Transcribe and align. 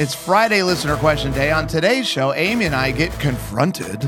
It's 0.00 0.14
Friday 0.14 0.62
listener 0.62 0.96
question 0.96 1.30
day. 1.30 1.50
On 1.50 1.66
today's 1.66 2.06
show, 2.06 2.32
Amy 2.32 2.64
and 2.64 2.74
I 2.74 2.90
get 2.90 3.12
confronted 3.20 4.00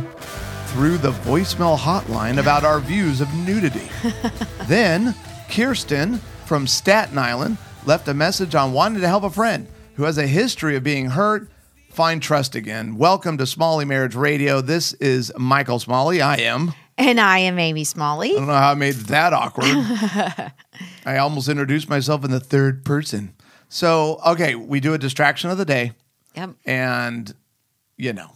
through 0.68 0.96
the 0.96 1.10
voicemail 1.12 1.76
hotline 1.76 2.40
about 2.40 2.64
our 2.64 2.80
views 2.80 3.20
of 3.20 3.30
nudity. 3.34 3.90
then, 4.68 5.14
Kirsten 5.50 6.16
from 6.46 6.66
Staten 6.66 7.18
Island 7.18 7.58
left 7.84 8.08
a 8.08 8.14
message 8.14 8.54
on 8.54 8.72
wanting 8.72 9.02
to 9.02 9.06
help 9.06 9.22
a 9.22 9.28
friend 9.28 9.68
who 9.96 10.04
has 10.04 10.16
a 10.16 10.26
history 10.26 10.76
of 10.76 10.82
being 10.82 11.10
hurt 11.10 11.50
find 11.90 12.22
trust 12.22 12.54
again. 12.54 12.96
Welcome 12.96 13.36
to 13.36 13.44
Smalley 13.44 13.84
Marriage 13.84 14.14
Radio. 14.14 14.62
This 14.62 14.94
is 14.94 15.30
Michael 15.36 15.78
Smalley. 15.78 16.22
I 16.22 16.36
am. 16.36 16.72
And 16.96 17.20
I 17.20 17.40
am 17.40 17.58
Amy 17.58 17.84
Smalley. 17.84 18.30
I 18.30 18.36
don't 18.36 18.46
know 18.46 18.54
how 18.54 18.70
I 18.70 18.74
made 18.76 18.94
that 18.94 19.34
awkward. 19.34 19.66
I 21.04 21.18
almost 21.18 21.50
introduced 21.50 21.90
myself 21.90 22.24
in 22.24 22.30
the 22.30 22.40
third 22.40 22.82
person. 22.82 23.34
So, 23.74 24.20
okay, 24.26 24.54
we 24.54 24.80
do 24.80 24.92
a 24.92 24.98
distraction 24.98 25.48
of 25.48 25.56
the 25.56 25.64
day, 25.64 25.92
Yep. 26.36 26.50
and 26.66 27.34
you 27.96 28.12
know, 28.12 28.32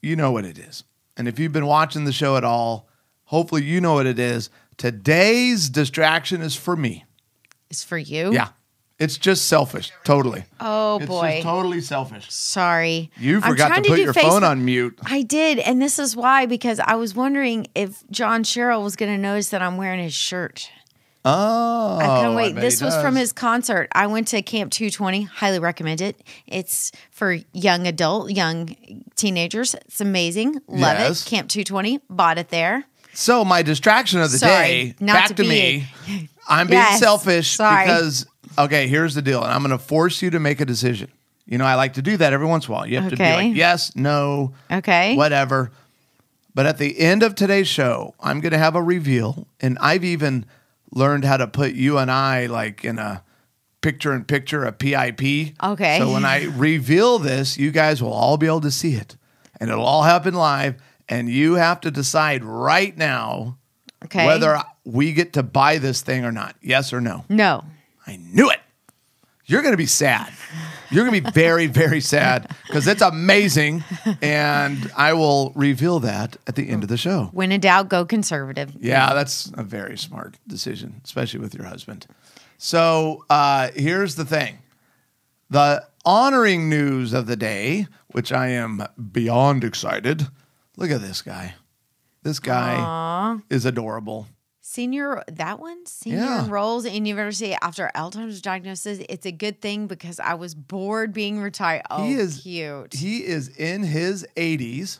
you 0.00 0.16
know 0.16 0.32
what 0.32 0.46
it 0.46 0.58
is. 0.58 0.82
And 1.14 1.28
if 1.28 1.38
you've 1.38 1.52
been 1.52 1.66
watching 1.66 2.04
the 2.04 2.12
show 2.12 2.38
at 2.38 2.44
all, 2.44 2.88
hopefully 3.24 3.64
you 3.64 3.82
know 3.82 3.92
what 3.92 4.06
it 4.06 4.18
is. 4.18 4.48
Today's 4.78 5.68
distraction 5.68 6.40
is 6.40 6.56
for 6.56 6.74
me. 6.74 7.04
It's 7.68 7.84
for 7.84 7.98
you. 7.98 8.32
Yeah, 8.32 8.48
it's 8.98 9.18
just 9.18 9.46
selfish, 9.46 9.92
totally. 10.04 10.44
Oh 10.58 10.96
It's 11.00 11.06
boy. 11.06 11.30
just 11.32 11.42
totally 11.42 11.82
selfish. 11.82 12.32
Sorry. 12.32 13.10
You 13.18 13.42
forgot 13.42 13.68
to 13.68 13.82
trying 13.82 13.84
put 13.84 13.98
your 13.98 14.14
phone 14.14 14.42
on 14.42 14.64
mute. 14.64 14.98
I 15.04 15.20
did, 15.20 15.58
and 15.58 15.82
this 15.82 15.98
is 15.98 16.16
why 16.16 16.46
because 16.46 16.80
I 16.80 16.94
was 16.94 17.14
wondering 17.14 17.66
if 17.74 18.02
John 18.10 18.42
Sherrill 18.42 18.82
was 18.82 18.96
going 18.96 19.12
to 19.12 19.18
notice 19.18 19.50
that 19.50 19.60
I'm 19.60 19.76
wearing 19.76 20.02
his 20.02 20.14
shirt. 20.14 20.70
Oh, 21.28 21.98
I 22.00 22.20
couldn't 22.20 22.36
wait. 22.36 22.54
bet 22.54 22.62
This 22.62 22.80
was 22.80 22.96
from 22.96 23.16
his 23.16 23.32
concert. 23.32 23.88
I 23.92 24.06
went 24.06 24.28
to 24.28 24.40
Camp 24.42 24.70
220. 24.70 25.22
Highly 25.24 25.58
recommend 25.58 26.00
it. 26.00 26.22
It's 26.46 26.92
for 27.10 27.36
young 27.52 27.86
adult, 27.86 28.30
young 28.30 28.76
teenagers. 29.16 29.74
It's 29.74 30.00
amazing. 30.00 30.60
Love 30.68 30.98
Yes. 30.98 31.26
it. 31.26 31.30
Camp 31.30 31.48
220. 31.48 32.00
Bought 32.08 32.38
it 32.38 32.48
there. 32.50 32.84
So 33.12 33.44
my 33.44 33.62
distraction 33.62 34.20
of 34.20 34.30
the 34.30 34.38
Sorry, 34.38 34.94
day, 34.98 35.04
back 35.04 35.28
to 35.28 35.34
to, 35.34 35.42
me. 35.44 35.86
I'm 36.48 36.68
being 36.68 36.78
Yes, 36.80 37.00
selfish 37.00 37.56
sorry. 37.56 37.84
because 37.86 38.26
okay, 38.56 38.86
here's 38.86 39.14
the 39.14 39.22
deal, 39.22 39.42
and 39.42 39.52
I'm 39.52 39.62
going 39.64 39.76
to 39.76 39.82
force 39.84 40.22
you 40.22 40.30
to 40.30 40.38
make 40.38 40.60
a 40.60 40.64
decision. 40.64 41.10
You 41.46 41.58
know, 41.58 41.64
I 41.64 41.74
like 41.74 41.94
to 41.94 42.02
do 42.02 42.16
that 42.18 42.32
every 42.32 42.46
once 42.46 42.66
in 42.68 42.72
a 42.72 42.76
while. 42.76 42.86
You 42.86 43.00
have 43.00 43.10
to 43.10 43.16
be 43.16 43.22
like 43.24 43.54
yes, 43.56 43.96
no, 43.96 44.52
Okay. 44.70 45.16
whatever. 45.16 45.70
But 46.54 46.66
at 46.66 46.78
the 46.78 46.98
end 47.00 47.22
of 47.22 47.34
today's 47.34 47.68
show, 47.68 48.14
I'm 48.20 48.40
going 48.40 48.52
to 48.52 48.58
have 48.58 48.74
a 48.76 48.82
reveal, 48.82 49.46
and 49.60 49.76
I've 49.80 50.04
even 50.04 50.44
learned 50.92 51.24
how 51.24 51.36
to 51.36 51.46
put 51.46 51.72
you 51.72 51.98
and 51.98 52.10
I 52.10 52.46
like 52.46 52.84
in 52.84 52.98
a 52.98 53.22
picture 53.80 54.14
in 54.14 54.24
picture, 54.24 54.64
a 54.64 54.72
PIP. 54.72 55.54
Okay. 55.62 55.98
So 55.98 56.12
when 56.12 56.24
I 56.24 56.44
reveal 56.44 57.18
this, 57.18 57.56
you 57.58 57.70
guys 57.70 58.02
will 58.02 58.12
all 58.12 58.36
be 58.36 58.46
able 58.46 58.62
to 58.62 58.70
see 58.70 58.94
it, 58.94 59.16
and 59.60 59.70
it'll 59.70 59.84
all 59.84 60.02
happen 60.02 60.34
live. 60.34 60.76
And 61.08 61.28
you 61.28 61.54
have 61.54 61.80
to 61.82 61.90
decide 61.92 62.42
right 62.42 62.96
now 62.96 63.58
Okay. 64.04 64.26
whether 64.26 64.60
we 64.84 65.12
get 65.12 65.34
to 65.34 65.42
buy 65.44 65.78
this 65.78 66.00
thing 66.02 66.24
or 66.24 66.32
not. 66.32 66.56
Yes 66.60 66.92
or 66.92 67.00
no. 67.00 67.24
No. 67.28 67.64
I 68.06 68.16
knew 68.16 68.50
it. 68.50 68.60
You're 69.46 69.62
going 69.62 69.72
to 69.72 69.78
be 69.78 69.86
sad. 69.86 70.32
You're 70.90 71.04
going 71.04 71.22
to 71.22 71.30
be 71.30 71.30
very, 71.30 71.66
very 71.66 72.00
sad 72.00 72.54
because 72.66 72.86
it's 72.86 73.02
amazing. 73.02 73.84
And 74.20 74.90
I 74.96 75.12
will 75.12 75.52
reveal 75.54 76.00
that 76.00 76.36
at 76.46 76.56
the 76.56 76.68
end 76.68 76.82
of 76.82 76.88
the 76.88 76.96
show. 76.96 77.30
When 77.32 77.52
in 77.52 77.60
doubt, 77.60 77.88
go 77.88 78.04
conservative. 78.04 78.72
Yeah, 78.78 79.14
that's 79.14 79.52
a 79.54 79.62
very 79.62 79.96
smart 79.96 80.36
decision, 80.46 81.00
especially 81.04 81.40
with 81.40 81.54
your 81.54 81.64
husband. 81.64 82.06
So 82.58 83.24
uh, 83.30 83.70
here's 83.74 84.16
the 84.16 84.24
thing 84.24 84.58
the 85.48 85.86
honoring 86.04 86.68
news 86.68 87.12
of 87.12 87.26
the 87.26 87.36
day, 87.36 87.86
which 88.08 88.32
I 88.32 88.48
am 88.48 88.82
beyond 89.12 89.62
excited. 89.64 90.26
Look 90.76 90.90
at 90.90 91.00
this 91.00 91.22
guy. 91.22 91.54
This 92.22 92.40
guy 92.40 93.38
is 93.48 93.64
adorable. 93.64 94.26
Senior, 94.68 95.22
that 95.28 95.60
one, 95.60 95.86
senior 95.86 96.18
Yeah. 96.18 96.44
enrolls 96.44 96.84
in 96.86 97.06
university 97.06 97.54
after 97.62 97.88
Alzheimer's 97.94 98.42
diagnosis. 98.42 98.98
It's 99.08 99.24
a 99.24 99.30
good 99.30 99.62
thing 99.62 99.86
because 99.86 100.18
I 100.18 100.34
was 100.34 100.56
bored 100.56 101.12
being 101.12 101.38
retired. 101.40 101.82
Oh, 101.88 102.04
he 102.04 102.14
is 102.14 102.40
cute. 102.42 102.92
He 102.92 103.18
is 103.24 103.46
in 103.46 103.84
his 103.84 104.26
80s. 104.36 104.98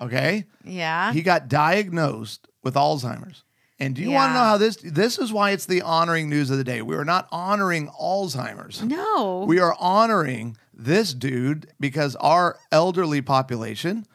Okay. 0.00 0.46
yeah. 0.64 1.12
He 1.12 1.20
got 1.20 1.48
diagnosed 1.48 2.48
with 2.62 2.72
Alzheimer's. 2.74 3.44
And 3.78 3.94
do 3.94 4.00
you 4.00 4.12
want 4.12 4.30
to 4.30 4.34
know 4.34 4.44
how 4.44 4.56
this 4.56 4.76
this 4.82 5.18
is 5.18 5.30
why 5.30 5.50
it's 5.50 5.66
the 5.66 5.82
honoring 5.82 6.30
news 6.30 6.50
of 6.50 6.56
the 6.56 6.64
day. 6.64 6.80
We 6.80 6.96
are 6.96 7.04
not 7.04 7.28
honoring 7.30 7.88
Alzheimer's. 7.88 8.82
no. 8.82 9.44
We 9.46 9.58
are 9.60 9.76
honoring 9.78 10.56
this 10.72 11.12
dude 11.12 11.68
because 11.78 12.16
our 12.16 12.58
elderly 12.72 13.20
population, 13.20 14.06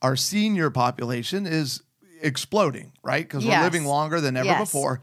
our 0.00 0.14
senior 0.14 0.70
population 0.70 1.44
is 1.44 1.82
exploding, 2.24 2.92
right? 3.02 3.24
Because 3.24 3.44
Yes. 3.44 3.58
we're 3.58 3.64
living 3.64 3.84
longer 3.84 4.20
than 4.20 4.36
ever 4.36 4.46
Yes. 4.46 4.60
before. 4.60 5.00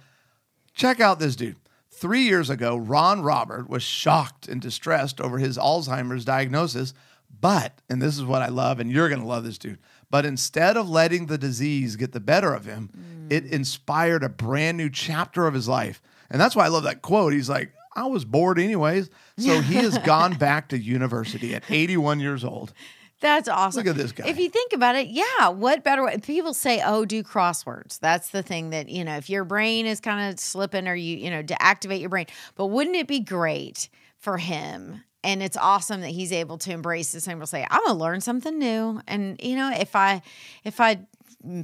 Check 0.73 0.99
out 0.99 1.19
this 1.19 1.35
dude. 1.35 1.55
Three 1.89 2.23
years 2.23 2.49
ago, 2.49 2.75
Ron 2.75 3.21
Robert 3.21 3.69
was 3.69 3.83
shocked 3.83 4.47
and 4.47 4.59
distressed 4.59 5.21
over 5.21 5.37
his 5.37 5.57
Alzheimer's 5.57 6.25
diagnosis. 6.25 6.93
But, 7.39 7.81
and 7.89 8.01
this 8.01 8.17
is 8.17 8.23
what 8.23 8.41
I 8.41 8.49
love, 8.49 8.79
and 8.79 8.91
you're 8.91 9.09
going 9.09 9.21
to 9.21 9.27
love 9.27 9.43
this 9.43 9.57
dude. 9.57 9.79
But 10.09 10.25
instead 10.25 10.77
of 10.77 10.89
letting 10.89 11.27
the 11.27 11.37
disease 11.37 11.95
get 11.95 12.11
the 12.11 12.19
better 12.19 12.53
of 12.53 12.65
him, 12.65 12.89
mm. 12.95 13.31
it 13.31 13.45
inspired 13.45 14.23
a 14.23 14.29
brand 14.29 14.77
new 14.77 14.89
chapter 14.89 15.47
of 15.47 15.53
his 15.53 15.67
life. 15.67 16.01
And 16.29 16.39
that's 16.39 16.55
why 16.55 16.65
I 16.65 16.69
love 16.69 16.83
that 16.83 17.01
quote. 17.01 17.33
He's 17.33 17.49
like, 17.49 17.71
I 17.95 18.05
was 18.05 18.25
bored 18.25 18.59
anyways. 18.59 19.09
So 19.37 19.61
he 19.61 19.75
has 19.75 19.97
gone 20.05 20.33
back 20.33 20.69
to 20.69 20.77
university 20.77 21.55
at 21.55 21.63
81 21.69 22.19
years 22.19 22.43
old. 22.43 22.73
That's 23.21 23.47
awesome. 23.47 23.83
Look 23.83 23.95
at 23.95 23.95
this 23.95 24.11
guy. 24.11 24.27
If 24.27 24.39
you 24.39 24.49
think 24.49 24.73
about 24.73 24.95
it, 24.95 25.07
yeah, 25.07 25.49
what 25.49 25.83
better 25.83 26.03
way? 26.03 26.17
People 26.17 26.55
say, 26.55 26.81
oh, 26.83 27.05
do 27.05 27.23
crosswords. 27.23 27.99
That's 27.99 28.31
the 28.31 28.41
thing 28.41 28.71
that, 28.71 28.89
you 28.89 29.03
know, 29.03 29.15
if 29.15 29.29
your 29.29 29.45
brain 29.45 29.85
is 29.85 29.99
kind 29.99 30.33
of 30.33 30.39
slipping 30.39 30.87
or 30.87 30.95
you, 30.95 31.17
you 31.17 31.29
know, 31.29 31.43
to 31.43 31.61
activate 31.61 32.01
your 32.01 32.09
brain. 32.09 32.25
But 32.55 32.67
wouldn't 32.67 32.95
it 32.95 33.07
be 33.07 33.19
great 33.19 33.89
for 34.17 34.37
him? 34.37 35.03
And 35.23 35.43
it's 35.43 35.55
awesome 35.55 36.01
that 36.01 36.09
he's 36.09 36.31
able 36.31 36.57
to 36.59 36.71
embrace 36.71 37.11
this 37.11 37.27
and 37.27 37.39
will 37.39 37.45
say, 37.45 37.65
I'm 37.69 37.85
gonna 37.85 37.99
learn 37.99 38.21
something 38.21 38.57
new. 38.57 39.01
And 39.07 39.39
you 39.39 39.55
know, 39.55 39.71
if 39.71 39.95
I 39.95 40.23
if 40.63 40.81
I 40.81 41.01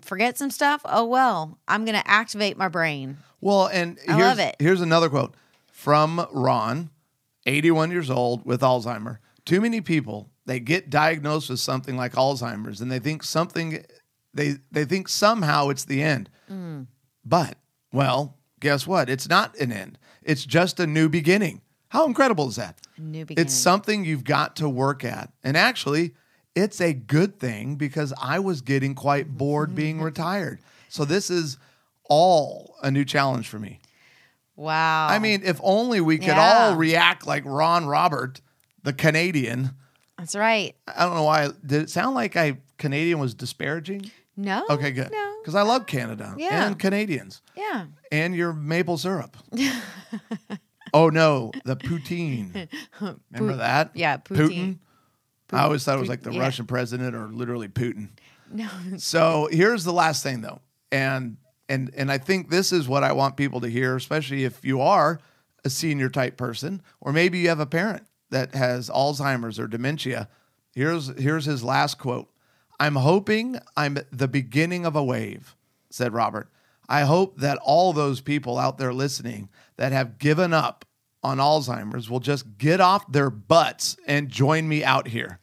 forget 0.04 0.38
some 0.38 0.52
stuff, 0.52 0.82
oh 0.86 1.06
well, 1.06 1.58
I'm 1.68 1.84
gonna 1.84 2.04
activate 2.06 2.56
my 2.56 2.68
brain. 2.68 3.18
Well, 3.42 3.66
and 3.66 3.98
I 4.08 4.14
here's, 4.14 4.28
love 4.28 4.40
it. 4.40 4.56
here's 4.60 4.82
another 4.82 5.10
quote 5.10 5.34
from 5.72 6.28
Ron, 6.32 6.92
81 7.48 7.90
years 7.90 8.12
old 8.12 8.46
with 8.46 8.62
Alzheimer. 8.62 9.18
Too 9.44 9.60
many 9.60 9.82
people 9.82 10.30
they 10.48 10.60
get 10.60 10.90
diagnosed 10.90 11.50
with 11.52 11.60
something 11.60 11.96
like 11.96 12.14
Alzheimer's 12.14 12.82
and 12.82 12.92
they 12.92 12.98
think 13.00 13.22
something 13.24 13.84
they 14.34 14.56
they 14.72 14.84
think 14.86 15.08
somehow 15.08 15.70
it's 15.70 15.86
the 15.86 16.02
end. 16.02 16.30
Mm. 16.52 16.88
But 17.24 17.58
well, 17.94 18.38
guess 18.60 18.88
what? 18.88 19.10
It's 19.10 19.30
not 19.30 19.56
an 19.60 19.72
end. 19.72 20.00
It's 20.24 20.46
just 20.46 20.80
a 20.80 20.88
new 20.88 21.08
beginning. 21.10 21.62
How 21.90 22.06
incredible 22.06 22.50
is 22.50 22.56
that? 22.58 22.80
A 22.98 23.02
new 23.02 23.24
beginning. 23.26 23.46
It's 23.46 23.54
something 23.54 24.04
you've 24.04 24.24
got 24.26 24.56
to 24.58 24.68
work 24.68 25.06
at. 25.06 25.32
And 25.44 25.56
actually, 25.56 26.14
it's 26.56 26.82
a 26.82 26.92
good 26.94 27.40
thing 27.40 27.76
because 27.76 28.12
I 28.22 28.40
was 28.40 28.62
getting 28.62 28.96
quite 28.96 29.38
bored 29.38 29.76
being 29.84 30.02
retired. 30.02 30.60
So 30.90 31.06
this 31.06 31.30
is 31.30 31.58
all 32.10 32.76
a 32.82 32.90
new 32.92 33.06
challenge 33.06 33.48
for 33.48 33.60
me. 33.60 33.80
wow. 34.56 35.08
I 35.10 35.20
mean, 35.20 35.42
if 35.44 35.60
only 35.64 36.02
we 36.02 36.18
could 36.18 36.28
Yeah. 36.28 36.70
all 36.70 36.76
react 36.76 37.26
like 37.28 37.44
Ron 37.46 37.86
Robert, 37.86 38.42
the 38.84 38.94
Canadian. 38.94 39.72
That's 40.18 40.36
right. 40.36 40.76
I 40.88 41.06
don't 41.06 41.16
know 41.16 41.24
why. 41.24 41.50
Did 41.66 41.84
it 41.84 41.90
sound 41.90 42.16
like 42.16 42.36
I 42.36 42.58
Canadian 42.78 43.20
was 43.20 43.34
disparaging? 43.34 44.10
No. 44.36 44.64
Okay, 44.70 44.92
good. 44.92 45.12
No. 45.12 45.34
Because 45.42 45.56
I 45.56 45.64
love 45.64 45.88
Canada 45.88 46.36
Yeah. 46.38 46.68
and 46.68 46.78
Canadians 46.78 47.42
Yeah. 47.56 47.86
and 48.12 48.36
your 48.36 48.54
maple 48.54 48.98
syrup. 48.98 49.36
oh 50.94 51.10
no, 51.10 51.52
the 51.66 51.76
poutine. 51.76 52.68
Remember 53.32 53.58
that? 53.58 53.92
yeah, 53.96 54.18
poutine. 54.18 54.80
I 55.52 55.64
always 55.64 55.84
thought 55.84 55.98
it 55.98 56.02
was 56.02 56.10
like 56.10 56.24
the 56.24 56.34
yeah. 56.34 56.42
Russian 56.42 56.66
president 56.66 57.16
or 57.16 57.28
literally 57.30 57.68
Putin. 57.70 58.10
No. 58.52 58.68
So 58.98 59.48
here's 59.52 59.84
the 59.84 59.94
last 59.94 60.24
thing 60.24 60.42
though. 60.42 60.62
And 60.92 61.38
and 61.70 61.92
and 61.96 62.12
I 62.12 62.18
think 62.18 62.50
this 62.50 62.72
is 62.72 62.88
what 62.88 63.04
I 63.04 63.14
want 63.14 63.38
people 63.38 63.62
to 63.62 63.68
hear, 63.70 63.96
especially 63.96 64.44
if 64.44 64.64
you 64.64 64.82
are 64.82 65.20
a 65.66 65.70
senior 65.70 66.10
type 66.10 66.38
person, 66.38 66.82
or 67.02 67.12
maybe 67.12 67.40
you 67.40 67.50
have 67.50 67.60
a 67.60 67.66
parent 67.66 68.04
that 68.30 68.56
has 68.56 68.90
Alzheimer's 68.90 69.60
or 69.60 69.68
dementia. 69.68 70.30
Here's 70.74 71.08
here's 71.20 71.46
his 71.46 71.64
last 71.64 71.98
quote. 71.98 72.30
I'm 72.80 72.96
hoping 72.96 73.60
I'm 73.76 73.98
the 74.12 74.28
beginning 74.28 74.86
of 74.86 74.96
a 74.96 75.04
wave, 75.04 75.56
said 75.90 76.14
Robert. 76.14 76.50
I 76.90 77.02
hope 77.02 77.40
that 77.40 77.58
all 77.58 77.94
those 77.94 78.22
people 78.22 78.58
out 78.58 78.78
there 78.78 78.94
listening 78.94 79.50
that 79.78 79.92
have 79.92 80.20
given 80.20 80.54
up 80.54 80.86
on 81.24 81.38
Alzheimer's 81.38 82.10
will 82.10 82.20
just 82.20 82.58
get 82.58 82.80
off 82.80 83.12
their 83.12 83.30
butts 83.30 83.98
and 84.08 84.30
join 84.30 84.68
me 84.68 84.84
out 84.84 85.08
here. 85.08 85.40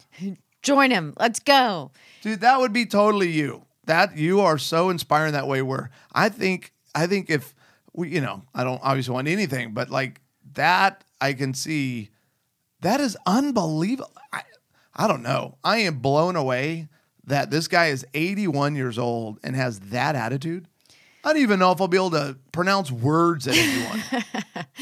Join 0.63 0.91
him. 0.91 1.13
Let's 1.19 1.41
go. 1.41 1.91
Dude, 2.23 2.41
that 2.41 2.59
would 2.59 2.73
be 2.73 2.87
totally 2.87 3.31
you. 3.31 3.67
That 3.85 4.17
you 4.17 4.41
are 4.41 4.57
so 4.57 4.89
inspiring 4.89 5.33
that 5.33 5.47
way 5.47 5.61
where 5.61 5.91
I 6.13 6.31
think 6.31 6.73
I 6.95 7.07
think 7.07 7.29
if 7.29 7.55
we 7.93 8.09
you 8.09 8.21
know, 8.21 8.43
I 8.55 8.65
don't 8.65 8.81
obviously 8.83 9.13
want 9.13 9.29
anything, 9.29 9.75
but 9.75 9.91
like 9.91 10.21
that 10.55 11.05
I 11.21 11.35
can 11.35 11.53
see 11.53 12.11
That 12.85 13.01
is 13.01 13.17
unbelievable. 13.25 14.13
I, 14.31 14.43
I 14.95 15.09
don't 15.09 15.23
know. 15.23 15.57
I 15.65 15.79
am 15.79 16.01
blown 16.01 16.37
away 16.37 16.89
that 17.25 17.51
this 17.51 17.67
guy 17.67 17.87
is 17.87 18.07
81 18.13 18.77
years 18.77 18.99
old 18.99 19.39
and 19.43 19.57
has 19.57 19.81
that 19.81 20.15
attitude. 20.15 20.69
I 21.25 21.33
don't 21.33 21.41
even 21.41 21.59
know 21.59 21.73
if 21.73 21.81
I'll 21.81 21.89
be 21.89 21.97
able 21.97 22.11
to 22.11 22.37
pronounce 22.53 22.91
words 22.93 23.49
at 23.49 23.55
81. 23.55 24.25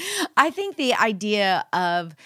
I 0.36 0.50
think 0.50 0.74
the 0.74 0.94
idea 0.94 1.64
of 1.72 2.16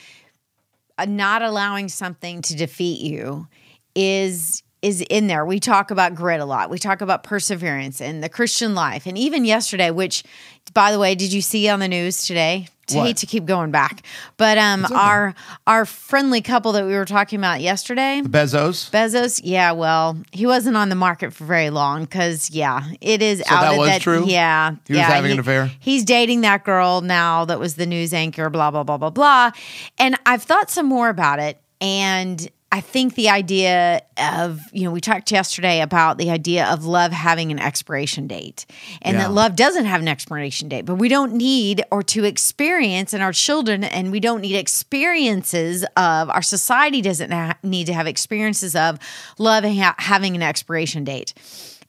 uh, 0.97 1.05
not 1.05 1.43
allowing 1.43 1.91
something 1.91 2.41
to 2.41 2.57
defeat 2.57 3.01
you 3.01 3.47
is 3.95 4.63
is 4.81 5.03
in 5.11 5.27
there. 5.27 5.45
We 5.45 5.61
talk 5.61 5.91
about 5.91 6.15
grit 6.15 6.41
a 6.41 6.47
lot. 6.47 6.71
We 6.71 6.79
talk 6.79 7.03
about 7.03 7.23
perseverance 7.23 8.01
and 8.01 8.23
the 8.23 8.29
Christian 8.31 8.75
life. 8.75 9.05
And 9.05 9.19
even 9.19 9.45
yesterday, 9.45 9.91
which 9.91 10.25
by 10.73 10.91
the 10.91 10.99
way, 10.99 11.15
did 11.15 11.35
you 11.35 11.43
see 11.43 11.69
on 11.69 11.81
the 11.81 11.89
news 11.89 12.27
today? 12.27 12.69
I 12.91 13.07
hate 13.07 13.17
to 13.19 13.27
keep 13.27 13.45
going 13.47 13.71
back. 13.71 14.03
But 14.37 14.59
um 14.59 14.87
our 14.95 15.35
our 15.67 15.85
friendly 15.85 16.41
couple 16.41 16.73
that 16.73 16.85
we 16.85 16.93
were 16.95 17.05
talking 17.05 17.39
about 17.39 17.61
yesterday, 17.61 18.23
Bezos. 18.25 18.91
Bezos, 18.91 19.41
yeah, 19.43 19.73
well, 19.73 20.17
he 20.33 20.47
wasn't 20.47 20.77
on 20.77 20.89
the 20.89 20.95
market 20.95 21.33
for 21.33 21.45
very 21.45 21.71
long 21.71 22.05
because, 22.05 22.51
yeah, 22.51 22.83
it 23.01 23.23
is 23.23 23.43
out 23.49 23.63
that 23.63 23.79
was 23.79 23.89
that. 23.89 24.01
true? 24.03 24.25
Yeah, 24.27 24.73
He 24.87 24.93
was 24.93 24.99
yeah, 24.99 25.11
having 25.11 25.33
an 25.33 25.39
affair? 25.39 25.71
He's 25.81 26.05
dating 26.05 26.43
that 26.43 26.65
girl 26.65 27.01
now 27.01 27.45
that 27.45 27.59
was 27.59 27.77
the 27.77 27.87
news 27.87 28.13
anchor. 28.15 28.51
Blah 28.51 28.71
blah 28.71 28.85
blah 28.85 28.99
blah 28.99 29.11
blah. 29.11 29.51
And 29.99 30.17
I've 30.27 30.43
thought 30.43 30.71
some 30.71 30.87
more 30.87 31.09
about 31.09 31.39
it, 31.39 31.61
and 31.81 32.49
I 32.73 32.81
think 32.81 33.15
the 33.15 33.29
idea 33.31 34.03
of 34.19 34.61
you 34.73 34.83
know 34.85 34.91
we 34.91 35.01
talked 35.01 35.31
yesterday 35.31 35.81
about 35.81 36.19
the 36.19 36.31
idea 36.31 36.67
of 36.67 36.85
love 36.85 37.13
having 37.13 37.51
an 37.53 37.59
expiration 37.61 38.27
date, 38.27 38.67
and 39.03 39.17
Yeah. 39.17 39.23
that 39.25 39.33
love 39.33 39.57
doesn't 39.57 39.85
have 39.87 40.01
an 40.01 40.09
expiration 40.09 40.69
date, 40.69 40.85
but 40.85 40.97
we 40.97 41.09
don't 41.09 41.35
need 41.35 41.85
or 41.91 42.03
to 42.03 42.25
experience, 42.25 43.13
and 43.15 43.23
our 43.23 43.33
children, 43.33 43.85
and 43.85 44.11
we 44.11 44.21
don't 44.21 44.41
need 44.41 44.57
experiences 44.57 45.85
of 45.97 46.29
our 46.29 46.43
society 46.43 47.01
doesn't 47.01 47.31
ha- 47.31 47.55
need 47.63 47.87
to 47.87 47.95
have 47.95 48.07
experiences 48.07 48.75
of 48.75 48.99
love 49.39 49.65
ha- 49.65 49.95
having 49.99 50.35
an 50.35 50.43
expiration 50.43 51.05
date. 51.05 51.33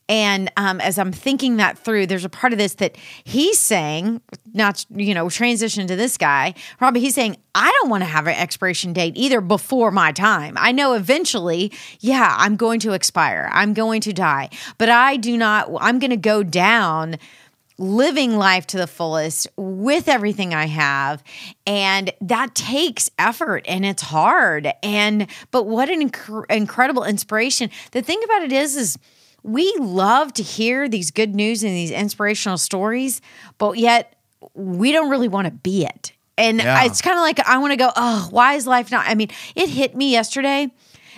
And 0.09 0.51
um, 0.56 0.80
as 0.80 0.98
I'm 0.98 1.12
thinking 1.12 1.57
that 1.57 1.77
through, 1.77 2.07
there's 2.07 2.24
a 2.24 2.30
part 2.30 2.54
of 2.54 2.59
this 2.59 2.75
that 2.75 2.95
he's 3.24 3.59
saying, 3.59 4.21
not, 4.54 4.86
you 4.89 5.13
know, 5.13 5.30
transition 5.30 5.86
to 5.88 5.95
this 5.95 6.18
guy, 6.18 6.54
Robbie, 6.80 7.01
he's 7.01 7.15
saying, 7.15 7.38
I 7.54 7.71
don't 7.81 7.89
want 7.89 8.01
to 8.01 8.09
have 8.09 8.27
an 8.27 8.36
expiration 8.36 8.94
date 8.94 9.13
either 9.18 9.42
before 9.42 9.92
my 9.92 10.12
time. 10.12 10.56
I 10.57 10.71
know 10.71 10.94
eventually, 10.94 11.71
yeah, 12.00 12.36
I'm 12.38 12.56
going 12.56 12.80
to 12.81 12.94
expire, 12.94 13.50
I'm 13.51 13.74
going 13.74 14.01
to 14.01 14.13
die, 14.13 14.50
but 14.77 14.89
I 14.89 15.18
do 15.18 15.36
not, 15.36 15.69
I'm 15.80 16.00
going 16.00 16.12
to 16.12 16.18
go 16.18 16.44
down 16.44 17.18
living 17.80 18.38
life 18.38 18.65
to 18.68 18.77
the 18.77 18.88
fullest 18.88 19.48
with 19.56 20.07
everything 20.07 20.54
I 20.54 20.65
have. 20.65 21.24
And 21.68 22.12
that 22.21 22.56
takes 22.56 23.09
effort 23.19 23.65
and 23.68 23.86
it's 23.86 24.01
hard. 24.01 24.71
And, 24.81 25.27
but 25.51 25.68
what 25.68 25.89
an 25.89 26.09
inc- 26.09 26.50
incredible 26.50 27.04
inspiration. 27.04 27.69
The 27.92 28.01
thing 28.01 28.19
about 28.24 28.44
it 28.44 28.51
is, 28.51 28.75
is, 28.75 28.98
we 29.47 29.73
love 29.79 30.33
to 30.33 30.44
hear 30.44 30.89
these 30.89 31.09
good 31.09 31.33
news 31.33 31.63
and 31.63 31.71
these 31.71 31.91
inspirational 31.91 32.57
stories, 32.57 33.21
but 33.57 33.77
yet 33.77 34.15
we 34.53 34.91
don't 34.91 35.09
really 35.09 35.29
want 35.29 35.45
to 35.45 35.51
be 35.51 35.85
it. 35.85 36.11
And 36.38 36.59
Yeah. 36.59 36.83
it's 36.83 37.01
kind 37.01 37.17
of 37.17 37.21
like 37.21 37.39
I 37.47 37.57
want 37.57 37.71
to 37.71 37.77
go, 37.77 37.89
oh, 37.95 38.27
why 38.29 38.53
is 38.55 38.67
life 38.67 38.91
not? 38.91 39.05
I 39.07 39.15
mean, 39.15 39.29
it 39.55 39.69
hit 39.69 39.95
me 39.95 40.11
yesterday 40.11 40.69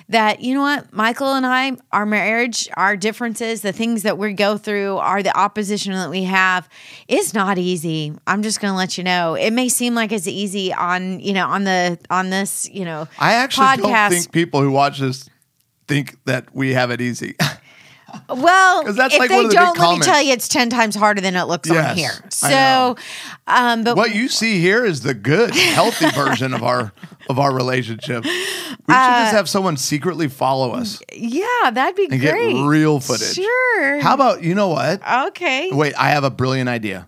that 0.09 0.41
you 0.41 0.53
know 0.53 0.61
what, 0.61 0.93
Michael 0.93 1.33
and 1.33 1.45
I, 1.45 1.73
our 1.91 2.05
marriage, 2.05 2.69
our 2.77 2.95
differences, 2.95 3.61
the 3.61 3.71
things 3.73 4.03
that 4.03 4.17
we 4.17 4.33
go 4.33 4.57
through, 4.57 4.97
are 4.97 5.21
the 5.21 5.35
opposition 5.37 5.93
that 5.93 6.09
we 6.09 6.23
have, 6.23 6.69
is 7.07 7.33
not 7.33 7.57
easy. 7.57 8.13
I'm 8.25 8.41
just 8.41 8.59
going 8.61 8.71
to 8.71 8.77
let 8.77 8.97
you 8.97 9.03
know. 9.03 9.35
It 9.35 9.51
may 9.51 9.69
seem 9.69 9.93
like 9.95 10.11
it's 10.11 10.27
easy 10.27 10.71
on 10.73 11.19
you 11.19 11.33
know 11.33 11.47
on 11.47 11.63
the 11.63 11.97
on 12.09 12.29
this 12.29 12.69
you 12.71 12.85
know 12.85 13.07
I 13.19 13.33
actually 13.33 13.65
podcast. 13.67 13.81
don't 13.81 14.11
think 14.11 14.31
people 14.31 14.61
who 14.61 14.71
watch 14.71 14.99
this 14.99 15.29
think 15.87 16.15
that 16.25 16.55
we 16.55 16.73
have 16.73 16.91
it 16.91 17.01
easy. 17.01 17.35
Well, 18.29 18.83
that's 18.93 19.13
if 19.15 19.19
like 19.19 19.29
they 19.29 19.43
the 19.47 19.53
don't, 19.53 19.77
let 19.77 19.97
me 19.99 20.05
tell 20.05 20.21
you, 20.21 20.33
it's 20.33 20.47
ten 20.47 20.69
times 20.69 20.95
harder 20.95 21.19
than 21.21 21.35
it 21.35 21.43
looks 21.43 21.69
on 21.71 21.95
here. 21.97 22.11
So, 22.29 22.95
um, 23.47 23.83
but 23.83 23.97
what 23.97 24.13
you 24.13 24.29
see 24.29 24.59
here 24.59 24.85
is 24.85 25.01
the 25.01 25.13
good, 25.13 25.53
healthy 25.55 26.09
version 26.11 26.53
of 26.53 26.63
our 26.63 26.93
of 27.29 27.39
our 27.39 27.53
relationship. 27.53 28.23
We 28.23 28.29
should 28.31 28.79
Uh, 28.87 29.21
just 29.23 29.33
have 29.33 29.49
someone 29.49 29.77
secretly 29.77 30.27
follow 30.27 30.71
us 30.71 31.01
yeah, 31.13 31.45
that'd 31.71 31.95
be 31.95 32.07
and 32.11 32.19
get 32.21 32.31
great. 32.33 32.63
real 32.65 32.99
footage. 32.99 33.35
Sure. 33.35 33.99
How 34.01 34.13
about 34.13 34.43
you 34.43 34.53
know 34.55 34.69
what? 34.69 35.01
okay. 35.27 35.69
Wait, 35.71 35.93
I 35.97 36.09
have 36.09 36.23
a 36.23 36.29
brilliant 36.31 36.69
idea. 36.69 37.07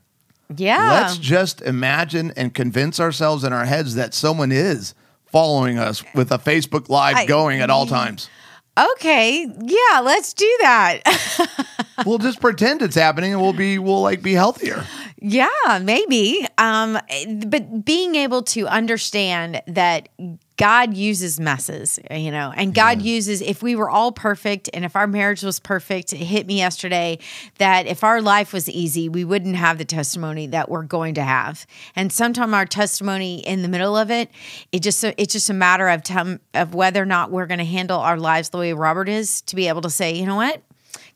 yeah. 0.56 0.92
Let's 1.02 1.18
just 1.18 1.62
imagine 1.62 2.34
and 2.36 2.54
convince 2.54 3.00
ourselves 3.00 3.44
in 3.44 3.54
our 3.54 3.66
heads 3.66 3.96
that 3.96 4.14
someone 4.14 4.52
is 4.52 4.94
following 5.32 5.78
us 5.80 6.04
with 6.14 6.32
a 6.32 6.38
Facebook 6.38 6.90
Live 6.90 7.16
I- 7.16 7.26
going 7.26 7.62
at 7.62 7.70
all 7.70 7.86
times. 7.86 8.30
Okay. 8.78 9.46
Yeah. 9.60 10.00
Let's 10.02 10.34
do 10.34 10.58
that. 10.62 11.02
we'll 12.06 12.18
just 12.18 12.40
pretend 12.40 12.82
it's 12.82 12.96
happening 12.96 13.34
and 13.34 13.42
we'll 13.42 13.54
be 13.54 13.80
we'll 13.80 14.02
like 14.02 14.22
be 14.22 14.34
healthier. 14.34 14.86
Yeah, 15.24 15.80
maybe. 15.82 16.48
Um, 16.58 16.98
but 17.46 17.86
being 17.86 18.16
able 18.16 18.42
to 18.44 18.68
understand 18.68 19.62
that 19.68 20.10
God 20.62 20.96
uses 20.96 21.40
messes, 21.40 22.00
you 22.12 22.30
know, 22.30 22.54
and 22.56 22.72
God 22.72 23.02
uses, 23.02 23.42
if 23.42 23.64
we 23.64 23.76
were 23.76 23.90
all 23.90 24.12
perfect 24.12 24.70
and 24.76 24.86
if 24.86 24.96
our 24.96 25.08
marriage 25.08 25.42
was 25.42 25.60
perfect, 25.60 26.14
it 26.14 26.18
hit 26.18 26.46
me 26.46 26.58
yesterday 26.58 27.18
that 27.58 27.88
if 27.88 28.04
our 28.04 28.22
life 28.22 28.54
was 28.54 28.70
easy, 28.70 29.10
we 29.10 29.26
wouldn't 29.26 29.56
have 29.56 29.80
the 29.80 29.86
testimony 29.86 30.46
that 30.46 30.70
we're 30.70 30.84
going 30.84 31.16
to 31.16 31.24
have. 31.24 31.66
And 31.96 32.14
sometimes 32.14 32.54
our 32.54 32.68
testimony 32.68 33.40
in 33.40 33.64
the 33.64 33.68
middle 33.68 33.98
of 33.98 34.12
it, 34.12 34.30
it 34.72 34.84
just, 34.84 35.04
it's 35.04 35.34
just 35.34 35.50
a 35.50 35.54
matter 35.56 35.90
of 35.90 36.04
time 36.04 36.40
of 36.54 36.76
whether 36.76 37.02
or 37.02 37.08
not 37.08 37.32
we're 37.32 37.48
going 37.48 37.58
to 37.58 37.66
handle 37.66 38.00
our 38.00 38.20
lives 38.20 38.50
the 38.50 38.60
way 38.60 38.72
Robert 38.72 39.10
is 39.10 39.42
to 39.42 39.56
be 39.56 39.68
able 39.68 39.82
to 39.82 39.90
say, 39.90 40.14
you 40.14 40.28
know 40.28 40.36
what? 40.36 40.62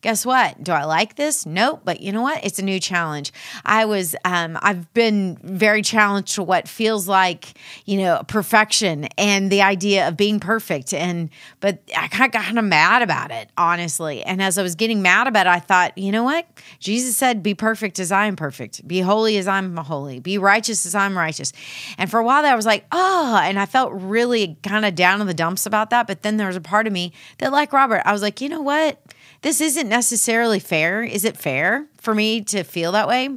Guess 0.06 0.24
what? 0.24 0.64
Do 0.64 0.72
i 0.72 0.84
like 0.84 1.16
this? 1.16 1.48
Nope 1.48 1.82
but 1.84 2.00
you 2.00 2.12
know 2.12 2.22
what? 2.22 2.46
It's 2.46 2.60
a 2.60 2.62
new 2.64 2.80
challenge. 2.80 3.34
I 3.66 3.86
was 3.86 4.16
um, 4.24 4.56
i've 4.62 4.94
been 4.94 5.36
very 5.42 5.82
challenged 5.82 6.36
to 6.36 6.44
what 6.44 6.68
feels 6.68 7.08
like 7.08 7.56
you 7.86 7.98
know 7.98 8.22
perfection 8.28 9.06
and 9.18 9.52
the 9.52 9.64
idea 9.64 10.08
of 10.08 10.16
being 10.16 10.40
perfect 10.40 10.94
and 10.94 11.32
but 11.60 11.82
i 11.98 12.08
kind 12.08 12.26
of 12.26 12.32
got 12.32 12.44
kind 12.44 12.60
of 12.60 12.66
mad 12.66 13.02
about 13.02 13.32
it 13.32 13.50
honestly. 13.58 14.22
And 14.22 14.44
as 14.44 14.60
i 14.60 14.62
was 14.62 14.76
getting 14.76 15.02
mad 15.02 15.26
about 15.26 15.48
it 15.48 15.50
i 15.50 15.60
thought 15.60 15.98
you 15.98 16.12
know 16.12 16.24
what? 16.24 16.46
Jesus 16.80 17.18
said 17.18 17.42
be 17.42 17.56
perfect 17.56 17.98
as 17.98 18.12
i 18.12 18.28
am 18.28 18.36
perfect. 18.36 18.88
Be 18.88 19.00
holy 19.00 19.38
as 19.38 19.48
i'm 19.48 19.76
holy. 19.76 20.20
Be 20.20 20.38
righteous 20.38 20.86
as 20.86 20.94
i'm 20.94 21.18
righteous 21.18 21.52
and 21.98 22.12
for 22.12 22.20
a 22.20 22.24
while 22.24 22.44
there 22.44 22.54
i 22.54 22.56
was 22.56 22.68
like 22.68 22.86
oh 22.92 23.40
and 23.42 23.58
i 23.58 23.66
felt 23.66 23.92
really 23.92 24.56
kind 24.62 24.86
of 24.86 24.94
down 24.94 25.20
in 25.20 25.26
the 25.26 25.34
dumps 25.34 25.66
about 25.66 25.90
that. 25.90 26.06
But 26.06 26.22
then 26.22 26.38
there 26.38 26.46
was 26.46 26.56
a 26.56 26.62
part 26.62 26.86
of 26.86 26.94
me 26.94 27.12
that 27.40 27.52
like 27.52 27.74
robert 27.74 28.04
i 28.06 28.14
was 28.14 28.22
like 28.22 28.40
you 28.40 28.50
know 28.50 28.62
what 28.62 29.02
this 29.42 29.62
isn't 29.62 29.90
necessarily 29.90 30.60
fair. 30.60 31.04
Is 31.04 31.26
it 31.26 31.38
fair 31.38 31.88
for 31.98 32.14
me 32.16 32.42
to 32.46 32.64
feel 32.64 32.92
that 32.94 33.08
way? 33.08 33.30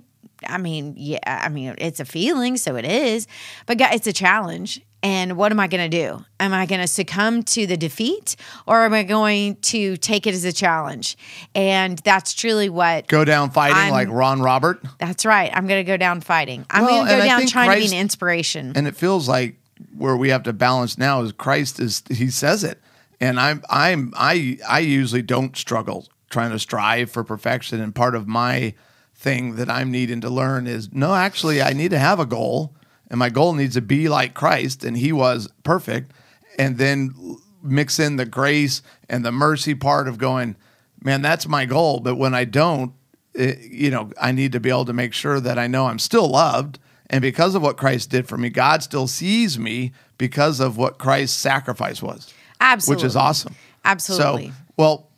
I 0.47 0.59
mean, 0.59 0.95
yeah, 0.97 1.19
I 1.27 1.49
mean, 1.49 1.75
it's 1.79 1.99
a 2.01 2.05
feeling, 2.05 2.57
so 2.57 2.77
it 2.77 2.85
is. 2.85 3.27
But 3.67 3.79
it's 3.81 4.07
a 4.07 4.13
challenge. 4.13 4.81
And 5.01 5.37
what 5.37 5.53
am 5.53 5.61
I 5.61 5.69
going 5.69 5.89
to 5.89 5.97
do? 5.97 6.25
Am 6.41 6.53
I 6.53 6.67
going 6.67 6.81
to 6.81 6.89
succumb 6.89 7.45
to 7.45 7.69
the 7.69 7.77
defeat 7.77 8.35
or 8.67 8.85
am 8.85 8.93
I 8.93 9.05
going 9.05 9.55
to 9.57 9.97
take 9.97 10.27
it 10.27 10.35
as 10.35 10.45
a 10.45 10.53
challenge? 10.53 11.17
And 11.55 11.99
that's 12.01 12.35
truly 12.35 12.69
what 12.69 13.07
Go 13.07 13.25
down 13.25 13.51
fighting 13.51 13.77
I'm- 13.77 13.93
like 13.93 14.09
Ron 14.11 14.43
Robert. 14.43 14.81
that's 14.99 15.25
right. 15.25 15.53
I'm 15.55 15.69
going 15.69 15.79
to 15.85 15.89
go 15.89 15.97
down 15.97 16.21
fighting. 16.21 16.67
I'm 16.69 16.85
Well, 16.85 17.05
going 17.05 17.07
to 17.07 17.17
go 17.17 17.25
down 17.25 17.47
trying 17.47 17.71
to 17.81 17.89
be 17.89 17.95
an 17.95 18.01
inspiration. 18.01 18.73
and 18.75 18.89
it 18.89 18.97
feels 18.97 19.29
like 19.29 19.55
where 19.97 20.17
we 20.17 20.31
have 20.31 20.43
to 20.45 20.53
balance 20.53 20.99
now 20.99 21.23
is 21.23 21.31
Christ 21.31 21.79
is 21.79 22.03
he 22.11 22.29
says 22.31 22.65
it, 22.65 22.81
and 23.21 23.39
I'm 23.39 23.63
I'm 23.69 24.13
I 24.17 24.59
I 24.69 24.81
usually 24.81 25.23
don't 25.23 25.57
struggle 25.57 26.09
trying 26.31 26.51
to 26.51 26.59
strive 26.59 27.11
for 27.11 27.25
perfection, 27.25 27.81
and 27.81 27.95
part 27.95 28.15
of 28.15 28.29
my 28.29 28.75
thing 29.15 29.57
that 29.57 29.71
I'm 29.71 29.91
needing 29.91 30.21
to 30.21 30.31
learn 30.31 30.67
is 30.67 30.93
no, 30.93 31.15
actually 31.15 31.63
I 31.63 31.73
need 31.73 31.91
to 31.91 31.99
have 31.99 32.21
a 32.21 32.27
goal, 32.27 32.75
and 33.09 33.19
my 33.19 33.31
goal 33.31 33.55
needs 33.55 33.75
to 33.75 33.83
be 33.83 34.09
like 34.09 34.35
Christ, 34.35 34.85
and 34.85 34.97
He 34.97 35.13
was 35.13 35.49
perfect, 35.63 36.13
and 36.59 36.79
then 36.79 37.15
mix 37.63 37.99
in 37.99 38.17
the 38.17 38.27
grace 38.27 38.83
and 39.09 39.25
the 39.25 39.33
mercy 39.33 39.75
part 39.75 40.09
of 40.09 40.19
going, 40.19 40.57
man, 41.03 41.23
that's 41.23 41.49
my 41.49 41.65
goal, 41.65 42.01
but 42.01 42.17
when 42.17 42.35
I 42.35 42.45
don't, 42.45 42.93
it, 43.35 43.61
you 43.71 43.91
know, 43.91 44.11
I 44.21 44.33
need 44.33 44.53
to 44.53 44.61
be 44.61 44.71
able 44.71 44.85
to 44.87 44.93
make 44.93 45.13
sure 45.13 45.41
that 45.41 45.59
I 45.59 45.67
know 45.67 45.87
I'm 45.87 45.99
still 45.99 46.29
loved. 46.29 46.79
And 47.11 47.23
because 47.23 47.55
of 47.55 47.63
what 47.63 47.77
Christ 47.77 48.11
did 48.11 48.29
for 48.29 48.37
me, 48.37 48.51
God 48.51 48.83
still 48.83 49.07
sees 49.07 49.59
me 49.59 49.93
because 50.19 50.61
of 50.61 50.77
what 50.77 50.99
Christ's 50.99 51.39
sacrifice 51.39 52.03
was, 52.03 52.33
Absolutely. 52.61 53.03
which 53.03 53.07
is 53.07 53.17
awesome. 53.17 53.55
Absolutely. 53.85 54.49
So, 54.49 54.55
well, 54.77 55.09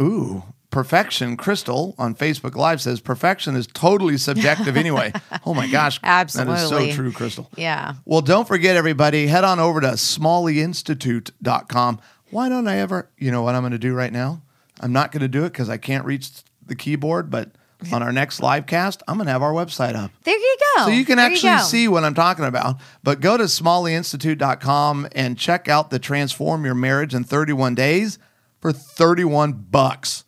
ooh, 0.00 0.42
perfection. 0.70 1.36
Crystal 1.36 1.94
on 1.98 2.14
Facebook 2.14 2.54
Live 2.54 2.80
says 2.80 3.00
perfection 3.00 3.56
is 3.56 3.66
totally 3.66 4.16
subjective 4.16 4.76
anyway. 4.76 5.12
Oh 5.44 5.54
my 5.54 5.68
gosh. 5.68 6.00
Absolutely 6.02 6.54
that 6.54 6.62
is 6.64 6.68
so 6.68 6.90
true, 6.92 7.12
Crystal. 7.12 7.48
yeah. 7.56 7.94
Well, 8.04 8.20
don't 8.20 8.48
forget, 8.48 8.76
everybody, 8.76 9.28
head 9.28 9.44
on 9.44 9.60
over 9.60 9.80
to 9.80 9.88
smalleyinstitute.com. 9.92 12.00
Why 12.30 12.48
don't 12.48 12.66
I 12.66 12.78
ever, 12.78 13.08
you 13.16 13.30
know 13.30 13.42
what 13.42 13.54
I'm 13.54 13.62
going 13.62 13.70
to 13.72 13.78
do 13.78 13.94
right 13.94 14.12
now? 14.12 14.42
I'm 14.80 14.92
not 14.92 15.12
going 15.12 15.20
to 15.20 15.28
do 15.28 15.44
it 15.44 15.52
because 15.52 15.68
I 15.68 15.76
can't 15.76 16.04
reach 16.04 16.30
the 16.64 16.74
keyboard, 16.74 17.30
but 17.30 17.52
on 17.92 18.02
our 18.02 18.12
next 18.12 18.40
live 18.40 18.66
cast, 18.66 19.02
I'm 19.08 19.16
going 19.16 19.26
to 19.26 19.32
have 19.32 19.42
our 19.42 19.52
website 19.52 19.94
up. 19.94 20.10
There 20.24 20.36
you 20.36 20.56
go. 20.76 20.84
So 20.84 20.90
you 20.90 21.04
can 21.04 21.16
There 21.16 21.26
actually 21.26 21.50
go. 21.56 21.62
see 21.62 21.88
what 21.88 22.04
I'm 22.04 22.14
talking 22.14 22.44
about. 22.44 22.76
But 23.02 23.20
go 23.20 23.36
to 23.36 23.44
smalleyinstitute.com 23.44 25.08
and 25.12 25.38
check 25.38 25.68
out 25.68 25.90
the 25.90 25.98
Transform 25.98 26.64
Your 26.64 26.74
Marriage 26.74 27.14
in 27.14 27.24
31 27.24 27.74
Days 27.74 28.18
for 28.60 28.72
31 28.72 29.52
bucks. 29.70 30.24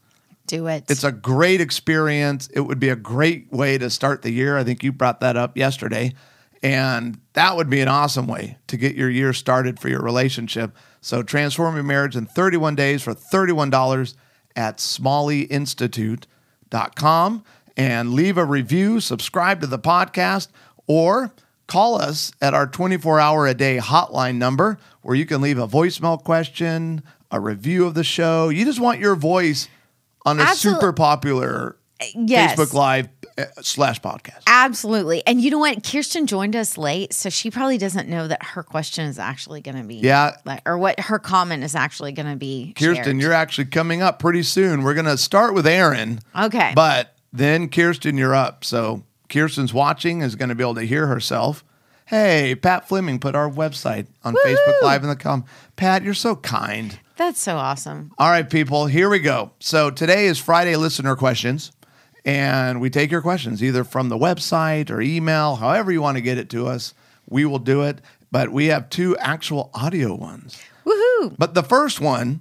Do 0.46 0.66
it. 0.66 0.84
It's 0.88 1.04
a 1.04 1.12
great 1.12 1.60
experience. 1.60 2.48
It 2.54 2.60
would 2.60 2.80
be 2.80 2.88
a 2.88 2.96
great 2.96 3.52
way 3.52 3.76
to 3.78 3.90
start 3.90 4.22
the 4.22 4.30
year. 4.30 4.56
I 4.56 4.64
think 4.64 4.82
you 4.82 4.92
brought 4.92 5.20
that 5.20 5.36
up 5.36 5.56
yesterday. 5.56 6.14
And 6.62 7.20
that 7.34 7.54
would 7.56 7.70
be 7.70 7.80
an 7.80 7.88
awesome 7.88 8.26
way 8.26 8.58
to 8.66 8.76
get 8.76 8.96
your 8.96 9.10
year 9.10 9.32
started 9.32 9.78
for 9.78 9.88
your 9.88 10.00
relationship. 10.02 10.74
So 11.00 11.22
transform 11.22 11.74
your 11.76 11.84
marriage 11.84 12.16
in 12.16 12.26
31 12.26 12.74
days 12.74 13.02
for 13.02 13.14
$31 13.14 14.14
at 14.56 14.78
smalleyinstitute.com 16.70 17.44
and 17.76 18.12
leave 18.12 18.36
a 18.36 18.44
review, 18.44 19.00
subscribe 19.00 19.60
to 19.60 19.66
the 19.66 19.78
podcast, 19.78 20.48
or 20.86 21.32
call 21.66 22.00
us 22.00 22.32
at 22.40 22.54
our 22.54 22.66
24 22.66 23.20
hour 23.20 23.46
a 23.46 23.54
day 23.54 23.78
hotline 23.78 24.36
number 24.36 24.78
where 25.02 25.14
you 25.14 25.26
can 25.26 25.40
leave 25.40 25.58
a 25.58 25.68
voicemail 25.68 26.22
question, 26.22 27.02
a 27.30 27.38
review 27.38 27.86
of 27.86 27.94
the 27.94 28.04
show. 28.04 28.48
You 28.48 28.64
just 28.64 28.80
want 28.80 29.00
your 29.00 29.14
voice 29.14 29.68
on 30.24 30.40
a 30.40 30.42
Absolute- 30.42 30.74
super 30.74 30.92
popular 30.92 31.76
yes. 32.14 32.58
Facebook 32.58 32.72
Live 32.72 33.08
uh, 33.36 33.44
slash 33.60 34.00
podcast. 34.00 34.42
Absolutely. 34.46 35.26
And 35.26 35.40
you 35.40 35.50
know 35.50 35.58
what? 35.58 35.82
Kirsten 35.82 36.26
joined 36.26 36.56
us 36.56 36.76
late, 36.78 37.12
so 37.12 37.30
she 37.30 37.50
probably 37.50 37.78
doesn't 37.78 38.08
know 38.08 38.28
that 38.28 38.42
her 38.42 38.62
question 38.62 39.06
is 39.06 39.18
actually 39.18 39.60
going 39.60 39.76
to 39.76 39.84
be 39.84 39.96
Yeah. 39.96 40.36
like, 40.44 40.62
or 40.66 40.78
what 40.78 40.98
her 41.00 41.18
comment 41.18 41.64
is 41.64 41.74
actually 41.74 42.12
going 42.12 42.30
to 42.30 42.36
be. 42.36 42.72
Kirsten, 42.76 43.04
shared. 43.04 43.20
you're 43.20 43.32
actually 43.32 43.66
coming 43.66 44.02
up 44.02 44.18
pretty 44.18 44.42
soon. 44.42 44.82
We're 44.82 44.94
going 44.94 45.06
to 45.06 45.18
start 45.18 45.54
with 45.54 45.66
Aaron, 45.66 46.20
okay. 46.38 46.72
but 46.74 47.14
then 47.32 47.68
Kirsten, 47.68 48.16
you're 48.18 48.34
up. 48.34 48.64
So 48.64 49.04
Kirsten's 49.28 49.74
watching, 49.74 50.22
is 50.22 50.34
going 50.34 50.48
to 50.48 50.54
be 50.54 50.62
able 50.64 50.76
to 50.76 50.82
hear 50.86 51.06
herself. 51.06 51.64
Hey, 52.06 52.54
Pat 52.54 52.88
Fleming 52.88 53.18
put 53.20 53.34
our 53.34 53.50
website 53.50 54.06
on 54.24 54.34
Facebook 54.34 54.82
Live 54.82 55.02
in 55.02 55.10
the 55.10 55.16
com. 55.16 55.44
Pat, 55.76 56.02
you're 56.02 56.14
so 56.14 56.36
kind. 56.36 56.98
That's 57.16 57.38
so 57.38 57.56
awesome. 57.56 58.12
All 58.16 58.30
right, 58.30 58.48
people, 58.48 58.86
here 58.86 59.10
we 59.10 59.18
go. 59.18 59.50
So 59.60 59.90
today 59.90 60.24
is 60.26 60.38
Friday 60.38 60.74
listener 60.76 61.16
questions, 61.16 61.70
and 62.24 62.80
we 62.80 62.90
take 62.90 63.10
your 63.10 63.22
questions 63.22 63.62
either 63.62 63.84
from 63.84 64.08
the 64.08 64.18
website 64.18 64.90
or 64.90 65.00
email, 65.00 65.56
however 65.56 65.92
you 65.92 66.02
want 66.02 66.16
to 66.16 66.22
get 66.22 66.38
it 66.38 66.50
to 66.50 66.66
us. 66.66 66.94
We 67.28 67.44
will 67.44 67.58
do 67.58 67.82
it, 67.82 68.00
but 68.30 68.50
we 68.50 68.66
have 68.66 68.90
two 68.90 69.16
actual 69.18 69.70
audio 69.74 70.14
ones. 70.14 70.60
Woohoo. 70.84 71.34
But 71.38 71.54
the 71.54 71.62
first 71.62 72.00
one 72.00 72.40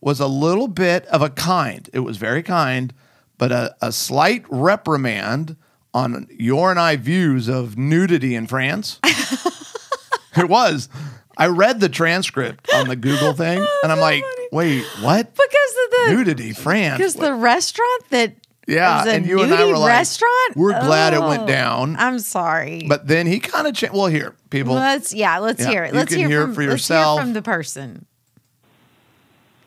was 0.00 0.20
a 0.20 0.26
little 0.26 0.68
bit 0.68 1.06
of 1.06 1.22
a 1.22 1.30
kind. 1.30 1.88
It 1.92 2.00
was 2.00 2.16
very 2.16 2.42
kind, 2.42 2.92
but 3.38 3.52
a, 3.52 3.74
a 3.80 3.92
slight 3.92 4.44
reprimand 4.48 5.56
on 5.94 6.26
your 6.30 6.70
and 6.70 6.80
I 6.80 6.96
views 6.96 7.48
of 7.48 7.76
nudity 7.76 8.34
in 8.34 8.46
France. 8.46 8.98
it 10.36 10.48
was. 10.48 10.88
I 11.36 11.46
read 11.46 11.80
the 11.80 11.88
transcript 11.88 12.68
on 12.74 12.88
the 12.88 12.96
Google 12.96 13.32
thing, 13.32 13.60
oh, 13.62 13.80
and 13.82 13.92
I'm 13.92 14.00
like, 14.00 14.22
wait, 14.50 14.84
what? 15.00 15.34
Because 15.34 15.74
of 15.84 15.90
the 15.90 16.12
Nudity, 16.14 16.52
France. 16.52 16.98
because 16.98 17.14
the 17.14 17.34
restaurant 17.34 18.10
that 18.10 18.34
yeah, 18.72 18.98
was 19.04 19.06
a 19.06 19.14
and 19.16 19.26
you 19.26 19.42
and 19.42 19.52
I 19.52 19.58
nudie 19.58 19.68
were 19.68 19.78
like, 19.78 19.88
restaurant. 19.88 20.56
we're 20.56 20.78
glad 20.80 21.14
it 21.14 21.20
went 21.20 21.42
Oh, 21.42 21.46
down. 21.46 21.96
I'm 21.98 22.18
sorry. 22.18 22.84
but 22.88 23.06
then 23.06 23.26
he 23.26 23.38
kind 23.40 23.66
of 23.66 23.74
changed. 23.74 23.94
Well, 23.94 24.06
here, 24.06 24.34
people. 24.50 24.74
let's 24.74 25.12
yeah, 25.14 25.38
let's 25.38 25.60
Yeah, 25.62 25.70
hear 25.70 25.84
it. 25.84 25.94
Let's 25.94 26.08
can 26.10 26.18
hear, 26.18 26.28
hear 26.28 26.40
it 26.42 26.44
from, 26.46 26.54
for 26.54 26.60
let's 26.66 26.88
hear 26.88 26.96
yourself. 26.96 27.20
from 27.20 27.32
the 27.34 27.42
person. 27.42 28.06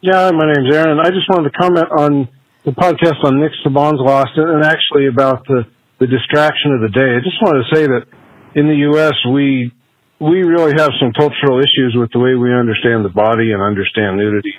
Yeah, 0.01 0.29
my 0.31 0.45
name's 0.45 0.69
Aaron. 0.75 0.99
I 0.99 1.09
just 1.09 1.25
wanted 1.29 1.49
to 1.51 1.57
comment 1.57 1.87
on 1.97 2.29
the 2.63 2.71
podcast 2.71 3.23
on 3.23 3.39
Nick 3.39 3.51
Saban's 3.65 4.01
loss 4.01 4.27
and 4.35 4.63
actually 4.63 5.07
about 5.07 5.45
the, 5.47 5.63
the 5.99 6.07
distraction 6.07 6.73
of 6.73 6.81
the 6.81 6.89
day. 6.93 7.15
I 7.17 7.21
just 7.23 7.41
wanted 7.41 7.65
to 7.65 7.69
say 7.75 7.83
that 7.87 8.03
in 8.53 8.67
the 8.67 8.75
U.S., 8.93 9.13
we, 9.33 9.73
we 10.19 10.43
really 10.45 10.73
have 10.77 10.91
some 11.01 11.11
cultural 11.13 11.57
issues 11.57 11.95
with 11.97 12.11
the 12.13 12.19
way 12.19 12.35
we 12.35 12.53
understand 12.53 13.03
the 13.03 13.09
body 13.13 13.51
and 13.51 13.61
understand 13.61 14.17
nudity 14.17 14.53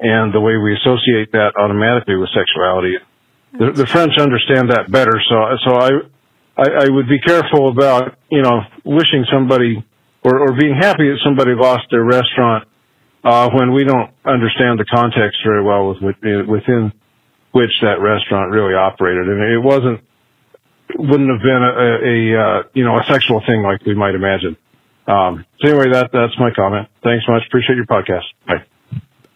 and 0.00 0.32
the 0.32 0.40
way 0.40 0.56
we 0.56 0.72
associate 0.76 1.32
that 1.32 1.52
automatically 1.60 2.16
with 2.16 2.30
sexuality. 2.32 2.96
The, 3.52 3.72
the 3.72 3.86
French 3.86 4.12
understand 4.18 4.70
that 4.70 4.90
better. 4.90 5.20
So, 5.28 5.34
so 5.64 5.74
I, 5.74 5.90
I, 6.56 6.86
I 6.86 6.88
would 6.88 7.08
be 7.08 7.18
careful 7.20 7.70
about, 7.70 8.16
you 8.30 8.42
know, 8.42 8.60
wishing 8.84 9.24
somebody 9.32 9.84
or, 10.22 10.38
or 10.38 10.52
being 10.52 10.76
happy 10.78 11.08
that 11.08 11.18
somebody 11.24 11.52
lost 11.54 11.84
their 11.90 12.04
restaurant 12.04 12.68
uh, 13.24 13.50
when 13.52 13.72
we 13.72 13.84
don't 13.84 14.10
understand 14.24 14.78
the 14.78 14.84
context 14.84 15.38
very 15.44 15.62
well 15.62 15.88
with, 15.88 15.98
with, 16.02 16.46
within 16.46 16.92
which 17.52 17.72
that 17.82 18.00
restaurant 18.00 18.52
really 18.52 18.74
operated, 18.74 19.28
and 19.28 19.40
it 19.42 19.58
wasn't 19.58 20.00
wouldn't 20.98 21.30
have 21.30 21.42
been 21.42 21.62
a, 21.62 21.72
a, 21.72 22.14
a 22.34 22.62
you 22.74 22.84
know 22.84 22.98
a 22.98 23.04
sexual 23.04 23.42
thing 23.46 23.62
like 23.62 23.84
we 23.84 23.94
might 23.94 24.14
imagine. 24.14 24.56
Um, 25.06 25.44
so 25.60 25.68
anyway, 25.68 25.90
that 25.92 26.10
that's 26.12 26.38
my 26.38 26.50
comment. 26.54 26.88
Thanks 27.02 27.24
much. 27.28 27.42
Appreciate 27.46 27.76
your 27.76 27.86
podcast. 27.86 28.26
Bye. 28.46 28.64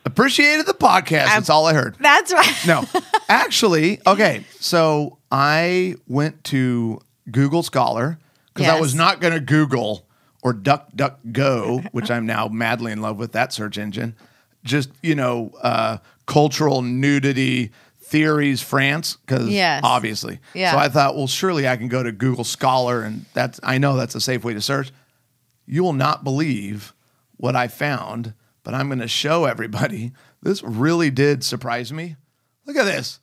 Appreciated 0.07 0.67
the 0.67 0.75
podcast. 0.75 1.27
That's 1.27 1.49
all 1.51 1.67
I 1.67 1.73
heard. 1.75 1.97
That's 1.99 2.33
right. 2.33 2.55
No, 2.67 2.85
actually, 3.29 4.01
okay. 4.07 4.45
So 4.61 5.19
I 5.33 5.95
went 6.07 6.45
to 6.45 7.01
Google 7.31 7.63
Scholar 7.63 8.19
because 8.53 8.69
I 8.69 8.75
Yes. 8.75 8.81
was 8.83 8.95
not 8.95 9.21
going 9.21 9.33
to 9.35 9.41
Google 9.41 10.07
or 10.43 10.53
Duck 10.53 10.89
Duck 10.95 11.21
Go, 11.33 11.79
which 11.93 12.11
I'm 12.11 12.27
now 12.27 12.49
madly 12.49 12.93
in 12.93 13.01
love 13.01 13.17
with 13.19 13.33
that 13.33 13.53
search 13.53 13.79
engine. 13.79 14.15
Just 14.63 14.91
you 15.03 15.15
know, 15.15 15.51
uh, 15.63 15.99
cultural 16.27 16.83
nudity 16.83 17.71
theories, 17.99 18.61
France, 18.61 19.17
because 19.17 19.49
Yes. 19.49 19.81
obviously. 19.83 20.39
Yeah. 20.53 20.73
So 20.73 20.79
I 20.79 20.89
thought, 20.91 21.17
well, 21.17 21.27
surely 21.27 21.67
I 21.67 21.77
can 21.79 21.89
go 21.89 22.03
to 22.03 22.13
Google 22.13 22.45
Scholar, 22.45 23.03
and 23.03 23.25
that's 23.33 23.59
I 23.63 23.79
know 23.79 23.97
that's 23.97 24.15
a 24.15 24.21
safe 24.21 24.45
way 24.45 24.53
to 24.53 24.61
search. 24.61 24.93
You 25.67 25.83
will 25.83 25.95
not 25.95 26.25
believe 26.25 26.93
what 27.39 27.57
I 27.57 27.69
found, 27.69 28.35
but 28.65 28.75
I'm 28.75 28.89
going 28.89 28.99
to 28.99 29.09
show 29.09 29.45
everybody. 29.45 30.13
This 30.43 30.63
really 30.63 31.11
did 31.11 31.45
surprise 31.45 31.93
me. 31.93 32.17
Look 32.67 32.77
at 32.77 32.85
this. 32.85 33.21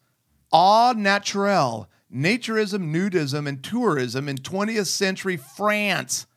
Au 0.53 0.93
naturel, 0.95 1.89
naturism, 2.13 2.93
nudism, 2.93 3.47
and 3.47 3.63
tourism 3.63 4.29
in 4.29 4.37
20th 4.37 4.87
century 4.87 5.37
France. 5.37 6.27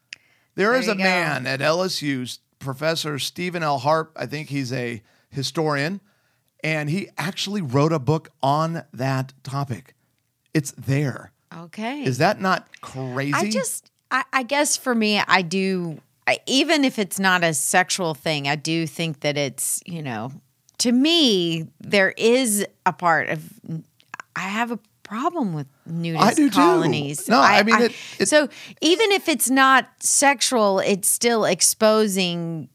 There 0.56 0.74
is 0.74 0.88
a 0.88 0.94
go. 0.94 1.02
man 1.02 1.46
at 1.46 1.60
LSU, 1.60 2.38
Professor 2.58 3.18
Stephen 3.18 3.62
L. 3.62 3.78
Harp. 3.78 4.12
I 4.16 4.26
think 4.26 4.48
he's 4.48 4.72
a 4.72 5.02
historian, 5.30 6.00
and 6.62 6.88
he 6.88 7.08
actually 7.18 7.60
wrote 7.60 7.92
a 7.92 7.98
book 7.98 8.30
on 8.42 8.84
that 8.92 9.34
topic. 9.42 9.94
It's 10.54 10.72
there. 10.72 11.32
Okay. 11.54 12.04
Is 12.04 12.18
that 12.18 12.40
not 12.40 12.68
crazy? 12.80 13.34
I 13.34 13.50
just, 13.50 13.90
I, 14.10 14.24
I 14.32 14.42
guess 14.44 14.76
for 14.76 14.94
me, 14.94 15.18
I 15.18 15.42
do, 15.42 16.00
I, 16.26 16.38
even 16.46 16.84
if 16.84 16.98
it's 16.98 17.18
not 17.18 17.44
a 17.44 17.52
sexual 17.54 18.14
thing, 18.14 18.48
I 18.48 18.56
do 18.56 18.86
think 18.86 19.20
that 19.20 19.36
it's, 19.36 19.82
you 19.86 20.02
know, 20.02 20.32
to 20.78 20.90
me, 20.92 21.68
there 21.80 22.12
is 22.16 22.66
a 22.86 22.92
part 22.92 23.28
of, 23.28 23.42
I 24.34 24.40
have 24.40 24.70
a 24.70 24.78
problem 25.02 25.52
with 25.52 25.66
nudist 25.86 26.24
I 26.24 26.34
do 26.34 26.48
too. 26.48 26.56
colonies. 26.56 27.28
No, 27.28 27.38
I 27.40 27.62
mean, 27.62 27.80
it- 27.80 27.92
it- 28.18 28.28
so 28.28 28.48
even 28.80 29.12
if 29.12 29.28
it's 29.28 29.50
not 29.50 29.86
sexual, 30.00 30.78
it's 30.80 31.08
still 31.08 31.44
exposing. 31.44 32.68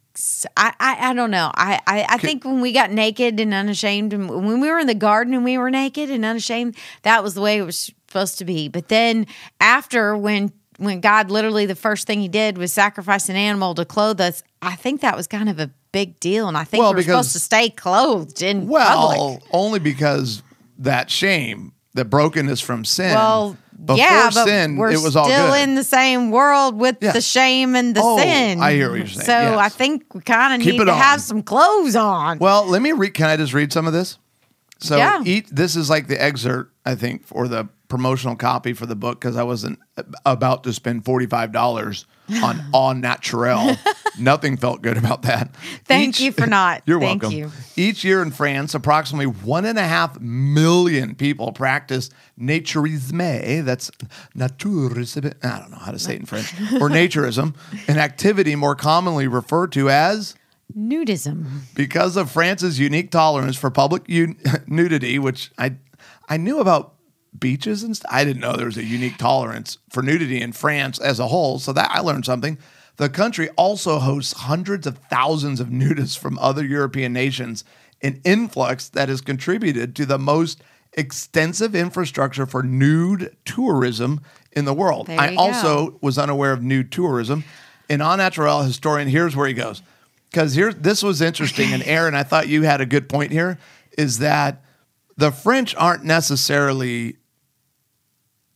I, 0.58 0.74
I, 0.80 1.14
don't 1.14 1.32
know. 1.32 1.50
I, 1.56 1.80
I, 1.88 2.06
I 2.10 2.18
think 2.18 2.44
when 2.44 2.60
we 2.60 2.74
got 2.74 2.92
naked 2.92 3.40
and 3.40 3.54
unashamed, 3.54 4.12
and 4.14 4.30
when 4.30 4.60
we 4.60 4.70
were 4.70 4.78
in 4.80 4.88
the 4.88 4.94
garden 4.94 5.34
and 5.34 5.46
we 5.46 5.58
were 5.58 5.72
naked 5.72 6.10
and 6.10 6.26
unashamed, 6.26 6.76
that 7.04 7.24
was 7.24 7.36
the 7.36 7.42
way 7.42 7.58
it 7.58 7.62
was 7.64 7.78
supposed 8.08 8.38
to 8.40 8.46
be. 8.46 8.68
But 8.68 8.90
then 8.90 9.28
after, 9.62 10.18
when 10.18 10.52
when 10.80 11.00
God 11.02 11.30
literally 11.30 11.66
the 11.66 11.76
first 11.76 12.08
thing 12.08 12.20
He 12.22 12.28
did 12.28 12.58
was 12.58 12.74
sacrifice 12.74 13.30
an 13.30 13.36
animal 13.36 13.76
to 13.76 13.86
clothe 13.86 14.20
us, 14.22 14.44
I 14.62 14.76
think 14.76 15.02
that 15.02 15.16
was 15.16 15.28
kind 15.28 15.50
of 15.50 15.60
a 15.60 15.70
big 15.92 16.20
deal, 16.20 16.48
and 16.48 16.58
I 16.58 16.64
think 16.64 16.82
Well, 16.82 16.94
we're 16.94 17.02
supposed 17.04 17.34
to 17.34 17.40
stay 17.40 17.70
clothed 17.70 18.42
in 18.42 18.68
Well, 18.68 19.16
public. 19.16 19.44
only 19.52 19.80
because 19.80 20.42
that 20.78 21.10
shame, 21.10 21.74
the 21.94 22.06
brokenness 22.06 22.62
from 22.62 22.86
sin. 22.86 23.14
Well, 23.16 23.58
before 23.86 23.98
yeah, 23.98 24.30
but 24.34 24.46
sin, 24.46 24.76
we're 24.78 24.92
it 24.92 25.00
was 25.02 25.16
all 25.16 25.26
still 25.30 25.52
good. 25.54 25.62
in 25.64 25.76
the 25.76 25.84
same 25.86 26.32
world 26.32 26.78
with 26.78 27.00
the 27.00 27.22
shame 27.22 27.76
and 27.76 27.96
the 27.96 28.02
Oh, 28.04 28.18
sin. 28.18 28.60
I 28.62 28.74
hear 28.74 28.90
what 28.90 28.98
you're 29.00 29.08
saying, 29.08 29.26
So 29.26 29.32
yes. 29.40 29.58
I 29.58 29.70
think 29.70 30.14
we 30.14 30.22
kind 30.22 30.54
of 30.62 30.66
need 30.68 30.78
to 30.78 30.92
on. 30.92 30.98
have 30.98 31.22
some 31.22 31.42
clothes 31.42 31.96
on. 31.96 32.40
well, 32.40 32.66
let 32.68 32.82
me 32.82 32.92
read. 32.92 33.14
Can 33.14 33.28
I 33.28 33.38
just 33.38 33.54
read 33.54 33.72
some 33.74 33.88
of 33.88 33.94
this? 33.94 34.18
So, 34.80 34.98
Yeah. 34.98 35.22
eat. 35.26 35.48
This 35.52 35.76
is 35.76 35.90
like 35.90 36.08
the 36.08 36.22
excerpt, 36.22 36.74
I 36.86 36.96
think, 36.96 37.26
for 37.26 37.48
the 37.48 37.68
promotional 37.90 38.36
copy 38.38 38.72
for 38.72 38.86
the 38.86 38.96
book 38.96 39.20
because 39.20 39.36
I 39.36 39.44
wasn't 39.44 39.80
about 40.26 40.64
to 40.64 40.72
spend 40.74 41.04
forty 41.04 41.26
five 41.26 41.52
dollars 41.52 42.06
on 42.42 42.62
au 42.74 42.94
naturel. 42.94 43.76
Nothing 44.18 44.58
felt 44.58 44.82
good 44.82 44.98
about 44.98 45.24
that. 45.24 45.54
Thank 45.86 46.20
you 46.20 46.32
for 46.32 46.46
not. 46.46 46.84
You're 46.86 47.00
Thank 47.00 47.24
welcome. 47.24 47.38
you. 47.38 47.52
Each 47.76 48.04
year 48.04 48.22
in 48.22 48.32
France, 48.32 48.74
approximately 48.76 49.26
one 49.28 49.66
and 49.66 49.78
a 49.80 49.84
half 49.88 50.20
million 50.20 51.16
people 51.16 51.52
practice 51.52 52.10
naturisme. 52.40 53.64
That's 53.66 53.90
naturisme. 54.36 55.34
I 55.44 55.60
don't 55.60 55.72
know 55.72 55.78
how 55.78 55.92
to 55.92 56.00
say 56.00 56.14
it 56.16 56.20
in 56.20 56.26
French. 56.26 56.54
Or 56.80 56.90
naturism, 56.90 57.56
an 57.88 57.98
activity 57.98 58.56
more 58.56 58.76
commonly 58.76 59.28
referred 59.28 59.72
to 59.74 59.90
as 59.90 60.36
Nudism. 60.78 61.46
because 61.76 62.16
of 62.16 62.30
France's 62.32 62.78
unique 62.80 63.10
tolerance 63.12 63.56
for 63.58 63.70
public 63.72 64.04
u- 64.08 64.36
nudity, 64.68 65.18
which 65.20 65.52
I 65.58 65.76
I 66.28 66.38
knew 66.38 66.60
about 66.60 66.94
beaches 67.38 67.84
and 67.84 67.96
st- 67.96 68.12
I 68.12 68.24
didn't 68.24 68.42
know 68.42 68.56
there 68.56 68.66
was 68.66 68.78
a 68.78 68.84
unique 68.84 69.18
tolerance 69.18 69.78
for 69.90 70.02
nudity 70.02 70.42
in 70.42 70.52
France 70.52 71.00
as 71.00 71.20
a 71.20 71.28
whole. 71.28 71.60
So 71.60 71.74
that 71.74 71.92
I 71.92 72.00
learned 72.00 72.26
something. 72.26 72.58
The 72.98 73.10
country 73.10 73.50
also 73.52 74.00
hosts 74.00 74.34
hundreds 74.34 74.86
of 74.86 74.98
thousands 75.10 75.60
of 75.60 75.68
nudists 75.68 76.18
from 76.18 76.38
other 76.40 76.66
European 76.66 77.14
nations, 77.14 77.64
an 78.02 78.20
influx 78.26 78.90
that 78.90 79.08
has 79.08 79.22
contributed 79.22 79.96
to 79.96 80.06
the 80.06 80.20
most 80.20 80.62
extensive 80.94 81.76
infrastructure 81.76 82.46
for 82.46 82.64
nude 82.64 83.36
tourism 83.46 84.22
in 84.52 84.66
the 84.66 84.74
world. 84.74 85.08
There 85.08 85.20
I 85.20 85.36
also 85.36 85.98
was 86.02 86.18
unaware 86.18 86.52
of 86.52 86.62
nude 86.62 86.92
tourism. 86.92 87.46
An 87.90 88.02
Au 88.02 88.16
Naturel 88.16 88.64
historian, 88.64 89.08
here's 89.08 89.36
where 89.36 89.48
he 89.48 89.54
goes. 89.54 89.82
Because 90.30 90.54
here, 90.54 90.74
this 90.74 91.02
was 91.02 91.22
interesting. 91.22 91.74
And 91.74 91.84
Aaron, 91.84 92.16
I 92.16 92.24
thought 92.24 92.48
you 92.48 92.64
had 92.64 92.82
a 92.82 92.86
good 92.86 93.08
point 93.08 93.32
here 93.32 93.58
is 93.98 94.20
that 94.20 94.62
the 95.18 95.32
French 95.32 95.76
aren't 95.76 96.04
necessarily 96.04 97.18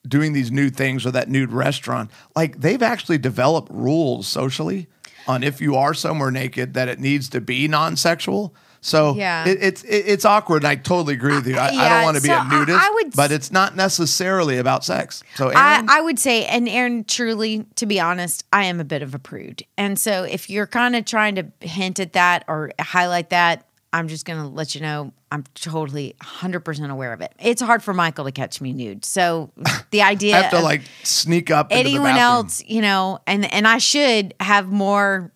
doing 0.07 0.33
these 0.33 0.51
new 0.51 0.69
things 0.69 1.05
or 1.05 1.11
that 1.11 1.29
nude 1.29 1.51
restaurant. 1.51 2.11
Like 2.35 2.59
they've 2.59 2.81
actually 2.83 3.17
developed 3.17 3.71
rules 3.71 4.27
socially 4.27 4.87
on 5.27 5.43
if 5.43 5.61
you 5.61 5.75
are 5.75 5.93
somewhere 5.93 6.31
naked 6.31 6.73
that 6.73 6.89
it 6.89 6.99
needs 6.99 7.29
to 7.29 7.39
be 7.41 7.67
non-sexual. 7.69 8.53
So 8.81 9.15
Yeah. 9.15 9.47
it, 9.47 9.59
it's 9.61 9.83
it, 9.83 10.03
it's 10.07 10.25
awkward. 10.25 10.63
And 10.63 10.67
I 10.67 10.75
totally 10.75 11.13
agree 11.13 11.33
with 11.35 11.47
you. 11.47 11.55
I, 11.55 11.67
I 11.69 11.87
don't 11.89 12.03
want 12.03 12.17
to 12.17 12.21
be 12.21 12.27
so 12.27 12.33
a 12.35 12.39
I- 12.39 12.49
nudist, 12.49 12.79
I 12.83 12.89
would 12.95 13.15
but 13.15 13.31
it's 13.31 13.49
not 13.49 13.77
necessarily 13.77 14.57
about 14.57 14.83
sex. 14.83 15.23
So 15.35 15.53
I, 15.55 15.81
I 15.87 16.01
would 16.01 16.19
say, 16.19 16.45
and 16.45 16.67
Aaron, 16.67 17.05
truly, 17.05 17.65
to 17.75 17.85
be 17.85 18.01
honest, 18.01 18.43
I 18.51 18.65
am 18.65 18.81
a 18.81 18.83
bit 18.83 19.01
of 19.01 19.15
a 19.15 19.19
prude. 19.19 19.63
And 19.77 19.97
so 19.97 20.23
if 20.23 20.49
you're 20.49 20.67
kind 20.67 20.97
of 20.97 21.05
trying 21.05 21.35
to 21.35 21.45
hint 21.61 22.01
at 22.01 22.11
that 22.11 22.43
or 22.49 22.71
highlight 22.81 23.29
that, 23.29 23.65
I'm 23.93 24.07
just 24.07 24.25
going 24.25 24.41
to 24.41 24.47
let 24.47 24.73
you 24.73 24.81
know 24.81 25.13
I'm 25.31 25.43
totally 25.53 26.15
100% 26.21 26.89
aware 26.89 27.13
of 27.13 27.21
it. 27.21 27.31
It's 27.39 27.61
hard 27.61 27.83
for 27.83 27.93
Michael 27.93 28.25
to 28.25 28.31
catch 28.31 28.59
me 28.59 28.73
nude. 28.73 29.05
So 29.05 29.51
the 29.91 30.01
idea 30.01 30.35
I 30.35 30.41
have 30.41 30.51
to 30.51 30.59
like 30.59 30.81
sneak 31.03 31.51
up. 31.51 31.67
anyone 31.69 32.15
bathroom. 32.15 32.17
else, 32.17 32.63
you 32.65 32.81
know, 32.81 33.19
and, 33.27 33.51
and 33.53 33.67
I 33.67 33.77
should 33.77 34.33
have 34.39 34.67
more, 34.67 35.31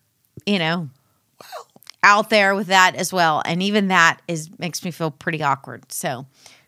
you 0.45 0.57
know, 0.59 0.89
out 2.03 2.29
there 2.29 2.55
with 2.55 2.67
that 2.67 2.95
as 2.95 3.13
well. 3.13 3.41
And 3.45 3.61
even 3.61 3.89
that 3.89 4.21
is 4.27 4.49
makes 4.57 4.83
me 4.83 4.91
feel 4.91 5.11
pretty 5.11 5.43
awkward. 5.43 5.91
So 5.91 6.25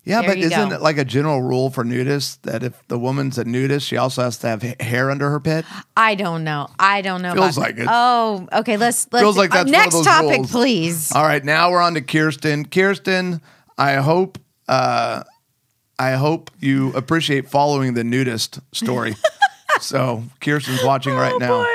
Yeah, 0.09 0.21
there 0.21 0.31
but 0.31 0.37
isn't 0.39 0.69
go. 0.69 0.75
it 0.75 0.81
like 0.81 0.97
a 0.97 1.05
general 1.05 1.41
rule 1.41 1.69
for 1.69 1.83
nudists 1.83 2.41
that 2.41 2.63
if 2.63 2.87
the 2.87 2.97
woman's 2.97 3.37
a 3.37 3.45
nudist, 3.45 3.85
she 3.87 3.95
also 3.95 4.23
has 4.23 4.37
to 4.39 4.47
have 4.47 4.61
hair 4.61 5.11
under 5.11 5.29
her 5.29 5.39
pit? 5.39 5.65
I 5.95 6.15
don't 6.15 6.43
know. 6.43 6.67
I 6.79 7.01
don't 7.01 7.21
know. 7.21 7.33
Feels 7.33 7.57
like 7.57 7.77
it. 7.77 7.87
Oh, 7.89 8.47
okay. 8.51 8.77
Let's 8.77 9.07
let's 9.11 9.23
Feels 9.23 9.37
like 9.37 9.51
uh, 9.51 9.63
that's 9.63 9.67
of 9.67 9.71
next 9.71 10.03
topic, 10.03 10.37
rules. 10.37 10.51
please. 10.51 11.11
All 11.11 11.23
right, 11.23 11.43
now 11.43 11.69
we're 11.71 11.81
on 11.81 11.93
to 11.93 12.01
Kirsten. 12.01 12.65
Kirsten, 12.65 13.41
I 13.77 13.95
hope 13.95 14.39
uh, 14.67 15.23
I 15.99 16.11
hope 16.11 16.49
you 16.59 16.91
appreciate 16.93 17.49
following 17.49 17.93
the 17.93 18.03
nudist 18.03 18.59
story. 18.71 19.15
so 19.81 20.23
Kirsten's 20.41 20.83
watching 20.83 21.13
right 21.13 21.37
now. 21.39 21.67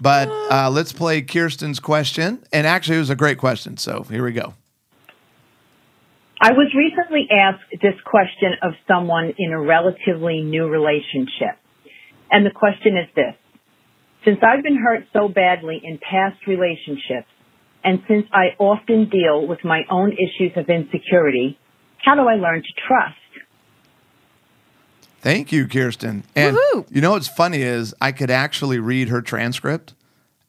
But 0.00 0.28
uh, 0.28 0.70
let's 0.70 0.92
play 0.92 1.22
Kirsten's 1.22 1.80
question. 1.80 2.44
And 2.52 2.66
actually, 2.66 2.96
it 2.96 3.00
was 3.00 3.10
a 3.10 3.16
great 3.16 3.38
question. 3.38 3.76
So 3.78 4.02
here 4.04 4.24
we 4.24 4.32
go. 4.32 4.54
I 6.44 6.52
was 6.52 6.70
recently 6.76 7.26
asked 7.32 7.80
this 7.80 7.94
question 8.04 8.52
of 8.62 8.74
someone 8.86 9.32
in 9.38 9.52
a 9.52 9.58
relatively 9.58 10.42
new 10.42 10.68
relationship. 10.68 11.56
And 12.30 12.44
the 12.44 12.50
question 12.50 12.98
is 12.98 13.08
this. 13.16 13.34
Since 14.26 14.40
I've 14.42 14.62
been 14.62 14.76
hurt 14.76 15.06
so 15.14 15.26
badly 15.26 15.80
in 15.82 15.98
past 15.98 16.46
relationships, 16.46 17.28
and 17.82 18.02
since 18.06 18.26
I 18.30 18.56
often 18.58 19.08
deal 19.08 19.46
with 19.46 19.64
my 19.64 19.84
own 19.90 20.12
issues 20.12 20.52
of 20.56 20.68
insecurity, 20.68 21.58
how 22.04 22.14
do 22.14 22.28
I 22.28 22.34
learn 22.34 22.60
to 22.60 22.72
trust? 22.86 23.16
Thank 25.22 25.50
you, 25.50 25.66
Kirsten. 25.66 26.24
And 26.36 26.58
Woohoo. 26.58 26.86
you 26.90 27.00
know 27.00 27.12
what's 27.12 27.28
funny 27.28 27.62
is 27.62 27.94
I 28.02 28.12
could 28.12 28.30
actually 28.30 28.78
read 28.80 29.08
her 29.08 29.22
transcript. 29.22 29.94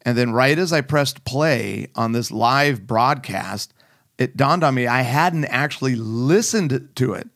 And 0.01 0.17
then 0.17 0.33
right 0.33 0.59
as 0.59 0.73
I 0.73 0.81
pressed 0.81 1.23
play 1.23 1.87
on 1.95 2.11
this 2.11 2.31
live 2.31 2.85
broadcast, 2.85 3.73
it 4.17 4.37
dawned 4.37 4.63
on 4.63 4.75
me 4.75 4.87
I 4.87 5.01
hadn't 5.01 5.45
actually 5.45 5.95
listened 5.95 6.89
to 6.95 7.13
it. 7.13 7.27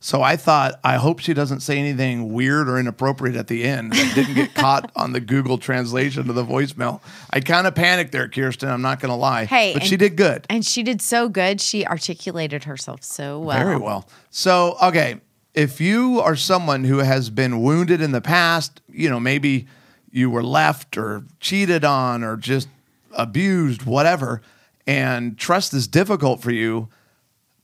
So 0.00 0.22
I 0.22 0.36
thought, 0.36 0.78
I 0.84 0.94
hope 0.94 1.18
she 1.18 1.34
doesn't 1.34 1.58
say 1.58 1.76
anything 1.76 2.32
weird 2.32 2.68
or 2.68 2.78
inappropriate 2.78 3.34
at 3.34 3.48
the 3.48 3.64
end 3.64 3.92
that 3.92 4.14
didn't 4.14 4.34
get 4.34 4.54
caught 4.54 4.92
on 4.94 5.12
the 5.12 5.20
Google 5.20 5.58
translation 5.58 6.28
of 6.30 6.36
the 6.36 6.44
voicemail. 6.44 7.00
I 7.30 7.40
kind 7.40 7.66
of 7.66 7.74
panicked 7.74 8.12
there, 8.12 8.28
Kirsten. 8.28 8.68
I'm 8.68 8.80
not 8.80 9.00
going 9.00 9.10
to 9.10 9.16
lie. 9.16 9.46
Hey, 9.46 9.72
but 9.72 9.82
and- 9.82 9.88
she 9.90 9.96
did 9.96 10.14
good. 10.14 10.46
And 10.48 10.64
she 10.64 10.84
did 10.84 11.02
so 11.02 11.28
good. 11.28 11.60
She 11.60 11.84
articulated 11.84 12.64
herself 12.64 13.02
so 13.02 13.40
well. 13.40 13.58
Very 13.58 13.76
well. 13.76 14.08
So, 14.30 14.76
okay, 14.80 15.20
if 15.52 15.80
you 15.80 16.20
are 16.20 16.36
someone 16.36 16.84
who 16.84 16.98
has 16.98 17.28
been 17.28 17.60
wounded 17.60 18.00
in 18.00 18.12
the 18.12 18.20
past, 18.20 18.80
you 18.88 19.10
know, 19.10 19.18
maybe 19.18 19.66
you 20.12 20.30
were 20.30 20.44
left 20.44 20.96
or 20.96 21.24
cheated 21.40 21.84
on 21.84 22.22
or 22.22 22.36
just 22.36 22.68
abused, 23.14 23.82
whatever, 23.82 24.42
and 24.88 25.36
trust 25.36 25.74
is 25.74 25.86
difficult 25.86 26.40
for 26.42 26.50
you, 26.50 26.88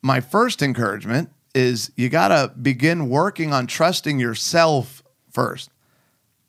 my 0.03 0.21
first 0.21 0.63
encouragement 0.63 1.31
is 1.55 1.91
you 1.97 2.11
got 2.11 2.29
to 2.29 2.53
begin 2.61 3.09
working 3.09 3.53
on 3.53 3.67
trusting 3.67 4.21
yourself 4.21 5.03
first. 5.31 5.71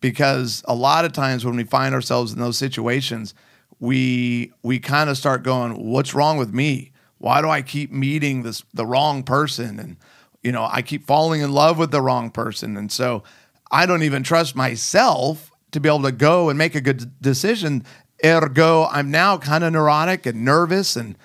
Because 0.02 0.64
a 0.68 0.76
lot 0.76 1.06
of 1.06 1.14
times 1.14 1.46
when 1.46 1.56
we 1.56 1.64
find 1.64 1.96
ourselves 1.96 2.34
in 2.34 2.40
those 2.40 2.58
situations 2.58 3.34
we 3.80 4.54
we 4.64 4.80
kind 4.80 5.10
of 5.10 5.18
start 5.18 5.44
going 5.44 5.74
what's 5.90 6.14
wrong 6.14 6.38
with 6.38 6.54
me? 6.54 6.92
Why 7.18 7.42
do 7.42 7.50
i 7.50 7.62
keep 7.62 7.92
meeting 7.92 8.44
this 8.44 8.64
the 8.74 8.86
wrong 8.86 9.24
person? 9.24 9.80
And 9.80 9.98
you 10.44 10.52
know 10.52 10.68
i 10.72 10.82
keep 10.82 11.06
falling 11.06 11.42
in 11.42 11.52
love 11.52 11.78
with 11.78 11.92
the 11.92 12.02
wrong 12.02 12.30
person. 12.30 12.78
And 12.78 12.92
so 12.92 13.24
i 13.72 13.86
don't 13.86 14.04
even 14.04 14.24
trust 14.24 14.56
myself 14.56 15.52
to 15.72 15.80
be 15.80 15.90
able 15.90 16.04
to 16.04 16.12
go 16.12 16.50
and 16.50 16.58
make 16.58 16.76
a 16.76 16.82
good 16.82 17.20
decision 17.22 17.84
ergo 18.26 18.88
i'm 18.92 19.12
now 19.12 19.38
kind 19.38 19.64
of 19.64 19.72
neurotic 19.74 20.26
and 20.26 20.44
nervous 20.44 20.96
and 20.96 21.16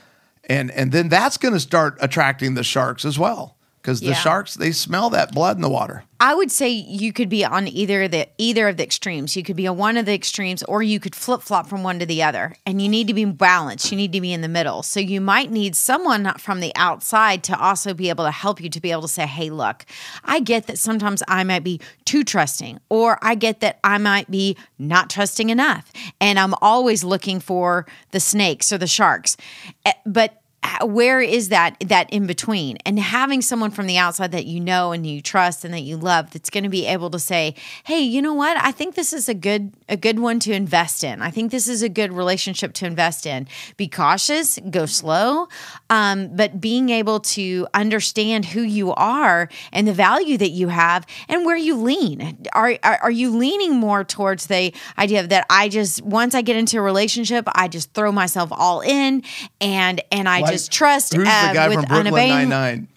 and 0.45 0.71
and 0.73 0.93
then 0.93 1.09
that's 1.09 1.37
going 1.37 1.55
to 1.55 1.61
start 1.61 1.97
attracting 2.01 2.55
the 2.55 2.65
sharks 2.65 3.05
as 3.05 3.19
well 3.19 3.57
because 3.83 4.01
the 4.01 4.07
Yeah. 4.09 4.15
sharks 4.15 4.55
they 4.55 4.73
smell 4.73 5.11
that 5.11 5.33
blood 5.33 5.57
in 5.57 5.63
the 5.63 5.69
water 5.71 6.05
I 6.23 6.35
would 6.35 6.53
say 6.53 6.69
you 6.69 7.15
could 7.15 7.31
be 7.31 7.47
on 7.47 7.67
either 7.67 8.07
the 8.07 8.29
either 8.37 8.69
of 8.69 8.77
the 8.77 8.83
extremes. 8.83 9.37
You 9.37 9.43
could 9.43 9.57
be 9.57 9.67
on 9.67 9.79
one 9.79 9.97
of 9.97 10.05
the 10.05 10.13
extremes, 10.13 10.63
or 10.65 10.83
you 10.83 11.01
could 11.01 11.15
flip 11.15 11.41
flop 11.41 11.67
from 11.67 11.83
one 11.83 11.99
to 11.99 12.05
the 12.05 12.23
other. 12.23 12.57
And 12.67 12.83
you 12.83 12.91
need 12.91 13.07
to 13.07 13.15
be 13.15 13.25
balanced. 13.25 13.91
You 13.91 13.97
need 13.97 14.13
to 14.13 14.21
be 14.21 14.31
in 14.35 14.43
the 14.43 14.49
middle. 14.49 14.83
So 14.83 15.01
you 15.01 15.19
might 15.19 15.51
need 15.51 15.75
someone 15.75 16.31
from 16.37 16.61
the 16.61 16.73
outside 16.77 17.43
to 17.45 17.59
also 17.59 17.95
be 17.95 18.11
able 18.11 18.27
to 18.27 18.31
help 18.33 18.61
you 18.61 18.69
to 18.69 18.81
be 18.83 18.93
able 18.93 19.01
to 19.01 19.09
say, 19.09 19.27
"Hey, 19.27 19.49
look, 19.49 19.87
I 20.23 20.41
get 20.41 20.67
that 20.67 20.79
sometimes 20.79 21.23
I 21.27 21.43
might 21.43 21.65
be 21.65 21.81
too 22.05 22.23
trusting, 22.23 22.81
or 22.91 23.19
I 23.23 23.35
get 23.35 23.61
that 23.61 23.79
I 23.83 23.97
might 23.97 24.31
be 24.31 24.59
not 24.79 25.09
trusting 25.09 25.49
enough, 25.49 25.91
and 26.21 26.39
I'm 26.39 26.53
always 26.61 27.03
looking 27.03 27.41
for 27.41 27.87
the 28.11 28.21
snakes 28.21 28.71
or 28.75 28.77
the 28.77 28.87
sharks." 28.87 29.39
Eh, 29.87 29.93
But 30.05 30.40
where 30.83 31.21
is 31.21 31.49
that 31.49 31.77
that 31.81 32.11
in 32.11 32.27
between? 32.27 32.77
And 32.85 32.99
having 32.99 33.43
someone 33.43 33.71
from 33.71 33.87
the 33.87 33.99
outside 33.99 34.33
that 34.33 34.47
you 34.47 34.61
know 34.61 34.93
and 34.93 35.07
you 35.07 35.21
trust 35.21 35.65
and 35.65 35.73
that 35.75 35.81
you 35.81 35.97
love 35.97 36.31
that's 36.31 36.51
going 36.51 36.65
to 36.65 36.71
be 36.71 36.87
able 36.87 37.11
to 37.11 37.19
say 37.19 37.55
hey 37.85 38.01
you 38.01 38.21
know 38.23 38.35
what? 38.35 38.57
I 38.57 38.73
think 38.73 38.95
this 38.95 39.13
is 39.13 39.29
a 39.29 39.35
good 39.35 39.73
a 39.89 39.97
good 39.97 40.19
one 40.19 40.39
to 40.41 40.53
invest 40.53 41.03
in. 41.05 41.23
I 41.23 41.31
think 41.31 41.51
this 41.51 41.69
is 41.69 41.83
a 41.83 41.89
good 41.89 42.13
relationship 42.13 42.73
to 42.75 42.87
invest 42.87 43.27
in. 43.27 43.49
Be 43.77 43.89
cautious 43.89 44.59
go 44.71 44.87
slow 44.87 45.49
um, 45.89 46.35
but 46.37 46.61
being 46.61 46.91
able 46.91 47.21
to 47.21 47.67
understand 47.75 48.45
who 48.47 48.63
you 48.63 48.93
are 48.93 49.49
and 49.73 49.89
the 49.89 49.93
value 49.93 50.37
that 50.39 50.51
you 50.51 50.69
have 50.69 51.07
and 51.29 51.45
where 51.45 51.57
you 51.57 51.77
lean. 51.77 52.39
Are, 52.53 52.79
are, 52.83 52.99
are 53.03 53.11
you 53.11 53.37
leaning 53.37 53.75
more 53.75 54.05
towards 54.05 54.47
the 54.47 54.73
idea 54.99 55.27
that 55.27 55.47
i 55.49 55.69
just 55.69 56.03
once 56.03 56.35
i 56.35 56.43
get 56.43 56.57
into 56.57 56.79
a 56.79 56.83
relationship 56.83 57.45
i 57.55 57.69
just 57.69 57.93
throw 57.95 58.13
myself 58.13 58.51
all 58.53 58.81
in 58.81 59.23
and 59.61 60.03
and 60.13 60.29
i 60.29 60.41
just 60.53 60.73
trust 60.73 61.15
Who's 61.15 61.29
uh, 61.29 61.49
the 61.49 61.55
guy 61.55 61.69
with 61.69 61.77
from 61.77 61.85
Brooklyn 61.87 62.29
Nine 62.29 62.49
Nine? 62.49 62.89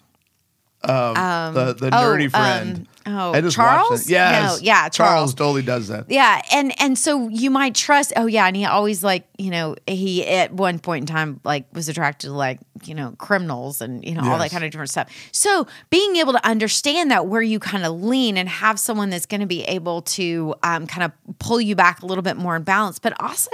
Um, 0.82 1.54
the 1.54 1.74
the 1.74 1.86
oh, 1.86 1.90
nerdy 1.90 2.24
um, 2.24 2.30
friend. 2.30 2.88
oh, 3.06 3.32
I 3.32 3.40
just 3.40 3.56
Charles? 3.56 4.08
Yes. 4.08 4.58
No, 4.60 4.64
yeah, 4.64 4.88
Charles. 4.90 5.34
totally 5.34 5.62
does 5.62 5.88
that. 5.88 6.10
Yeah, 6.10 6.42
and 6.52 6.78
and 6.80 6.98
so 6.98 7.28
you 7.28 7.50
might 7.50 7.74
trust. 7.74 8.12
Oh 8.16 8.26
yeah, 8.26 8.46
and 8.46 8.54
he 8.56 8.64
always 8.66 9.02
like 9.02 9.26
you 9.38 9.50
know 9.50 9.74
he 9.86 10.26
at 10.26 10.52
one 10.52 10.78
point 10.78 11.02
in 11.02 11.14
time 11.14 11.40
like 11.44 11.66
was 11.72 11.88
attracted 11.88 12.28
to 12.28 12.32
like 12.32 12.60
you 12.84 12.94
know 12.94 13.14
criminals 13.18 13.80
and 13.80 14.04
you 14.04 14.14
know 14.14 14.22
all 14.22 14.38
that 14.38 14.50
kind 14.50 14.64
of 14.64 14.70
different 14.70 14.90
stuff. 14.90 15.10
So 15.32 15.66
being 15.90 16.16
able 16.16 16.32
to 16.32 16.46
understand 16.46 17.10
that 17.10 17.26
where 17.26 17.42
you 17.42 17.58
kind 17.58 17.84
of 17.84 18.00
lean 18.00 18.36
and 18.36 18.48
have 18.48 18.78
someone 18.78 19.10
that's 19.10 19.26
going 19.26 19.40
to 19.40 19.46
be 19.46 19.62
able 19.64 20.02
to 20.02 20.54
um, 20.62 20.86
kind 20.86 21.04
of 21.04 21.38
pull 21.38 21.60
you 21.60 21.74
back 21.74 22.02
a 22.02 22.06
little 22.06 22.22
bit 22.22 22.36
more 22.36 22.56
in 22.56 22.62
balance, 22.62 22.98
but 22.98 23.20
also 23.20 23.50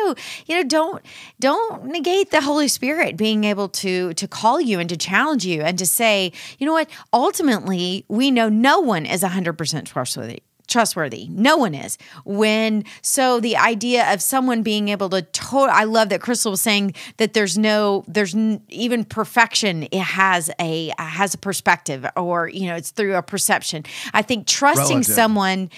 you 0.47 0.57
know 0.57 0.65
don't 0.65 1.03
don't 1.39 1.87
negate 1.87 2.31
the 2.31 2.41
Holy 2.41 2.69
Spirit 2.69 3.17
being 3.17 3.45
able 3.45 3.69
to 3.69 4.13
to 4.15 4.29
call 4.29 4.61
you 4.61 4.79
and 4.79 4.89
to 4.91 4.97
challenge 4.97 5.47
you 5.47 5.63
and 5.63 5.79
to 5.79 5.87
say 5.87 6.33
you 6.59 6.67
know 6.67 6.73
what? 6.73 6.91
Ultimately 7.13 8.05
we 8.09 8.31
know 8.31 8.49
no 8.49 8.81
one 8.81 9.07
is 9.07 9.23
hundred 9.23 9.55
percent 9.55 9.87
trustworthy 9.87 10.43
trustworthy. 10.71 11.27
No 11.31 11.57
one 11.57 11.75
is. 11.75 11.99
When 12.25 12.85
so 13.03 13.41
the 13.41 13.57
idea 13.57 14.13
of 14.13 14.23
someone 14.23 14.63
being 14.63 14.89
able 14.89 15.11
to 15.11 15.23
total 15.23 15.69
I 15.71 15.85
love 15.85 16.09
that 16.11 16.21
Crystal 16.21 16.53
was 16.53 16.61
saying 16.61 16.95
that 17.19 17.35
there's 17.35 17.59
no 17.59 18.05
there's 18.09 18.35
n- 18.35 18.63
even 18.69 19.05
perfection 19.05 19.83
it 19.91 19.99
has 19.99 20.51
a 20.59 20.93
has 20.99 21.35
a 21.35 21.39
perspective 21.39 22.07
or 22.17 22.49
you 22.49 22.67
know 22.67 22.77
it's 22.77 22.91
through 22.91 23.17
a 23.17 23.23
perception. 23.23 23.85
I 24.15 24.23
think 24.23 24.47
trusting 24.47 24.99
Relative. 24.99 25.15
someone 25.15 25.71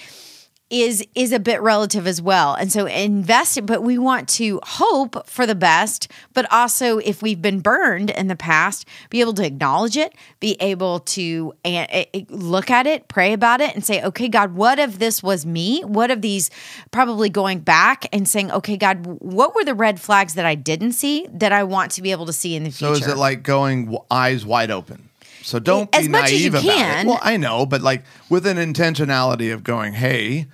is 0.73 1.05
is 1.13 1.31
a 1.31 1.39
bit 1.39 1.61
relative 1.61 2.07
as 2.07 2.21
well. 2.21 2.55
And 2.55 2.71
so 2.71 2.87
invest 2.87 3.65
but 3.65 3.83
we 3.83 3.97
want 3.97 4.27
to 4.29 4.59
hope 4.63 5.27
for 5.27 5.45
the 5.45 5.55
best, 5.55 6.07
but 6.33 6.51
also 6.51 6.97
if 6.97 7.21
we've 7.21 7.41
been 7.41 7.59
burned 7.59 8.09
in 8.09 8.27
the 8.27 8.35
past, 8.35 8.87
be 9.11 9.21
able 9.21 9.33
to 9.33 9.45
acknowledge 9.45 9.95
it, 9.95 10.13
be 10.39 10.57
able 10.59 11.01
to 11.01 11.53
uh, 11.63 11.85
uh, 11.91 12.05
look 12.29 12.71
at 12.71 12.87
it, 12.87 13.07
pray 13.07 13.33
about 13.33 13.61
it 13.61 13.75
and 13.75 13.85
say, 13.85 14.01
"Okay, 14.01 14.27
God, 14.27 14.55
what 14.55 14.79
if 14.79 14.97
this 14.97 15.21
was 15.21 15.45
me? 15.45 15.81
What 15.81 16.09
if 16.09 16.21
these 16.21 16.49
probably 16.91 17.29
going 17.29 17.59
back 17.59 18.07
and 18.11 18.27
saying, 18.27 18.51
"Okay, 18.51 18.77
God, 18.77 19.05
what 19.05 19.53
were 19.55 19.63
the 19.63 19.75
red 19.75 20.01
flags 20.01 20.33
that 20.33 20.45
I 20.45 20.55
didn't 20.55 20.93
see 20.93 21.27
that 21.31 21.51
I 21.51 21.63
want 21.63 21.91
to 21.91 22.01
be 22.01 22.11
able 22.11 22.25
to 22.25 22.33
see 22.33 22.55
in 22.55 22.63
the 22.63 22.71
future?" 22.71 22.95
So 22.95 23.01
is 23.01 23.07
it 23.07 23.17
like 23.17 23.43
going 23.43 23.85
w- 23.85 24.03
eyes 24.09 24.43
wide 24.43 24.71
open? 24.71 25.09
So 25.43 25.59
don't 25.59 25.93
As 25.93 26.03
be 26.03 26.09
much 26.09 26.31
as 26.31 26.43
you 26.43 26.49
naive 26.51 26.65
about 26.65 26.99
it. 27.01 27.07
Well, 27.07 27.19
I 27.21 27.37
know, 27.37 27.65
but 27.65 27.81
like 27.81 28.03
with 28.29 28.47
an 28.47 28.57
intentionality 28.57 29.53
of 29.53 29.63
going, 29.63 29.93
hey, 29.93 30.47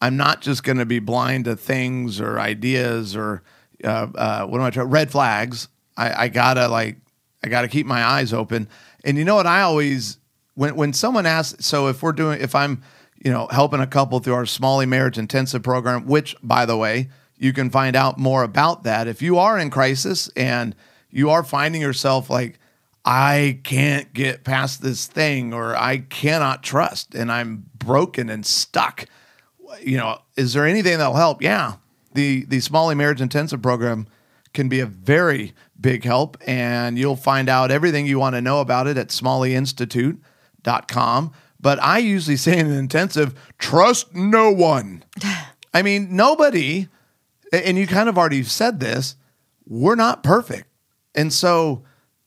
I'm 0.00 0.16
not 0.16 0.40
just 0.40 0.64
going 0.64 0.78
to 0.78 0.86
be 0.86 0.98
blind 0.98 1.44
to 1.44 1.56
things 1.56 2.20
or 2.20 2.40
ideas 2.40 3.14
or 3.14 3.42
uh, 3.84 4.08
uh, 4.14 4.46
what 4.46 4.60
am 4.60 4.66
I 4.66 4.70
trying? 4.70 4.88
Red 4.88 5.10
flags. 5.10 5.68
I, 5.96 6.24
I 6.24 6.28
gotta 6.28 6.68
like, 6.68 6.96
I 7.44 7.48
gotta 7.48 7.68
keep 7.68 7.86
my 7.86 8.04
eyes 8.04 8.32
open. 8.32 8.68
And 9.04 9.16
you 9.16 9.24
know 9.24 9.34
what? 9.34 9.46
I 9.46 9.62
always 9.62 10.18
when 10.54 10.76
when 10.76 10.92
someone 10.92 11.26
asks, 11.26 11.64
so 11.64 11.88
if 11.88 12.02
we're 12.02 12.12
doing, 12.12 12.40
if 12.40 12.54
I'm, 12.54 12.82
you 13.22 13.30
know, 13.30 13.46
helping 13.50 13.80
a 13.80 13.86
couple 13.86 14.18
through 14.20 14.34
our 14.34 14.46
Smalley 14.46 14.86
Marriage 14.86 15.18
Intensive 15.18 15.62
program, 15.62 16.06
which 16.06 16.36
by 16.42 16.66
the 16.66 16.76
way, 16.76 17.08
you 17.36 17.52
can 17.52 17.70
find 17.70 17.96
out 17.96 18.18
more 18.18 18.42
about 18.42 18.84
that 18.84 19.08
if 19.08 19.22
you 19.22 19.38
are 19.38 19.58
in 19.58 19.70
crisis 19.70 20.28
and 20.36 20.74
you 21.10 21.30
are 21.30 21.42
finding 21.42 21.80
yourself 21.80 22.28
like 22.28 22.58
I 23.04 23.60
can't 23.64 24.12
get 24.12 24.44
past 24.44 24.82
this 24.82 25.06
thing 25.06 25.54
or 25.54 25.74
I 25.74 25.98
cannot 25.98 26.62
trust 26.62 27.14
and 27.14 27.32
I'm 27.32 27.64
broken 27.74 28.28
and 28.28 28.44
stuck. 28.44 29.06
You 29.82 29.98
know, 29.98 30.18
is 30.36 30.52
there 30.52 30.66
anything 30.66 30.98
that'll 30.98 31.14
help? 31.14 31.42
Yeah. 31.42 31.74
The 32.12 32.44
the 32.46 32.60
Smalley 32.60 32.94
Marriage 32.94 33.20
Intensive 33.20 33.60
program 33.62 34.06
can 34.52 34.68
be 34.68 34.80
a 34.80 34.86
very 34.86 35.54
big 35.80 36.02
help 36.04 36.36
and 36.46 36.98
you'll 36.98 37.16
find 37.16 37.48
out 37.48 37.70
everything 37.70 38.06
you 38.06 38.18
want 38.18 38.34
to 38.34 38.40
know 38.40 38.60
about 38.60 38.88
it 38.88 38.98
at 38.98 39.08
smalleyinstitute.com. 39.08 41.32
But 41.60 41.82
I 41.82 41.98
usually 41.98 42.36
say 42.36 42.58
in 42.58 42.66
an 42.66 42.76
intensive, 42.76 43.34
trust 43.58 44.14
no 44.14 44.50
one. 44.50 45.04
I 45.74 45.82
mean, 45.82 46.16
nobody, 46.16 46.88
and 47.52 47.78
you 47.78 47.86
kind 47.86 48.08
of 48.08 48.18
already 48.18 48.42
said 48.42 48.80
this, 48.80 49.14
we're 49.66 49.94
not 49.94 50.24
perfect. 50.24 50.66
And 51.14 51.32
so 51.32 51.84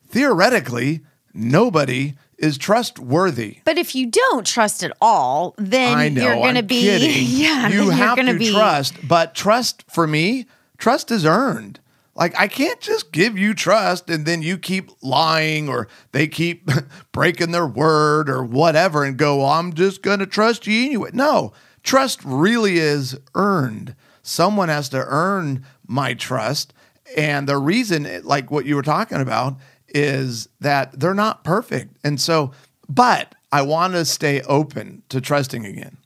theoretically, 0.07 1.01
nobody 1.33 2.13
is 2.37 2.57
trustworthy. 2.57 3.59
but 3.65 3.77
if 3.77 3.95
you 3.95 4.07
don't 4.07 4.45
trust 4.45 4.83
at 4.83 4.91
all, 5.01 5.55
then 5.57 6.13
know. 6.13 6.23
you're 6.23 6.35
going 6.35 6.55
to 6.55 6.63
be 6.63 6.81
kidding. 6.81 7.25
yeah, 7.27 7.69
you 7.69 7.89
have 7.89 8.17
to 8.17 8.37
be 8.37 8.51
trust, 8.51 8.95
but 9.07 9.35
trust 9.35 9.83
for 9.89 10.07
me, 10.07 10.45
trust 10.77 11.11
is 11.11 11.25
earned. 11.25 11.79
Like 12.15 12.39
I 12.39 12.47
can't 12.47 12.79
just 12.79 13.11
give 13.11 13.37
you 13.37 13.53
trust 13.53 14.09
and 14.09 14.25
then 14.25 14.41
you 14.41 14.57
keep 14.57 14.91
lying 15.01 15.67
or 15.67 15.87
they 16.11 16.27
keep 16.27 16.69
breaking 17.11 17.51
their 17.51 17.65
word 17.65 18.29
or 18.29 18.43
whatever 18.43 19.03
and 19.03 19.17
go, 19.17 19.45
I'm 19.45 19.73
just 19.73 20.03
going 20.03 20.19
to 20.19 20.27
trust 20.27 20.67
you 20.67 20.85
anyway. 20.85 21.09
No, 21.13 21.53
trust 21.81 22.23
really 22.23 22.77
is 22.77 23.17
earned. 23.33 23.95
Someone 24.21 24.69
has 24.69 24.89
to 24.89 25.03
earn 25.07 25.65
my 25.87 26.13
trust. 26.13 26.73
And 27.17 27.47
the 27.47 27.57
reason, 27.57 28.21
like 28.23 28.49
what 28.49 28.65
you 28.65 28.75
were 28.75 28.81
talking 28.83 29.19
about, 29.19 29.57
is 29.93 30.49
that 30.59 30.99
they're 30.99 31.13
not 31.13 31.43
perfect. 31.43 31.97
And 32.03 32.19
so, 32.19 32.51
but 32.89 33.35
I 33.51 33.61
want 33.61 33.93
to 33.93 34.05
stay 34.05 34.41
open 34.41 35.03
to 35.09 35.21
trusting 35.21 35.65
again. 35.65 35.97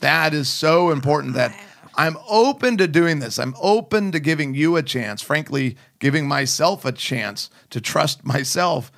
That 0.00 0.34
is 0.34 0.48
so 0.48 0.90
important 0.90 1.34
that 1.34 1.58
I'm 1.94 2.16
open 2.28 2.76
to 2.76 2.86
doing 2.86 3.18
this. 3.18 3.38
I'm 3.38 3.56
open 3.60 4.12
to 4.12 4.20
giving 4.20 4.54
you 4.54 4.76
a 4.76 4.82
chance, 4.82 5.20
frankly, 5.22 5.76
giving 5.98 6.28
myself 6.28 6.84
a 6.84 6.92
chance 6.92 7.50
to 7.70 7.80
trust 7.80 8.24
myself. 8.24 8.92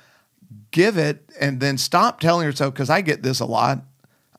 Give 0.71 0.97
it 0.97 1.29
and 1.39 1.59
then 1.59 1.77
stop 1.77 2.19
telling 2.19 2.45
yourself, 2.45 2.73
because 2.73 2.89
I 2.89 3.01
get 3.01 3.23
this 3.23 3.39
a 3.39 3.45
lot. 3.45 3.83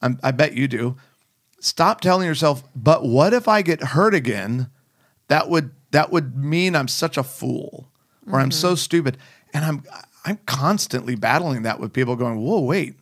I'm, 0.01 0.19
I 0.23 0.31
bet 0.31 0.55
you 0.55 0.69
do. 0.69 0.97
Stop 1.61 2.01
telling 2.01 2.27
yourself, 2.27 2.63
but 2.75 3.05
what 3.05 3.33
if 3.33 3.47
I 3.49 3.63
get 3.63 3.83
hurt 3.83 4.15
again? 4.15 4.69
That 5.29 5.49
would 5.49 5.71
that 5.93 6.11
would 6.11 6.37
mean 6.37 6.75
I'm 6.75 6.89
such 6.89 7.17
a 7.17 7.23
fool 7.23 7.89
or 8.31 8.41
I'm 8.41 8.51
so 8.51 8.69
mm-hmm. 8.69 8.77
stupid. 8.77 9.19
And 9.53 9.65
I'm 9.65 9.83
I'm 10.25 10.39
constantly 10.47 11.15
battling 11.15 11.63
that 11.63 11.81
with 11.81 11.93
people 11.93 12.17
going, 12.17 12.39
whoa, 12.39 12.61
wait, 12.61 12.95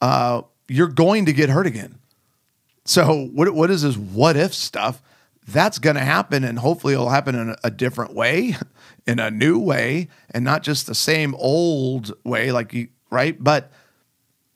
uh, 0.00 0.42
you're 0.68 0.88
going 0.88 1.26
to 1.26 1.32
get 1.32 1.48
hurt 1.48 1.66
again. 1.66 1.98
So 2.84 3.28
what 3.32 3.54
what 3.54 3.70
is 3.70 3.82
this 3.82 3.96
what 3.96 4.36
if 4.36 4.52
stuff? 4.54 5.02
That's 5.46 5.78
going 5.78 5.96
to 5.96 6.02
happen, 6.02 6.44
and 6.44 6.58
hopefully 6.58 6.94
it'll 6.94 7.08
happen 7.08 7.34
in 7.34 7.50
a, 7.50 7.56
a 7.64 7.70
different 7.70 8.14
way, 8.14 8.56
in 9.06 9.18
a 9.18 9.30
new 9.30 9.58
way, 9.58 10.08
and 10.30 10.44
not 10.44 10.62
just 10.62 10.86
the 10.86 10.94
same 10.94 11.34
old 11.36 12.12
way, 12.24 12.52
like 12.52 12.72
you 12.72 12.88
right. 13.10 13.42
But 13.42 13.72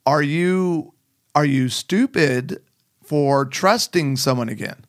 are 0.05 0.23
you 0.23 0.93
are 1.35 1.45
you 1.45 1.69
stupid 1.69 2.63
for 3.03 3.45
trusting 3.45 4.17
someone 4.17 4.49
again? 4.49 4.85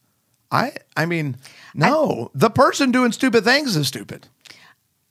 I 0.51 0.73
I 0.95 1.05
mean, 1.05 1.37
no. 1.73 2.31
the 2.33 2.49
person 2.49 2.91
doing 2.91 3.11
stupid 3.11 3.43
things 3.43 3.75
is 3.75 3.87
stupid. 3.87 4.27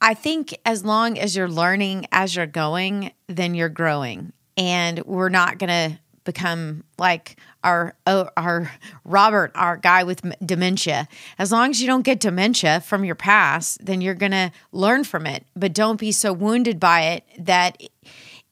I 0.00 0.14
think 0.14 0.56
as 0.64 0.84
long 0.84 1.18
as 1.18 1.36
you're 1.36 1.48
learning 1.48 2.06
as 2.12 2.36
you're 2.36 2.46
going, 2.46 3.12
then 3.28 3.54
you're 3.54 3.68
growing. 3.68 4.32
And 4.56 5.00
we're 5.04 5.28
not 5.28 5.58
going 5.58 5.68
to 5.68 5.98
become 6.24 6.84
like 6.98 7.38
our 7.64 7.94
oh, 8.06 8.28
our 8.36 8.70
Robert, 9.04 9.52
our 9.54 9.78
guy 9.78 10.02
with 10.02 10.20
dementia. 10.44 11.08
As 11.38 11.50
long 11.50 11.70
as 11.70 11.80
you 11.80 11.86
don't 11.86 12.02
get 12.02 12.20
dementia 12.20 12.80
from 12.80 13.04
your 13.04 13.14
past, 13.14 13.84
then 13.84 14.02
you're 14.02 14.14
going 14.14 14.32
to 14.32 14.52
learn 14.72 15.04
from 15.04 15.26
it, 15.26 15.46
but 15.54 15.72
don't 15.72 15.98
be 15.98 16.12
so 16.12 16.32
wounded 16.32 16.78
by 16.78 17.02
it 17.02 17.24
that 17.38 17.80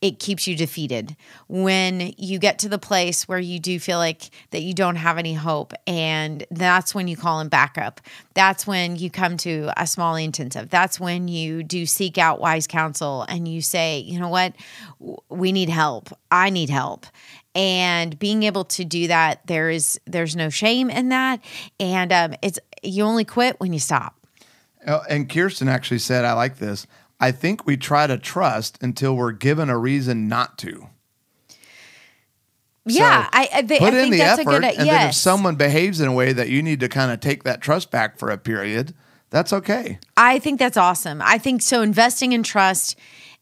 it 0.04 0.18
keeps 0.18 0.46
you 0.46 0.54
defeated. 0.54 1.16
When 1.48 2.12
you 2.18 2.38
get 2.38 2.58
to 2.58 2.68
the 2.68 2.78
place 2.78 3.26
where 3.26 3.38
you 3.38 3.58
do 3.58 3.80
feel 3.80 3.96
like 3.96 4.28
that 4.50 4.60
you 4.60 4.74
don't 4.74 4.96
have 4.96 5.16
any 5.16 5.32
hope, 5.32 5.72
and 5.86 6.44
that's 6.50 6.94
when 6.94 7.08
you 7.08 7.16
call 7.16 7.40
in 7.40 7.48
backup. 7.48 8.02
That's 8.34 8.66
when 8.66 8.96
you 8.96 9.08
come 9.08 9.38
to 9.38 9.70
a 9.78 9.86
Smalley 9.86 10.24
intensive. 10.24 10.68
That's 10.68 11.00
when 11.00 11.26
you 11.28 11.62
do 11.62 11.86
seek 11.86 12.18
out 12.18 12.38
wise 12.38 12.66
counsel 12.66 13.22
and 13.30 13.48
you 13.48 13.62
say, 13.62 14.00
you 14.00 14.20
know 14.20 14.28
what, 14.28 14.54
we 15.30 15.52
need 15.52 15.70
help. 15.70 16.10
I 16.30 16.50
need 16.50 16.68
help. 16.68 17.06
And 17.54 18.18
being 18.18 18.42
able 18.42 18.64
to 18.64 18.84
do 18.84 19.06
that, 19.06 19.46
there 19.46 19.70
is 19.70 19.98
there's 20.04 20.36
no 20.36 20.50
shame 20.50 20.90
in 20.90 21.08
that, 21.08 21.40
and 21.80 22.12
um, 22.12 22.34
it's 22.42 22.58
you 22.82 23.04
only 23.04 23.24
quit 23.24 23.58
when 23.58 23.72
you 23.72 23.78
stop. 23.78 24.16
Oh, 24.86 25.00
And 25.08 25.30
Kirsten 25.30 25.66
actually 25.66 26.00
said, 26.00 26.26
I 26.26 26.34
like 26.34 26.58
this. 26.58 26.86
I 27.20 27.30
think 27.32 27.66
we 27.66 27.76
try 27.76 28.06
to 28.06 28.18
trust 28.18 28.82
until 28.82 29.14
we're 29.16 29.32
given 29.32 29.70
a 29.70 29.78
reason 29.78 30.28
not 30.28 30.58
to. 30.58 30.88
Yeah, 32.86 33.24
So 33.24 33.30
I, 33.32 33.40
I, 33.40 33.58
I 33.58 33.62
put 33.62 33.72
in 33.72 33.78
think 33.92 34.12
the 34.12 34.18
that's 34.18 34.40
effort, 34.40 34.50
a 34.56 34.60
good. 34.60 34.64
and 34.78 34.86
yes. 34.86 35.00
then 35.00 35.08
if 35.08 35.14
someone 35.14 35.56
behaves 35.56 36.00
in 36.00 36.08
a 36.08 36.12
way 36.12 36.32
that 36.34 36.50
you 36.50 36.62
need 36.62 36.80
to 36.80 36.88
kind 36.88 37.10
of 37.10 37.20
take 37.20 37.44
that 37.44 37.62
trust 37.62 37.90
back 37.90 38.18
for 38.18 38.30
a 38.30 38.36
period, 38.36 38.94
that's 39.30 39.52
okay. 39.54 39.98
I 40.16 40.38
think 40.38 40.58
that's 40.58 40.76
awesome. 40.76 41.22
I 41.24 41.38
think 41.38 41.62
so. 41.62 41.80
Investing 41.80 42.32
in 42.32 42.42
trust 42.42 42.98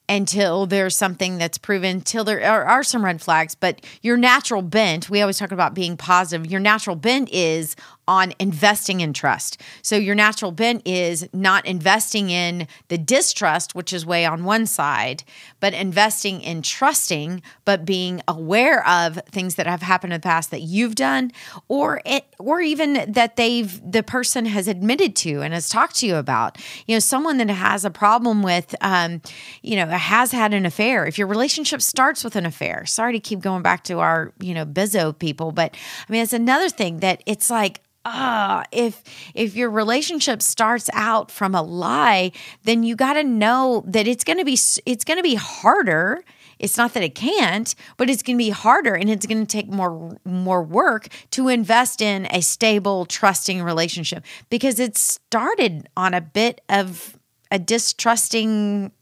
until 0.08 0.66
there's 0.66 0.96
something 0.96 1.38
that's 1.38 1.58
proven, 1.58 2.00
till 2.02 2.22
there 2.24 2.42
are, 2.44 2.64
are 2.64 2.82
some 2.82 3.04
red 3.04 3.20
flags, 3.20 3.54
but 3.54 3.84
your 4.02 4.16
natural 4.16 4.62
bent, 4.62 5.08
we 5.10 5.20
always 5.22 5.38
talk 5.38 5.52
about 5.52 5.74
being 5.74 5.96
positive. 5.96 6.50
Your 6.50 6.60
natural 6.60 6.96
bent 6.96 7.28
is 7.32 7.74
on 8.08 8.32
investing 8.38 9.00
in 9.00 9.12
trust. 9.12 9.60
So 9.80 9.96
your 9.96 10.14
natural 10.14 10.50
bent 10.50 10.86
is 10.86 11.28
not 11.32 11.64
investing 11.66 12.30
in 12.30 12.66
the 12.88 12.98
distrust, 12.98 13.74
which 13.74 13.92
is 13.92 14.04
way 14.04 14.24
on 14.26 14.44
one 14.44 14.66
side, 14.66 15.22
but 15.60 15.72
investing 15.72 16.40
in 16.40 16.62
trusting, 16.62 17.42
but 17.64 17.84
being 17.84 18.20
aware 18.26 18.86
of 18.86 19.20
things 19.30 19.54
that 19.54 19.66
have 19.66 19.82
happened 19.82 20.12
in 20.12 20.20
the 20.20 20.24
past 20.24 20.50
that 20.50 20.62
you've 20.62 20.96
done, 20.96 21.30
or 21.68 22.00
it, 22.04 22.24
or 22.38 22.60
even 22.60 23.04
that 23.12 23.36
they've 23.36 23.80
the 23.90 24.02
person 24.02 24.46
has 24.46 24.66
admitted 24.66 25.14
to 25.16 25.40
and 25.42 25.54
has 25.54 25.68
talked 25.68 25.96
to 25.96 26.06
you 26.06 26.16
about. 26.16 26.58
You 26.86 26.96
know, 26.96 27.00
someone 27.00 27.38
that 27.38 27.50
has 27.50 27.84
a 27.84 27.90
problem 27.90 28.42
with, 28.42 28.74
um, 28.80 29.22
you 29.62 29.76
know, 29.76 29.86
has 29.86 30.32
had 30.32 30.52
an 30.52 30.66
affair. 30.66 31.06
If 31.06 31.18
your 31.18 31.28
relationship 31.28 31.80
starts 31.80 32.24
with 32.24 32.34
an 32.34 32.46
affair, 32.46 32.84
sorry 32.84 33.12
to 33.12 33.20
keep 33.20 33.40
going 33.40 33.62
back 33.62 33.84
to 33.84 34.00
our 34.00 34.32
you 34.40 34.54
know 34.54 34.66
Bezos 34.66 35.16
people, 35.18 35.52
but 35.52 35.76
I 36.08 36.12
mean 36.12 36.22
it's 36.22 36.32
another 36.32 36.68
thing 36.68 36.98
that 36.98 37.22
it's 37.26 37.48
like 37.48 37.80
ah 38.04 38.64
if 38.72 39.02
if 39.34 39.54
your 39.54 39.70
relationship 39.70 40.42
starts 40.42 40.90
out 40.92 41.30
from 41.30 41.54
a 41.54 41.62
lie 41.62 42.32
then 42.64 42.82
you 42.82 42.96
got 42.96 43.14
to 43.14 43.24
know 43.24 43.84
that 43.86 44.06
it's 44.06 44.24
going 44.24 44.38
to 44.38 44.44
be 44.44 44.58
it's 44.86 45.04
going 45.04 45.18
to 45.18 45.22
be 45.22 45.34
harder 45.36 46.22
It's 46.62 46.78
not 46.78 46.94
that 46.94 47.02
it 47.02 47.16
can't, 47.16 47.74
but 47.96 48.08
it's 48.08 48.22
going 48.22 48.38
to 48.38 48.44
be 48.44 48.50
harder 48.50 48.94
and 48.94 49.10
it's 49.10 49.26
going 49.26 49.44
to 49.44 49.50
take 49.50 49.68
more 49.68 50.16
more 50.24 50.62
work 50.62 51.08
to 51.30 51.48
invest 51.48 52.00
in 52.00 52.26
a 52.30 52.40
stable, 52.40 53.04
trusting 53.04 53.60
relationship 53.62 54.24
because 54.48 54.78
it 54.78 54.96
started 54.96 55.88
on 55.96 56.14
a 56.14 56.20
bit 56.20 56.60
of 56.68 57.18
a 57.50 57.58
distrusting 57.58 58.92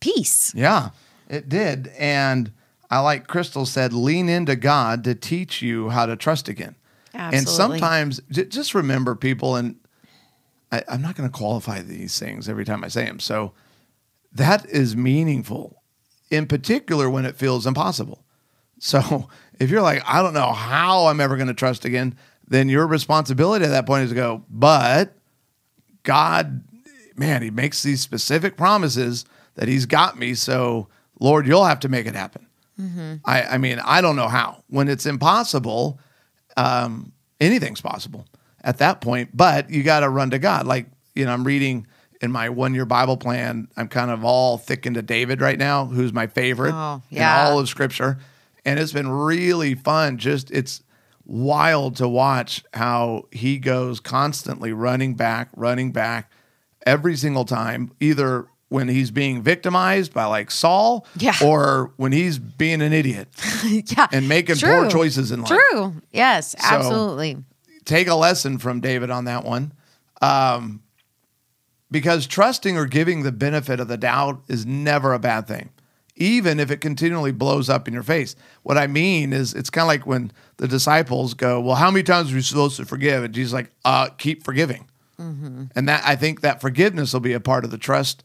piece. 0.00 0.54
Yeah, 0.54 0.90
it 1.28 1.48
did. 1.48 1.88
And 1.98 2.52
I 2.88 3.00
like 3.00 3.26
Crystal 3.26 3.66
said, 3.66 3.92
lean 3.92 4.28
into 4.28 4.54
God 4.54 5.02
to 5.04 5.14
teach 5.16 5.60
you 5.60 5.90
how 5.90 6.06
to 6.06 6.14
trust 6.16 6.48
again. 6.48 6.76
And 7.14 7.48
sometimes 7.48 8.20
j- 8.30 8.44
just 8.46 8.74
remember 8.74 9.14
people, 9.14 9.56
and 9.56 9.76
I, 10.70 10.82
I'm 10.88 11.02
not 11.02 11.16
going 11.16 11.28
to 11.28 11.36
qualify 11.36 11.82
these 11.82 12.18
things 12.18 12.48
every 12.48 12.64
time 12.64 12.84
I 12.84 12.88
say 12.88 13.04
them. 13.04 13.20
So 13.20 13.52
that 14.32 14.66
is 14.66 14.96
meaningful, 14.96 15.82
in 16.30 16.46
particular 16.46 17.08
when 17.08 17.24
it 17.24 17.36
feels 17.36 17.66
impossible. 17.66 18.24
So 18.78 19.28
if 19.58 19.70
you're 19.70 19.82
like, 19.82 20.02
I 20.06 20.22
don't 20.22 20.34
know 20.34 20.52
how 20.52 21.06
I'm 21.06 21.20
ever 21.20 21.36
going 21.36 21.48
to 21.48 21.54
trust 21.54 21.84
again, 21.84 22.16
then 22.46 22.68
your 22.68 22.86
responsibility 22.86 23.64
at 23.64 23.70
that 23.70 23.86
point 23.86 24.04
is 24.04 24.10
to 24.10 24.14
go, 24.14 24.44
but 24.48 25.14
God, 26.02 26.64
man, 27.16 27.42
He 27.42 27.50
makes 27.50 27.82
these 27.82 28.00
specific 28.00 28.56
promises 28.56 29.24
that 29.54 29.68
He's 29.68 29.86
got 29.86 30.18
me. 30.18 30.34
So, 30.34 30.88
Lord, 31.20 31.46
you'll 31.46 31.64
have 31.64 31.80
to 31.80 31.88
make 31.88 32.06
it 32.06 32.14
happen. 32.14 32.46
Mm-hmm. 32.80 33.16
I, 33.24 33.42
I 33.42 33.58
mean, 33.58 33.80
I 33.84 34.00
don't 34.00 34.16
know 34.16 34.28
how. 34.28 34.62
When 34.68 34.88
it's 34.88 35.04
impossible, 35.04 35.98
um, 36.58 37.12
anything's 37.40 37.80
possible 37.80 38.26
at 38.62 38.78
that 38.78 39.00
point, 39.00 39.30
but 39.36 39.70
you 39.70 39.82
got 39.82 40.00
to 40.00 40.08
run 40.08 40.30
to 40.30 40.38
God. 40.38 40.66
Like, 40.66 40.86
you 41.14 41.24
know, 41.24 41.32
I'm 41.32 41.44
reading 41.44 41.86
in 42.20 42.32
my 42.32 42.48
one 42.48 42.74
year 42.74 42.84
Bible 42.84 43.16
plan, 43.16 43.68
I'm 43.76 43.86
kind 43.88 44.10
of 44.10 44.24
all 44.24 44.58
thick 44.58 44.84
into 44.86 45.02
David 45.02 45.40
right 45.40 45.58
now, 45.58 45.86
who's 45.86 46.12
my 46.12 46.26
favorite 46.26 46.74
Oh, 46.74 47.00
yeah. 47.10 47.46
in 47.46 47.52
all 47.52 47.58
of 47.60 47.68
scripture. 47.68 48.18
And 48.64 48.80
it's 48.80 48.92
been 48.92 49.08
really 49.08 49.74
fun. 49.76 50.18
Just, 50.18 50.50
it's 50.50 50.82
wild 51.24 51.94
to 51.96 52.08
watch 52.08 52.64
how 52.74 53.26
he 53.30 53.58
goes 53.58 54.00
constantly 54.00 54.72
running 54.72 55.14
back, 55.14 55.48
running 55.54 55.92
back 55.92 56.30
every 56.84 57.16
single 57.16 57.44
time, 57.44 57.92
either 58.00 58.46
when 58.70 58.88
he's 58.88 59.10
being 59.10 59.42
victimized 59.42 60.12
by 60.12 60.24
like 60.26 60.50
Saul 60.50 61.06
Yeah. 61.16 61.34
or 61.42 61.92
when 61.96 62.12
he's 62.12 62.38
being 62.38 62.82
an 62.82 62.92
idiot 62.92 63.28
yeah. 63.64 64.06
and 64.12 64.28
making 64.28 64.56
poor 64.56 64.90
choices 64.90 65.32
in 65.32 65.40
life. 65.42 65.58
True. 65.70 65.94
Yes, 66.12 66.54
absolutely. 66.62 67.38
Take 67.84 68.08
a 68.08 68.14
lesson 68.14 68.58
from 68.58 68.80
David 68.80 69.10
on 69.10 69.24
that 69.24 69.44
one. 69.44 69.72
Um, 70.20 70.82
because 71.90 72.26
trusting 72.26 72.76
or 72.76 72.84
giving 72.84 73.22
the 73.22 73.32
benefit 73.32 73.80
of 73.80 73.88
the 73.88 73.96
doubt 73.96 74.42
is 74.48 74.66
never 74.66 75.14
a 75.14 75.18
bad 75.18 75.46
thing, 75.48 75.70
even 76.16 76.60
if 76.60 76.70
it 76.70 76.82
continually 76.82 77.32
blows 77.32 77.70
up 77.70 77.88
in 77.88 77.94
your 77.94 78.02
face. 78.02 78.36
What 78.62 78.76
I 78.76 78.86
mean 78.86 79.32
is, 79.32 79.54
it's 79.54 79.70
kind 79.70 79.84
of 79.84 79.88
like 79.88 80.06
when 80.06 80.30
the 80.58 80.68
disciples 80.68 81.32
go, 81.32 81.60
Well, 81.60 81.76
how 81.76 81.90
many 81.90 82.02
times 82.02 82.30
are 82.30 82.34
we 82.34 82.42
supposed 82.42 82.76
to 82.76 82.84
forgive? 82.84 83.24
And 83.24 83.32
Jesus 83.32 83.54
like, 83.54 83.70
uh, 83.86 84.10
keep 84.18 84.44
forgiving. 84.44 84.86
And 85.20 85.88
that 85.88 86.02
I 86.04 86.14
think 86.14 86.42
that 86.42 86.60
forgiveness 86.60 87.12
will 87.12 87.18
be 87.20 87.32
a 87.32 87.40
part 87.40 87.64
of 87.64 87.72
the 87.72 87.78
trust 87.78 88.22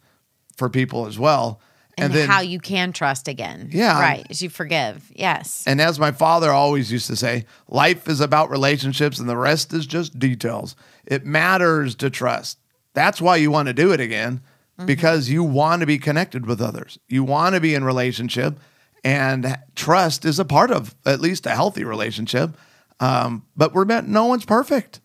for 0.57 0.69
people 0.69 1.05
as 1.05 1.17
well. 1.19 1.61
And, 1.95 2.11
then 2.11 2.27
how 2.27 2.41
you 2.41 2.59
can 2.59 2.91
trust 2.91 3.27
again. 3.27 3.69
Yeah. 3.71 3.99
Right. 3.99 4.25
As 4.29 4.41
you 4.41 4.49
forgive. 4.49 5.11
Yes. 5.13 5.63
And 5.67 5.79
as 5.79 5.99
my 5.99 6.11
father 6.11 6.51
always 6.51 6.91
used 6.91 7.05
to 7.07 7.15
say, 7.15 7.45
life 7.67 8.07
is 8.07 8.19
about 8.19 8.49
relationships 8.49 9.19
and 9.19 9.29
the 9.29 9.37
rest 9.37 9.73
is 9.73 9.85
just 9.85 10.17
details. 10.17 10.75
It 11.05 11.23
matters 11.23 11.93
to 11.95 12.09
trust. 12.09 12.57
That's 12.93 13.21
why 13.21 13.35
you 13.35 13.51
want 13.51 13.67
to 13.67 13.73
do 13.73 13.91
it 13.91 13.99
again 13.99 14.41
because 14.85 15.29
you 15.29 15.43
want 15.43 15.81
to 15.81 15.85
be 15.85 15.99
connected 15.99 16.47
with 16.47 16.59
others. 16.59 16.97
You 17.07 17.23
want 17.23 17.53
to 17.53 17.61
be 17.61 17.75
in 17.75 17.83
relationship 17.83 18.59
and 19.03 19.57
trust 19.75 20.25
is 20.25 20.39
a 20.39 20.45
part 20.45 20.71
of 20.71 20.95
at 21.05 21.19
least 21.19 21.45
a 21.45 21.51
healthy 21.51 21.83
relationship. 21.83 22.57
Um, 22.99 23.45
but 23.55 23.73
we're 23.73 23.85
meant, 23.85 24.07
no 24.07 24.25
one's 24.25 24.45
perfect. 24.45 24.99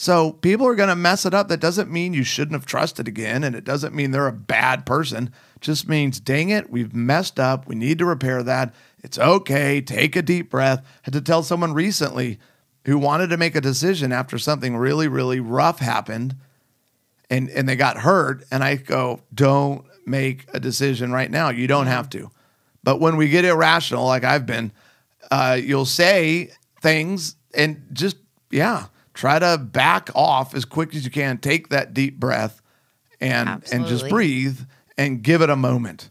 So 0.00 0.30
people 0.30 0.64
are 0.68 0.76
going 0.76 0.90
to 0.90 0.94
mess 0.94 1.26
it 1.26 1.34
up. 1.34 1.48
That 1.48 1.58
doesn't 1.58 1.90
mean 1.90 2.14
you 2.14 2.22
shouldn't 2.22 2.52
have 2.52 2.66
trusted 2.66 3.08
again. 3.08 3.42
And 3.42 3.56
it 3.56 3.64
doesn't 3.64 3.96
mean 3.96 4.12
they're 4.12 4.28
a 4.28 4.32
bad 4.32 4.86
person. 4.86 5.32
It 5.56 5.60
just 5.60 5.88
means, 5.88 6.20
dang 6.20 6.50
it, 6.50 6.70
we've 6.70 6.94
messed 6.94 7.40
up. 7.40 7.66
We 7.66 7.74
need 7.74 7.98
to 7.98 8.04
repair 8.04 8.44
that. 8.44 8.72
It's 9.02 9.18
okay. 9.18 9.80
Take 9.80 10.14
a 10.14 10.22
deep 10.22 10.50
breath. 10.50 10.84
I 10.84 11.00
had 11.02 11.14
to 11.14 11.20
tell 11.20 11.42
someone 11.42 11.74
recently 11.74 12.38
who 12.84 12.96
wanted 12.96 13.30
to 13.30 13.36
make 13.36 13.56
a 13.56 13.60
decision 13.60 14.12
after 14.12 14.38
something 14.38 14.76
really, 14.76 15.08
really 15.08 15.40
rough 15.40 15.80
happened 15.80 16.36
and, 17.28 17.50
and 17.50 17.68
they 17.68 17.74
got 17.74 17.96
hurt. 17.96 18.44
And 18.52 18.62
I 18.62 18.76
go, 18.76 19.22
don't 19.34 19.84
make 20.06 20.46
a 20.54 20.60
decision 20.60 21.10
right 21.10 21.28
now. 21.30 21.48
You 21.48 21.66
don't 21.66 21.88
have 21.88 22.08
to. 22.10 22.30
But 22.84 23.00
when 23.00 23.16
we 23.16 23.30
get 23.30 23.44
irrational, 23.44 24.06
like 24.06 24.22
I've 24.22 24.46
been, 24.46 24.70
uh, 25.32 25.58
you'll 25.60 25.86
say 25.86 26.52
things 26.80 27.34
and 27.52 27.84
just, 27.92 28.16
yeah, 28.52 28.86
try 29.18 29.36
to 29.40 29.58
back 29.58 30.08
off 30.14 30.54
as 30.54 30.64
quick 30.64 30.94
as 30.94 31.04
you 31.04 31.10
can. 31.10 31.38
Take 31.38 31.70
that 31.70 31.92
deep 31.92 32.20
breath 32.20 32.62
and 33.20 33.64
and 33.72 33.84
just 33.86 34.08
breathe 34.08 34.60
and 34.96 35.22
give 35.22 35.42
it 35.42 35.50
a 35.50 35.56
moment. 35.56 36.10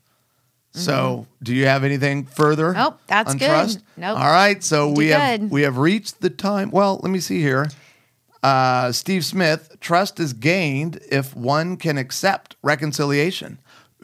So, 0.73 1.25
do 1.41 1.55
you 1.55 1.65
have 1.65 1.83
anything 1.83 2.25
further? 2.25 2.65
Mm-hmm. 2.65 2.77
Nope, 2.79 2.99
that's 3.07 3.31
on 3.31 3.37
good. 3.37 3.47
trust? 3.47 3.83
Nope. 3.95 4.19
All 4.19 4.27
right, 4.31 4.61
so 4.63 4.91
we 4.91 5.07
have 5.07 5.39
good. 5.39 5.49
we 5.49 5.63
have 5.63 5.77
reached 5.79 6.21
the 6.21 6.29
time. 6.29 6.69
Well, 6.69 6.99
let 7.01 7.09
me 7.09 7.19
see 7.19 7.39
here. 7.41 7.67
Uh, 8.43 8.91
Steve 8.91 9.25
Smith, 9.25 9.75
trust 9.79 10.19
is 10.19 10.33
gained 10.33 10.99
if 11.09 11.35
one 11.35 11.77
can 11.77 11.97
accept 11.97 12.57
reconciliation. 12.61 13.57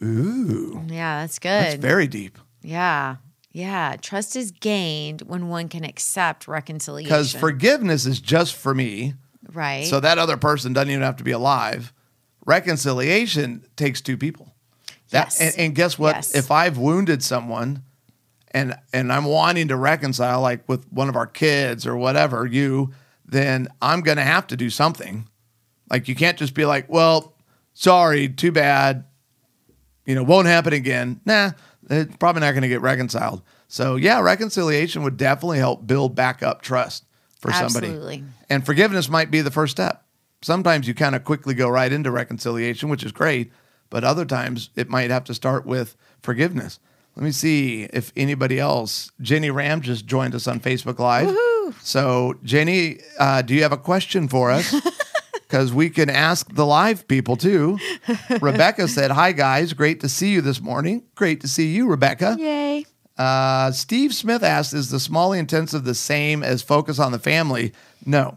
Ooh, 0.04 0.82
Yeah, 0.88 1.22
that's 1.22 1.38
good. 1.38 1.50
that's 1.50 1.76
very 1.76 2.08
deep. 2.08 2.40
yeah. 2.64 3.18
Yeah. 3.54 3.96
Trust 4.02 4.36
is 4.36 4.52
gained 4.52 5.22
when 5.22 5.48
one 5.48 5.70
can 5.70 5.84
accept 5.86 6.48
reconciliation. 6.48 7.08
Because 7.10 7.34
forgiveness 7.34 8.06
is 8.06 8.20
just 8.20 8.56
for 8.56 8.74
me. 8.76 9.14
right. 9.54 9.86
So 9.86 10.00
that 10.02 10.18
other 10.18 10.38
person 10.38 10.74
doesn't 10.74 10.90
even 10.90 11.04
have 11.04 11.18
to 11.18 11.24
be 11.24 11.32
alive. 11.32 11.94
Reconciliation 12.46 13.66
takes 13.76 14.02
two 14.02 14.18
people. 14.18 14.54
That, 15.12 15.28
Yes. 15.28 15.42
and, 15.42 15.54
and 15.60 15.76
guess 15.76 16.00
what? 16.00 16.16
Yes. 16.16 16.36
If 16.36 16.50
I've 16.52 16.78
wounded 16.78 17.22
someone 17.24 17.84
and 18.52 18.76
and 18.92 19.12
I'm 19.14 19.26
wanting 19.26 19.68
to 19.70 19.76
reconcile, 19.76 20.42
like 20.42 20.68
with 20.68 20.92
one 20.92 21.10
of 21.10 21.16
our 21.16 21.28
kids 21.28 21.86
or 21.86 21.96
whatever, 21.96 22.46
you, 22.46 22.92
then 23.26 23.68
I'm 23.82 24.02
gonna 24.02 24.24
have 24.24 24.48
to 24.48 24.58
do 24.58 24.70
something. 24.70 25.28
Like 25.92 26.08
you 26.08 26.16
can't 26.16 26.38
just 26.38 26.54
be 26.54 26.66
like, 26.66 26.90
well, 26.90 27.36
sorry, 27.74 28.28
too 28.30 28.52
bad. 28.52 29.06
You 30.06 30.16
know, 30.16 30.24
won't 30.24 30.48
happen 30.48 30.74
again. 30.74 31.22
Nah, 31.26 31.52
it's 31.90 32.16
probably 32.18 32.42
not 32.42 32.54
gonna 32.54 32.68
get 32.68 32.82
reconciled. 32.82 33.42
So 33.68 33.96
yeah, 33.96 34.20
reconciliation 34.22 35.04
would 35.04 35.18
definitely 35.18 35.60
help 35.60 35.86
build 35.88 36.16
back 36.16 36.44
up 36.44 36.62
trust 36.62 37.06
for 37.40 37.52
somebody. 37.52 37.88
Absolutely. 37.88 38.24
And 38.50 38.66
forgiveness 38.66 39.10
might 39.10 39.32
be 39.32 39.42
the 39.42 39.52
first 39.52 39.72
step. 39.72 40.06
Sometimes 40.42 40.88
you 40.88 40.94
kind 40.94 41.16
of 41.16 41.24
quickly 41.24 41.54
go 41.54 41.70
right 41.70 41.92
into 41.92 42.12
reconciliation, 42.12 42.90
which 42.90 43.04
is 43.04 43.12
great, 43.12 43.52
but 43.90 44.04
other 44.04 44.26
times 44.26 44.70
it 44.76 44.90
might 44.90 45.10
have 45.10 45.24
to 45.26 45.34
start 45.34 45.66
with 45.66 45.96
forgiveness. 46.22 46.80
Let 47.16 47.24
me 47.24 47.32
see 47.32 47.84
if 47.94 48.12
anybody 48.16 48.60
else. 48.60 49.12
Jenny 49.22 49.52
Ram 49.52 49.82
just 49.82 50.06
joined 50.06 50.34
us 50.34 50.48
on 50.48 50.60
Facebook 50.60 51.00
Live. 51.00 51.36
So, 51.82 52.36
Jenny, 52.44 53.00
uh, 53.20 53.42
do 53.42 53.54
you 53.54 53.62
have 53.64 53.72
a 53.72 53.78
question 53.78 54.28
for 54.28 54.52
us? 54.52 54.74
Because 55.54 55.72
we 55.72 55.92
can 55.92 56.10
ask 56.10 56.52
the 56.52 56.66
live 56.66 57.08
people 57.08 57.36
too. 57.36 57.78
Rebecca 58.42 58.88
said, 58.88 59.12
Hi, 59.12 59.34
guys. 59.34 59.74
Great 59.74 60.00
to 60.00 60.10
see 60.10 60.32
you 60.32 60.42
this 60.42 60.60
morning. 60.60 61.04
Great 61.14 61.42
to 61.42 61.48
see 61.48 61.68
you, 61.68 61.88
Rebecca. 61.88 62.36
Yay. 62.40 62.88
Uh, 63.20 63.70
Steve 63.72 64.16
Smith 64.16 64.42
asked, 64.42 64.74
"Is 64.74 64.90
the 64.90 65.00
Smalley 65.00 65.38
intensive 65.38 65.84
the 65.84 65.94
same 65.94 66.42
as 66.42 66.64
Focus 66.64 66.98
on 66.98 67.12
the 67.12 67.20
Family?" 67.20 67.72
No, 68.04 68.34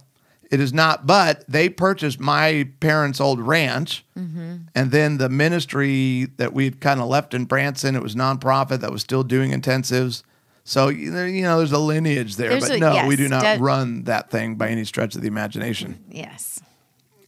it 0.51 0.61
is 0.61 0.75
not. 0.75 1.07
But 1.07 1.43
they 1.49 1.71
purchased 1.71 2.21
my 2.21 2.69
parents' 2.81 3.19
old 3.19 3.41
ranch, 3.41 4.05
and 4.15 4.69
then 4.75 5.17
the 5.17 5.31
ministry 5.31 6.27
that 6.37 6.53
we'd 6.53 6.83
kind 6.83 7.01
of 7.01 7.09
left 7.09 7.33
in 7.33 7.47
Branson. 7.47 7.97
It 7.97 8.03
was 8.03 8.15
nonprofit 8.15 8.81
that 8.81 8.93
was 8.93 9.01
still 9.01 9.23
doing 9.23 9.53
intensives. 9.53 10.23
So 10.65 10.89
you 10.89 11.11
know, 11.13 11.25
you 11.25 11.41
know, 11.41 11.57
there's 11.57 11.73
a 11.73 11.79
lineage 11.79 12.37
there, 12.37 12.51
There's 12.51 12.69
but 12.69 12.77
a- 12.77 12.81
no, 12.81 12.93
yes, 12.93 13.09
we 13.09 13.17
do 13.17 13.27
not 13.31 13.57
de- 13.57 13.63
run 13.63 14.03
that 14.05 14.31
thing 14.31 14.57
by 14.57 14.69
any 14.69 14.85
stretch 14.85 15.15
of 15.15 15.23
the 15.23 15.29
imagination. 15.29 16.05
Yes. 16.11 16.61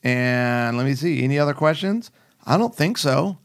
And 0.05 0.77
let 0.77 0.87
me 0.87 0.95
see, 0.95 1.23
any 1.25 1.39
other 1.39 1.55
questions? 1.55 2.11
I 2.47 2.57
don't 2.57 2.75
think 2.75 2.99
so. 2.99 3.39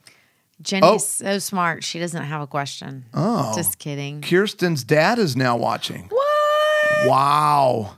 Jenny's 0.62 0.84
Oh. 0.84 0.98
so 0.98 1.40
smart. 1.40 1.84
She 1.84 2.00
doesn't 2.00 2.24
have 2.24 2.42
a 2.42 2.48
question. 2.48 3.06
Oh. 3.14 3.54
Just 3.56 3.80
kidding. 3.80 4.22
Kirsten's 4.22 4.84
dad 4.84 5.20
is 5.20 5.36
now 5.36 5.58
watching. 5.58 6.04
What? 6.10 7.08
Wow. 7.08 7.96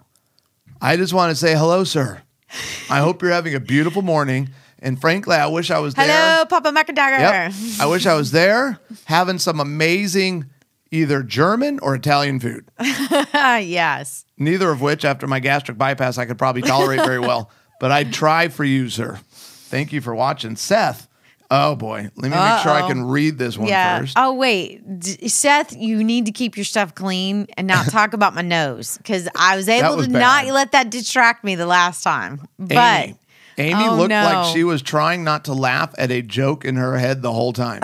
I 0.82 0.98
just 0.98 1.14
want 1.14 1.30
to 1.32 1.36
say 1.36 1.54
hello, 1.56 1.84
sir. 1.84 2.22
I 2.90 3.00
hope 3.00 3.22
you're 3.22 3.32
having 3.32 3.54
a 3.56 3.60
beautiful 3.60 4.02
morning. 4.02 4.50
And 4.80 5.00
frankly, 5.00 5.36
I 5.36 5.48
wish 5.48 5.70
I 5.72 5.80
was 5.80 5.94
there. 5.96 6.06
Hello, 6.08 6.46
Papa 6.46 6.70
McIntyre. 6.72 7.20
Yep. 7.20 7.54
I 7.82 7.86
wish 7.88 8.06
I 8.06 8.14
was 8.14 8.32
there 8.32 8.80
having 9.06 9.40
some 9.40 9.60
amazing 9.60 10.46
either 10.92 11.24
German 11.24 11.80
or 11.82 11.96
Italian 11.96 12.40
food. 12.40 12.70
Yes. 13.36 14.26
Neither 14.38 14.70
of 14.72 14.82
which, 14.82 15.06
after 15.06 15.28
my 15.28 15.40
gastric 15.40 15.78
bypass, 15.78 16.18
I 16.18 16.26
could 16.26 16.38
probably 16.38 16.62
tolerate 16.62 17.02
very 17.06 17.20
well. 17.20 17.52
But 17.80 17.92
I'd 17.92 18.14
try 18.14 18.48
for 18.48 18.64
you, 18.64 18.90
sir. 18.90 19.20
Thank 19.32 19.92
you 19.94 20.02
for 20.02 20.16
watching. 20.16 20.56
Seth, 20.56 21.08
Oh 21.52 21.76
boy, 21.76 22.10
let 22.16 22.24
me 22.24 22.30
make 22.30 22.62
sure 22.64 22.72
I 22.72 22.88
can 22.88 23.04
read 23.06 23.38
this 23.38 23.56
one 23.56 23.68
yeah. 23.68 24.00
first. 24.00 24.14
Oh 24.18 24.34
wait, 24.34 25.00
D- 25.00 25.28
Seth, 25.28 25.76
you 25.78 26.04
need 26.04 26.26
to 26.26 26.32
keep 26.32 26.58
your 26.58 26.64
stuff 26.64 26.96
clean 26.96 27.48
and 27.56 27.68
not 27.68 27.88
talk 27.90 28.14
about 28.14 28.34
my 28.34 28.42
nose 28.42 28.98
because 28.98 29.30
I 29.36 29.56
was 29.56 29.70
able 29.70 29.96
was 29.98 30.08
to 30.08 30.14
not 30.14 30.48
let 30.48 30.72
that 30.72 30.90
distract 30.90 31.44
me 31.44 31.54
the 31.54 31.68
last 31.68 32.04
time. 32.04 32.48
But 32.58 32.76
Amy, 32.80 33.18
Amy 33.60 33.88
Oh, 33.88 33.96
looked 33.96 34.10
no. 34.10 34.24
like 34.24 34.56
she 34.56 34.64
was 34.64 34.82
trying 34.82 35.24
not 35.24 35.46
to 35.46 35.54
laugh 35.54 35.94
at 36.00 36.10
a 36.10 36.24
joke 36.24 36.66
in 36.66 36.78
her 36.78 36.98
head 36.98 37.22
the 37.22 37.32
whole 37.32 37.54
time. 37.54 37.82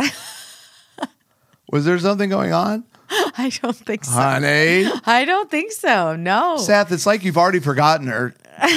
was 1.71 1.85
there 1.85 1.99
something 1.99 2.29
going 2.31 2.53
on, 2.53 2.83
I 3.37 3.51
don't 3.61 3.75
think 3.75 4.05
so. 4.05 4.11
honey? 4.13 4.85
I 5.05 5.25
don't 5.25 5.49
think 5.51 5.71
so. 5.71 6.15
No. 6.15 6.57
Seth, 6.57 6.91
it's 6.91 7.05
like 7.05 7.23
you've 7.23 7.37
already 7.37 7.59
forgotten 7.59 8.07
her. 8.07 8.33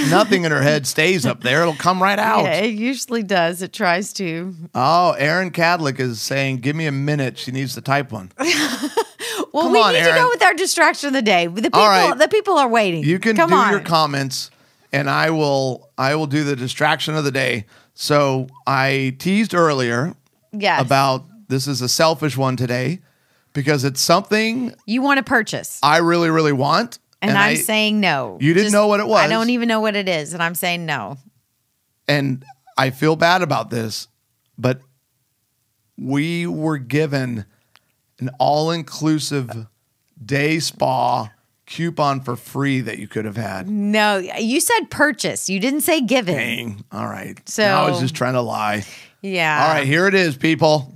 Nothing 0.09 0.45
in 0.45 0.51
her 0.53 0.63
head 0.63 0.87
stays 0.87 1.27
up 1.27 1.43
there; 1.43 1.61
it'll 1.63 1.75
come 1.75 2.03
right 2.03 2.19
out. 2.19 2.45
Yeah, 2.45 2.55
it 2.63 2.75
usually 2.75 3.23
does. 3.23 3.61
It 3.61 3.73
tries 3.73 4.13
to. 4.15 4.55
Oh, 4.75 5.13
Aaron 5.13 5.51
Cadlick 5.51 6.01
is 6.01 6.23
saying, 6.23 6.59
"Give 6.59 6.75
me 6.75 6.87
a 6.87 6.93
minute." 6.93 7.37
She 7.39 7.51
needs 7.53 7.75
to 7.75 7.81
type 7.81 8.11
one. 8.11 8.33
Well, 8.39 9.65
Come 9.65 9.73
we 9.73 9.79
on, 9.81 9.93
need 9.93 10.01
to 10.01 10.05
Aaron. 10.07 10.23
go 10.23 10.29
with 10.31 10.43
our 10.43 10.55
distraction 10.55 11.09
of 11.09 11.13
the 11.13 11.23
day. 11.23 11.47
The 11.47 11.63
people, 11.63 11.81
All 11.81 11.89
right. 11.89 12.17
the 12.19 12.29
people 12.29 12.57
are 12.57 12.69
waiting. 12.69 13.05
You 13.05 13.19
can 13.19 13.37
Come 13.37 13.51
do 13.51 13.57
on. 13.57 13.71
your 13.71 13.81
comments, 13.81 14.51
and 14.93 15.09
I 15.11 15.31
will. 15.31 15.91
I 15.99 16.15
will 16.15 16.27
do 16.27 16.45
the 16.45 16.57
distraction 16.57 17.15
of 17.15 17.25
the 17.25 17.33
day. 17.33 17.67
So 17.95 18.49
I 18.67 19.15
teased 19.19 19.55
earlier 19.55 20.15
yes. 20.53 20.81
about 20.81 21.25
this 21.49 21.67
is 21.69 21.83
a 21.83 21.89
selfish 21.89 22.37
one 22.37 22.57
today 22.57 23.01
because 23.55 23.85
it's 23.85 24.01
something 24.03 24.75
you 24.85 25.01
want 25.01 25.17
to 25.19 25.25
purchase, 25.25 25.81
I 25.83 25.99
really, 25.99 26.29
really 26.29 26.53
want, 26.53 26.99
and, 27.23 27.31
I'm 27.31 27.53
I, 27.53 27.55
saying 27.55 28.01
no. 28.01 28.37
You 28.41 28.53
didn't 28.53 28.73
know 28.73 28.87
what 28.87 29.01
it 29.01 29.07
was. 29.07 29.21
I 29.21 29.29
don't 29.29 29.49
even 29.51 29.69
know 29.69 29.81
what 29.81 29.97
it 29.97 30.09
is, 30.09 30.35
and 30.35 30.43
I'm 30.43 30.55
saying 30.55 30.85
no. 30.85 31.17
and 32.07 32.45
I 32.77 32.91
feel 32.91 33.17
bad 33.17 33.41
about 33.41 33.71
this, 33.71 34.09
but 34.59 34.81
we 35.97 36.47
were 36.47 36.77
given 36.79 37.47
an 38.19 38.31
all-inclusive 38.39 39.67
day 40.25 40.59
spa 40.59 41.31
coupon 41.67 42.21
for 42.21 42.37
free 42.37 42.81
that 42.81 42.99
you 42.99 43.09
could 43.09 43.25
have 43.25 43.37
had. 43.37 43.69
No, 43.71 44.19
you 44.19 44.61
said 44.61 44.91
purchase. 44.91 45.49
You 45.49 45.61
didn't 45.61 45.81
say 45.81 46.01
given. 46.01 46.35
Dang. 46.35 46.85
All 46.93 47.07
right. 47.07 47.39
So- 47.49 47.63
Now 47.65 47.85
I 47.85 47.91
was 47.91 48.01
just 48.01 48.15
trying 48.15 48.35
to 48.35 48.41
lie. 48.43 48.85
Yeah. 49.23 49.63
All 49.67 49.75
right, 49.75 49.87
here 49.87 50.07
it 50.07 50.15
is, 50.15 50.37
people. 50.37 50.94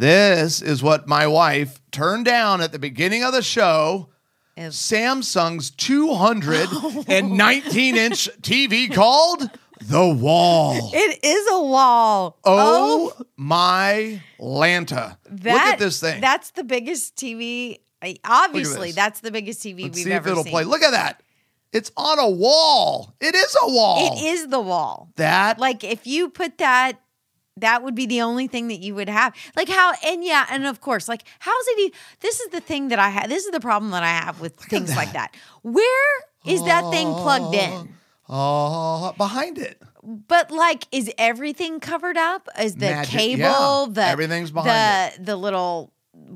This 0.00 0.62
is 0.62 0.82
what 0.82 1.06
my 1.06 1.26
wife 1.26 1.78
turned 1.92 2.24
down 2.24 2.62
at 2.62 2.72
the 2.72 2.78
beginning 2.78 3.22
of 3.22 3.34
the 3.34 3.42
show. 3.42 4.08
Is- 4.56 4.74
Samsung's 4.74 5.68
219 5.76 7.96
inch 7.96 8.30
TV 8.40 8.94
called 8.94 9.50
The 9.82 10.08
Wall. 10.08 10.90
It 10.94 11.18
is 11.22 11.46
a 11.52 11.62
wall. 11.62 12.38
Oh, 12.44 13.12
oh. 13.14 13.24
my 13.36 14.22
Lanta. 14.40 15.18
Look 15.30 15.46
at 15.52 15.78
this 15.78 16.00
thing. 16.00 16.22
That's 16.22 16.52
the 16.52 16.64
biggest 16.64 17.16
TV. 17.16 17.80
Obviously, 18.24 18.92
that's 18.92 19.20
the 19.20 19.30
biggest 19.30 19.62
TV 19.62 19.82
Let's 19.82 19.96
we've 19.96 20.04
see 20.04 20.10
if 20.12 20.16
ever 20.16 20.30
it'll 20.30 20.44
seen. 20.44 20.52
play. 20.52 20.64
Look 20.64 20.82
at 20.82 20.92
that. 20.92 21.22
It's 21.74 21.92
on 21.98 22.18
a 22.18 22.30
wall. 22.30 23.14
It 23.20 23.34
is 23.34 23.54
a 23.62 23.70
wall. 23.70 24.16
It 24.16 24.22
is 24.24 24.48
the 24.48 24.60
wall. 24.60 25.10
That 25.16 25.58
Like 25.58 25.84
if 25.84 26.06
you 26.06 26.30
put 26.30 26.56
that, 26.56 26.98
that 27.60 27.82
would 27.82 27.94
be 27.94 28.06
the 28.06 28.22
only 28.22 28.46
thing 28.46 28.68
that 28.68 28.80
you 28.80 28.94
would 28.94 29.08
have. 29.08 29.34
Like 29.56 29.68
how, 29.68 29.92
and 30.04 30.24
yeah, 30.24 30.46
and 30.50 30.66
of 30.66 30.80
course, 30.80 31.08
like 31.08 31.22
how's 31.38 31.64
it? 31.68 31.94
This 32.20 32.40
is 32.40 32.48
the 32.48 32.60
thing 32.60 32.88
that 32.88 32.98
I 32.98 33.08
have. 33.10 33.28
This 33.28 33.44
is 33.44 33.50
the 33.50 33.60
problem 33.60 33.92
that 33.92 34.02
I 34.02 34.08
have 34.08 34.40
with 34.40 34.56
things 34.56 34.94
like 34.96 35.12
that. 35.12 35.34
Where 35.62 36.12
is 36.46 36.62
that 36.64 36.90
thing 36.90 37.12
plugged 37.12 37.54
in? 37.54 37.94
oh, 38.28 39.12
behind 39.16 39.58
it. 39.58 39.80
But 40.02 40.50
like, 40.50 40.86
is 40.92 41.10
everything 41.18 41.78
covered 41.80 42.16
up? 42.16 42.48
Is 42.58 42.74
the 42.76 42.86
Magic- 42.86 43.18
cable, 43.18 43.38
yeah, 43.42 43.86
the 43.90 44.04
everything's 44.06 44.50
behind 44.50 45.14
the 45.18 45.24
the 45.24 45.36
little 45.36 45.92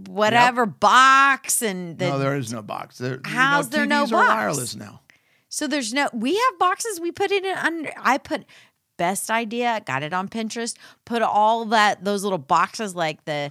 whatever 0.07 0.67
box, 0.67 1.63
and 1.63 1.99
the 1.99 2.09
no, 2.09 2.19
there 2.19 2.37
is 2.37 2.53
no 2.53 2.63
box. 2.63 2.99
There, 2.99 3.21
How's 3.25 3.67
you 3.67 3.71
there 3.71 3.87
no 3.87 4.03
box? 4.03 4.13
are 4.13 4.17
wireless 4.37 4.77
now. 4.77 5.01
So 5.49 5.67
there's 5.69 5.95
no. 5.95 6.11
We 6.13 6.35
have 6.35 6.59
boxes. 6.59 7.01
We 7.01 7.13
put 7.13 7.31
it 7.31 7.45
in 7.45 7.57
under. 7.57 7.93
I 7.97 8.19
put 8.19 8.45
best 8.97 9.31
idea. 9.31 9.83
Got 9.85 10.03
it 10.03 10.13
on 10.13 10.29
Pinterest. 10.29 10.77
Put 11.05 11.23
all 11.23 11.65
that 11.67 12.05
those 12.05 12.23
little 12.23 12.39
boxes 12.39 12.95
like 12.95 13.25
the 13.25 13.51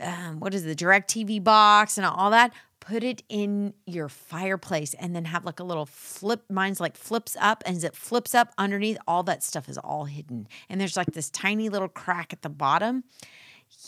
um, 0.00 0.40
what 0.40 0.54
is 0.54 0.64
the 0.64 0.74
DirecTV 0.74 1.42
box 1.42 1.96
and 1.98 2.06
all 2.06 2.30
that. 2.30 2.52
Put 2.80 3.02
it 3.02 3.22
in 3.30 3.72
your 3.86 4.10
fireplace 4.10 4.92
and 4.94 5.16
then 5.16 5.24
have 5.24 5.46
like 5.46 5.58
a 5.58 5.64
little 5.64 5.86
flip. 5.86 6.44
Mine's 6.50 6.80
like 6.80 6.96
flips 6.96 7.34
up, 7.40 7.62
and 7.64 7.76
as 7.76 7.84
it 7.84 7.96
flips 7.96 8.34
up 8.34 8.52
underneath, 8.58 8.98
all 9.08 9.22
that 9.22 9.42
stuff 9.42 9.68
is 9.68 9.78
all 9.78 10.04
hidden. 10.04 10.48
And 10.68 10.80
there's 10.80 10.96
like 10.96 11.12
this 11.12 11.30
tiny 11.30 11.70
little 11.70 11.88
crack 11.88 12.32
at 12.32 12.42
the 12.42 12.50
bottom. 12.50 13.04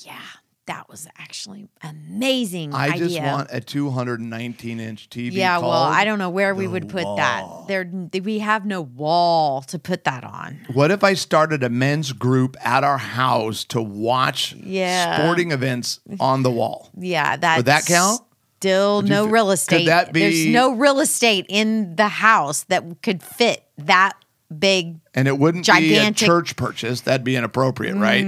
Yeah, 0.01 0.21
that 0.67 0.89
was 0.89 1.07
actually 1.19 1.69
amazing. 1.83 2.75
I 2.75 2.89
idea. 2.89 3.09
just 3.09 3.21
want 3.23 3.49
a 3.53 3.61
219 3.61 4.81
inch 4.81 5.09
TV. 5.11 5.33
Yeah, 5.33 5.59
well, 5.59 5.71
I 5.71 6.05
don't 6.05 6.19
know 6.19 6.31
where 6.31 6.55
we 6.55 6.67
would 6.67 6.89
put 6.89 7.05
wall. 7.05 7.17
that. 7.17 7.69
There, 7.69 8.21
we 8.23 8.41
have 8.41 8.67
no 8.67 8.83
wall 8.83 9.63
to 9.63 9.79
put 9.79 10.05
that 10.05 10.25
on. 10.25 10.59
What 10.73 10.91
if 10.91 11.03
I 11.05 11.15
started 11.15 11.63
a 11.63 11.69
men's 11.69 12.13
group 12.13 12.57
at 12.65 12.85
our 12.85 12.99
house 12.99 13.65
to 13.67 13.81
watch 13.83 14.55
Yeah. 14.55 15.19
sporting 15.19 15.53
events 15.53 16.01
on 16.21 16.43
the 16.43 16.51
wall? 16.51 16.91
Yeah, 16.99 17.37
that 17.37 17.57
Would 17.59 17.67
that 17.67 17.87
count? 17.87 18.23
Still 18.61 19.03
you 19.05 19.11
no 19.11 19.25
fi- 19.27 19.31
real 19.31 19.45
could 19.47 19.53
estate. 19.53 19.87
that 19.87 20.13
There's 20.13 20.47
no 20.47 20.73
real 20.75 20.99
estate 21.01 21.47
in 21.49 21.95
the 21.97 22.09
house 22.09 22.65
that 22.65 23.03
could 23.03 23.23
fit 23.23 23.63
that 23.79 24.15
big. 24.59 24.97
And 25.15 25.29
it 25.29 25.39
wouldn't 25.39 25.67
be 25.67 25.71
a 25.73 25.75
Gigantic- 25.75 26.25
Mm, 26.25 26.27
church 26.27 26.57
purchase. 26.57 27.03
That'd 27.03 27.23
be 27.25 27.37
inappropriate, 27.37 27.97
right? 27.97 28.25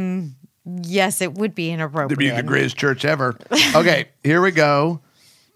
Yes, 0.83 1.21
it 1.21 1.35
would 1.35 1.55
be 1.55 1.71
inappropriate. 1.71 2.13
It'd 2.13 2.19
be 2.19 2.31
the 2.31 2.47
greatest 2.47 2.77
church 2.77 3.05
ever. 3.05 3.37
Okay, 3.75 4.09
here 4.23 4.43
we 4.43 4.51
go. 4.51 5.01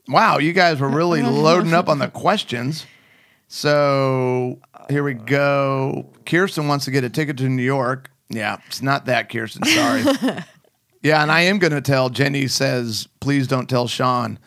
Wow, 0.09 0.39
you 0.39 0.53
guys 0.53 0.81
were 0.81 0.89
really 0.89 1.23
loading 1.23 1.75
up 1.75 1.89
on 1.89 1.99
the 1.99 2.09
questions. 2.09 2.87
So 3.49 4.59
here 4.89 5.05
we 5.05 5.15
go. 5.15 6.11
Kirsten 6.25 6.69
wants 6.69 6.87
to 6.87 6.91
get 6.91 7.05
a 7.05 7.11
ticket 7.11 7.37
to 7.39 7.49
New 7.49 7.63
York. 7.63 8.11
Yeah, 8.29 8.59
it's 8.67 8.81
not 8.81 9.07
that, 9.07 9.29
Kirsten. 9.29 9.65
Sorry. 9.65 10.03
yeah, 11.03 11.23
and 11.23 11.31
I 11.31 11.43
am 11.43 11.59
going 11.59 11.73
to 11.73 11.83
tell. 11.83 12.09
Jenny 12.09 12.47
says, 12.47 13.09
please 13.21 13.47
don't 13.47 13.69
tell 13.69 13.89
Sean. 13.89 14.39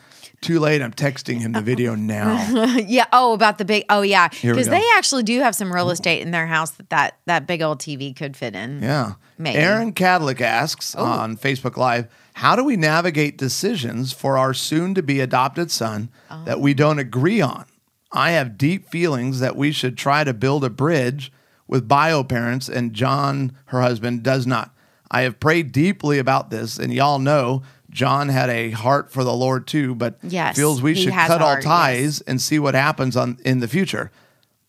Too 0.46 0.60
late. 0.60 0.80
I'm 0.80 0.92
texting 0.92 1.40
him 1.40 1.52
the 1.52 1.60
video 1.60 1.96
now. 1.96 2.76
yeah. 2.86 3.06
Oh, 3.12 3.32
about 3.32 3.58
the 3.58 3.64
big. 3.64 3.84
Oh, 3.90 4.02
yeah. 4.02 4.28
Because 4.28 4.68
they 4.68 4.84
actually 4.94 5.24
do 5.24 5.40
have 5.40 5.56
some 5.56 5.72
real 5.72 5.90
estate 5.90 6.22
in 6.22 6.30
their 6.30 6.46
house 6.46 6.70
that 6.72 6.88
that, 6.90 7.18
that 7.26 7.46
big 7.46 7.62
old 7.62 7.80
TV 7.80 8.14
could 8.14 8.36
fit 8.36 8.54
in. 8.54 8.80
Yeah. 8.82 9.14
Maybe. 9.38 9.58
Aaron 9.58 9.92
Cadlick 9.92 10.40
asks 10.40 10.94
on 10.94 11.36
Facebook 11.36 11.76
Live, 11.76 12.06
how 12.34 12.54
do 12.54 12.62
we 12.62 12.76
navigate 12.76 13.36
decisions 13.36 14.12
for 14.12 14.38
our 14.38 14.54
soon 14.54 14.94
to 14.94 15.02
be 15.02 15.20
adopted 15.20 15.70
son 15.70 16.10
that 16.44 16.60
we 16.60 16.74
don't 16.74 16.98
agree 16.98 17.40
on? 17.40 17.64
I 18.12 18.30
have 18.30 18.56
deep 18.56 18.88
feelings 18.88 19.40
that 19.40 19.56
we 19.56 19.72
should 19.72 19.98
try 19.98 20.22
to 20.22 20.32
build 20.32 20.62
a 20.62 20.70
bridge 20.70 21.32
with 21.66 21.88
bio 21.88 22.22
parents, 22.22 22.68
and 22.68 22.92
John, 22.94 23.56
her 23.66 23.80
husband, 23.82 24.22
does 24.22 24.46
not. 24.46 24.70
I 25.10 25.22
have 25.22 25.40
prayed 25.40 25.72
deeply 25.72 26.18
about 26.18 26.50
this, 26.50 26.78
and 26.78 26.92
y'all 26.92 27.18
know 27.18 27.62
John 27.90 28.28
had 28.28 28.50
a 28.50 28.70
heart 28.70 29.10
for 29.12 29.24
the 29.24 29.32
Lord 29.34 29.66
too, 29.66 29.94
but 29.94 30.18
Yes, 30.22 30.56
feels 30.56 30.82
we 30.82 30.94
should 30.94 31.12
cut 31.12 31.30
a 31.40 31.44
all 31.44 31.50
heart, 31.50 31.62
ties 31.62 32.20
and 32.22 32.40
see 32.40 32.58
what 32.58 32.74
happens 32.74 33.16
on 33.16 33.38
in 33.44 33.60
the 33.60 33.68
future. 33.68 34.10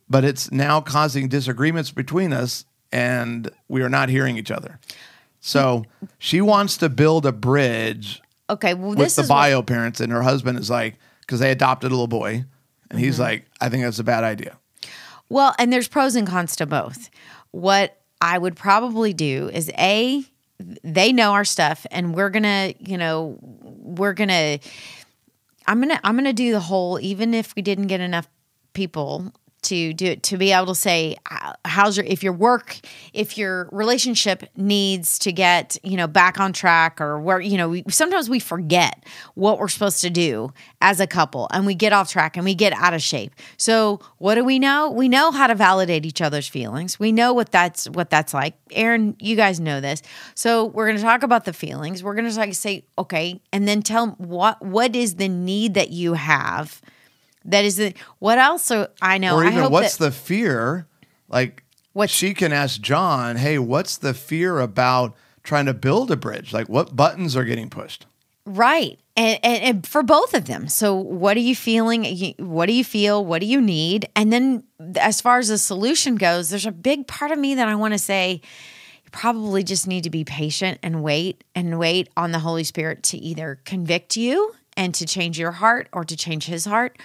But 0.09 0.23
it's 0.23 0.51
now 0.51 0.79
causing 0.81 1.27
disagreements 1.27 1.91
between 1.91 2.31
us, 2.31 2.65
and 2.91 3.49
we 3.67 3.81
are 3.81 3.89
not 3.89 4.09
hearing 4.09 4.37
each 4.37 4.51
other. 4.51 4.79
So 5.41 5.83
she 6.17 6.39
wants 6.41 6.77
to 6.77 6.89
build 6.89 7.25
a 7.25 7.31
bridge 7.31 8.21
Okay. 8.49 8.73
Well, 8.73 8.89
with 8.91 8.99
this 8.99 9.15
the 9.17 9.23
is 9.23 9.29
what- 9.29 9.35
bio 9.35 9.61
parents, 9.61 9.99
and 9.99 10.11
her 10.11 10.21
husband 10.23 10.57
is 10.59 10.69
like, 10.69 10.95
because 11.21 11.39
they 11.41 11.51
adopted 11.51 11.91
a 11.91 11.93
little 11.93 12.07
boy, 12.07 12.29
and 12.35 12.45
Mm-hmm. 12.91 12.97
he's 12.99 13.19
like, 13.19 13.45
I 13.59 13.67
think 13.67 13.83
that's 13.83 13.99
a 13.99 14.03
bad 14.05 14.23
idea. 14.23 14.57
Well, 15.27 15.53
and 15.59 15.73
there's 15.73 15.89
pros 15.89 16.15
and 16.15 16.25
cons 16.25 16.55
to 16.55 16.65
both. 16.65 17.09
What 17.51 17.97
I 18.21 18.37
would 18.37 18.55
probably 18.55 19.11
do 19.13 19.49
is 19.51 19.69
a 19.77 20.23
they 20.59 21.13
know 21.13 21.33
our 21.33 21.45
stuff 21.45 21.85
and 21.91 22.15
we're 22.15 22.29
to, 22.43 22.73
you 22.79 22.97
know, 22.97 23.37
we're 23.41 24.13
to 24.29 24.59
I'm 25.67 25.81
to 25.89 25.99
I'm 26.03 26.15
to 26.25 26.33
do 26.33 26.51
the 26.51 26.59
whole 26.59 26.99
even 26.99 27.33
if 27.33 27.55
we 27.55 27.61
didn't 27.61 27.87
get 27.87 27.99
enough 27.99 28.27
people 28.73 29.33
to 29.67 29.93
do 29.93 30.05
it 30.05 30.23
to 30.23 30.37
be 30.37 30.51
able 30.51 30.67
to 30.67 30.75
say 30.75 31.17
how's 31.65 31.97
your 31.97 32.05
if 32.05 32.23
your 32.23 32.33
work 32.33 32.79
if 33.13 33.37
your 33.37 33.69
relationship 33.71 34.43
needs 34.55 35.19
to 35.19 35.31
get 35.31 35.77
you 35.83 35.97
know 35.97 36.07
back 36.07 36.39
on 36.39 36.53
track 36.53 37.01
or 37.01 37.19
where 37.19 37.39
you 37.39 37.57
know 37.57 37.69
we, 37.69 37.83
sometimes 37.89 38.29
we 38.29 38.39
forget 38.39 39.03
what 39.35 39.59
we're 39.59 39.67
supposed 39.67 40.01
to 40.01 40.09
do 40.09 40.51
as 40.81 40.99
a 40.99 41.07
couple 41.07 41.47
and 41.51 41.65
we 41.65 41.75
get 41.75 41.93
off 41.93 42.09
track 42.09 42.37
and 42.37 42.45
we 42.45 42.55
get 42.55 42.73
out 42.73 42.93
of 42.93 43.01
shape. 43.01 43.33
So 43.57 43.99
what 44.17 44.35
do 44.35 44.43
we 44.43 44.59
know? 44.59 44.89
We 44.89 45.09
know 45.09 45.31
how 45.31 45.47
to 45.47 45.55
validate 45.55 46.05
each 46.05 46.21
other's 46.21 46.47
feelings. 46.47 46.99
We 46.99 47.11
know 47.11 47.33
what 47.33 47.51
that's 47.51 47.89
what 47.89 48.09
that's 48.09 48.33
like. 48.33 48.55
Aaron 48.71 49.15
you 49.19 49.35
guys 49.35 49.59
know 49.59 49.81
this. 49.81 50.01
So 50.35 50.65
we're 50.65 50.85
going 50.85 50.97
to 50.97 51.03
talk 51.03 51.23
about 51.23 51.45
the 51.45 51.53
feelings. 51.53 52.03
We're 52.03 52.15
going 52.15 52.29
to 52.29 52.37
like 52.37 52.53
say 52.53 52.85
okay 52.97 53.41
and 53.51 53.67
then 53.67 53.81
tell 53.81 54.07
what 54.17 54.61
what 54.63 54.95
is 54.95 55.15
the 55.15 55.27
need 55.29 55.73
that 55.73 55.89
you 55.89 56.13
have 56.13 56.81
that 57.47 57.65
is 57.65 57.77
the 57.77 57.93
what 58.19 58.37
else 58.37 58.63
so 58.63 58.87
i 59.01 59.17
know 59.17 59.35
or 59.35 59.45
I 59.45 59.51
even 59.51 59.71
what's 59.71 59.97
that, 59.97 60.05
the 60.05 60.11
fear? 60.11 60.87
Like, 61.29 61.63
what 61.91 62.09
she 62.09 62.33
can 62.33 62.53
ask 62.53 62.79
John, 62.79 63.35
hey, 63.35 63.59
what's 63.59 63.97
the 63.97 64.13
fear 64.13 64.59
about 64.59 65.15
trying 65.47 65.65
to 65.65 65.73
build 65.73 66.11
a 66.11 66.17
bridge. 66.17 66.53
Like 66.53 66.69
what 66.69 66.95
buttons 66.95 67.35
are 67.35 67.45
getting 67.45 67.69
pushed? 67.69 68.05
Right. 68.45 68.99
And, 69.15 69.39
and, 69.43 69.63
and, 69.63 69.87
for 69.87 70.03
both 70.03 70.35
of 70.35 70.45
them. 70.45 70.67
So, 70.67 70.93
what 70.93 71.35
are 71.35 71.41
you 71.41 71.55
feeling? 71.55 72.35
What 72.37 72.67
do 72.67 72.73
you 72.73 72.83
feel? 72.83 73.25
What 73.25 73.41
do 73.41 73.47
you 73.47 73.59
need? 73.59 74.07
And 74.15 74.31
then, 74.31 74.63
as 74.95 75.19
far 75.21 75.39
as 75.39 75.47
the 75.47 75.57
solution 75.57 76.15
goes, 76.15 76.49
there's 76.49 76.67
a 76.67 76.71
big 76.71 77.07
part 77.07 77.31
of 77.31 77.39
me 77.39 77.55
that 77.55 77.67
I 77.67 77.73
want 77.75 77.93
to 77.93 77.97
say 77.97 78.41
you 79.03 79.11
probably 79.11 79.63
just 79.63 79.87
need 79.87 80.03
to 80.03 80.11
be 80.11 80.23
patient 80.23 80.77
and 80.83 81.01
wait 81.01 81.43
and 81.55 81.79
wait 81.79 82.09
on 82.15 82.31
the 82.31 82.39
Holy 82.39 82.63
Spirit 82.63 83.01
to 83.03 83.17
either 83.17 83.59
convict 83.65 84.15
you 84.15 84.53
and 84.77 84.93
to 84.93 85.05
change 85.05 85.39
your 85.39 85.51
heart 85.51 85.89
or 85.91 86.05
to 86.05 86.15
change 86.15 86.45
his 86.45 86.65
heart. 86.65 86.97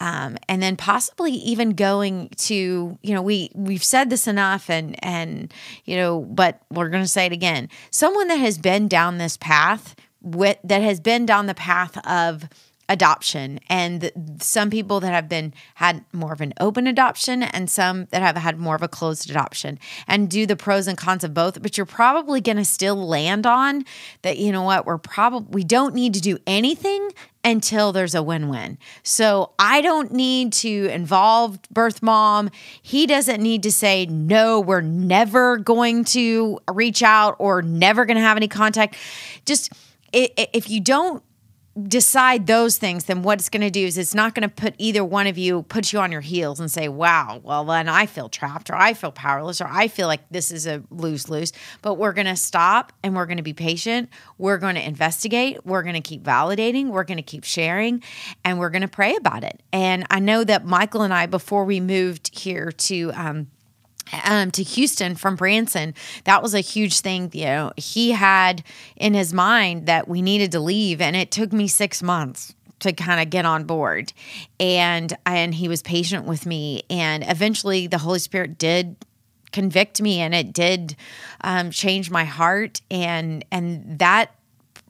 Um, 0.00 0.36
and 0.48 0.60
then 0.60 0.76
possibly 0.76 1.30
even 1.32 1.70
going 1.70 2.30
to 2.38 2.98
you 3.00 3.14
know 3.14 3.22
we 3.22 3.50
we've 3.54 3.84
said 3.84 4.10
this 4.10 4.26
enough 4.26 4.68
and 4.68 4.96
and 5.04 5.54
you 5.84 5.96
know 5.96 6.22
but 6.22 6.60
we're 6.70 6.88
going 6.88 7.04
to 7.04 7.08
say 7.08 7.26
it 7.26 7.32
again. 7.32 7.68
Someone 7.90 8.28
that 8.28 8.36
has 8.36 8.58
been 8.58 8.88
down 8.88 9.18
this 9.18 9.36
path 9.36 9.94
with 10.20 10.58
that 10.64 10.82
has 10.82 10.98
been 10.98 11.26
down 11.26 11.46
the 11.46 11.54
path 11.54 11.96
of 12.06 12.48
adoption 12.88 13.58
and 13.68 14.10
some 14.40 14.68
people 14.68 15.00
that 15.00 15.12
have 15.12 15.28
been 15.28 15.54
had 15.76 16.04
more 16.12 16.32
of 16.32 16.40
an 16.40 16.52
open 16.60 16.86
adoption 16.86 17.42
and 17.42 17.70
some 17.70 18.06
that 18.10 18.20
have 18.20 18.36
had 18.36 18.58
more 18.58 18.74
of 18.74 18.82
a 18.82 18.88
closed 18.88 19.30
adoption 19.30 19.78
and 20.06 20.28
do 20.28 20.44
the 20.44 20.56
pros 20.56 20.86
and 20.86 20.98
cons 20.98 21.24
of 21.24 21.32
both 21.32 21.62
but 21.62 21.78
you're 21.78 21.86
probably 21.86 22.40
going 22.40 22.58
to 22.58 22.64
still 22.64 22.96
land 22.96 23.46
on 23.46 23.84
that 24.22 24.36
you 24.36 24.52
know 24.52 24.62
what 24.62 24.84
we're 24.84 24.98
probably 24.98 25.48
we 25.50 25.64
don't 25.64 25.94
need 25.94 26.12
to 26.12 26.20
do 26.20 26.38
anything 26.46 27.10
until 27.44 27.92
there's 27.92 28.14
a 28.14 28.22
win-win. 28.22 28.78
So 29.02 29.52
I 29.58 29.82
don't 29.82 30.12
need 30.12 30.52
to 30.54 30.86
involve 30.86 31.60
birth 31.70 32.02
mom. 32.02 32.50
He 32.82 33.06
doesn't 33.06 33.42
need 33.42 33.62
to 33.64 33.70
say 33.70 34.06
no, 34.06 34.60
we're 34.60 34.80
never 34.80 35.58
going 35.58 36.04
to 36.06 36.58
reach 36.72 37.02
out 37.02 37.36
or 37.38 37.60
never 37.62 38.06
going 38.06 38.16
to 38.16 38.22
have 38.22 38.36
any 38.36 38.48
contact. 38.48 38.96
Just 39.44 39.72
if 40.12 40.70
you 40.70 40.80
don't 40.80 41.22
decide 41.82 42.46
those 42.46 42.76
things, 42.76 43.04
then 43.04 43.22
what 43.22 43.40
it's 43.40 43.48
going 43.48 43.60
to 43.62 43.70
do 43.70 43.84
is 43.84 43.98
it's 43.98 44.14
not 44.14 44.34
going 44.34 44.48
to 44.48 44.54
put 44.54 44.74
either 44.78 45.04
one 45.04 45.26
of 45.26 45.36
you 45.36 45.62
put 45.64 45.92
you 45.92 45.98
on 45.98 46.12
your 46.12 46.20
heels 46.20 46.60
and 46.60 46.70
say, 46.70 46.88
"Wow, 46.88 47.40
well 47.42 47.64
then 47.64 47.88
I 47.88 48.06
feel 48.06 48.28
trapped 48.28 48.70
or 48.70 48.76
I 48.76 48.94
feel 48.94 49.10
powerless 49.10 49.60
or 49.60 49.66
I 49.68 49.88
feel 49.88 50.06
like 50.06 50.28
this 50.30 50.50
is 50.50 50.66
a 50.66 50.82
lose 50.90 51.28
lose." 51.28 51.52
But 51.82 51.94
we're 51.94 52.12
going 52.12 52.26
to 52.26 52.36
stop 52.36 52.92
and 53.02 53.16
we're 53.16 53.26
going 53.26 53.38
to 53.38 53.42
be 53.42 53.52
patient. 53.52 54.08
We're 54.38 54.58
going 54.58 54.76
to 54.76 54.86
investigate. 54.86 55.66
We're 55.66 55.82
going 55.82 55.94
to 55.94 56.00
keep 56.00 56.22
validating. 56.22 56.88
We're 56.88 57.04
going 57.04 57.16
to 57.16 57.22
keep 57.22 57.44
sharing, 57.44 58.02
and 58.44 58.58
we're 58.58 58.70
going 58.70 58.82
to 58.82 58.88
pray 58.88 59.16
about 59.16 59.42
it. 59.42 59.60
And 59.72 60.06
I 60.10 60.20
know 60.20 60.44
that 60.44 60.64
Michael 60.64 61.02
and 61.02 61.12
I, 61.12 61.26
before 61.26 61.64
we 61.64 61.80
moved 61.80 62.38
here 62.38 62.70
to 62.70 63.12
um, 63.14 63.48
um, 64.24 64.50
to 64.52 64.62
Houston 64.62 65.14
from 65.14 65.36
Branson, 65.36 65.94
that 66.24 66.42
was 66.42 66.54
a 66.54 66.60
huge 66.60 67.00
thing. 67.00 67.30
You 67.32 67.44
know, 67.46 67.72
he 67.76 68.12
had 68.12 68.62
in 68.96 69.14
his 69.14 69.32
mind 69.32 69.86
that 69.86 70.08
we 70.08 70.22
needed 70.22 70.52
to 70.52 70.60
leave, 70.60 71.00
and 71.00 71.16
it 71.16 71.30
took 71.30 71.52
me 71.52 71.68
six 71.68 72.02
months 72.02 72.54
to 72.80 72.92
kind 72.92 73.20
of 73.20 73.30
get 73.30 73.46
on 73.46 73.64
board. 73.64 74.12
And 74.60 75.16
and 75.26 75.54
he 75.54 75.68
was 75.68 75.82
patient 75.82 76.26
with 76.26 76.46
me, 76.46 76.82
and 76.90 77.24
eventually 77.26 77.86
the 77.86 77.98
Holy 77.98 78.18
Spirit 78.18 78.58
did 78.58 78.96
convict 79.52 80.02
me, 80.02 80.20
and 80.20 80.34
it 80.34 80.52
did 80.52 80.96
um, 81.42 81.70
change 81.70 82.10
my 82.10 82.24
heart, 82.24 82.80
and 82.90 83.44
and 83.50 83.98
that 83.98 84.34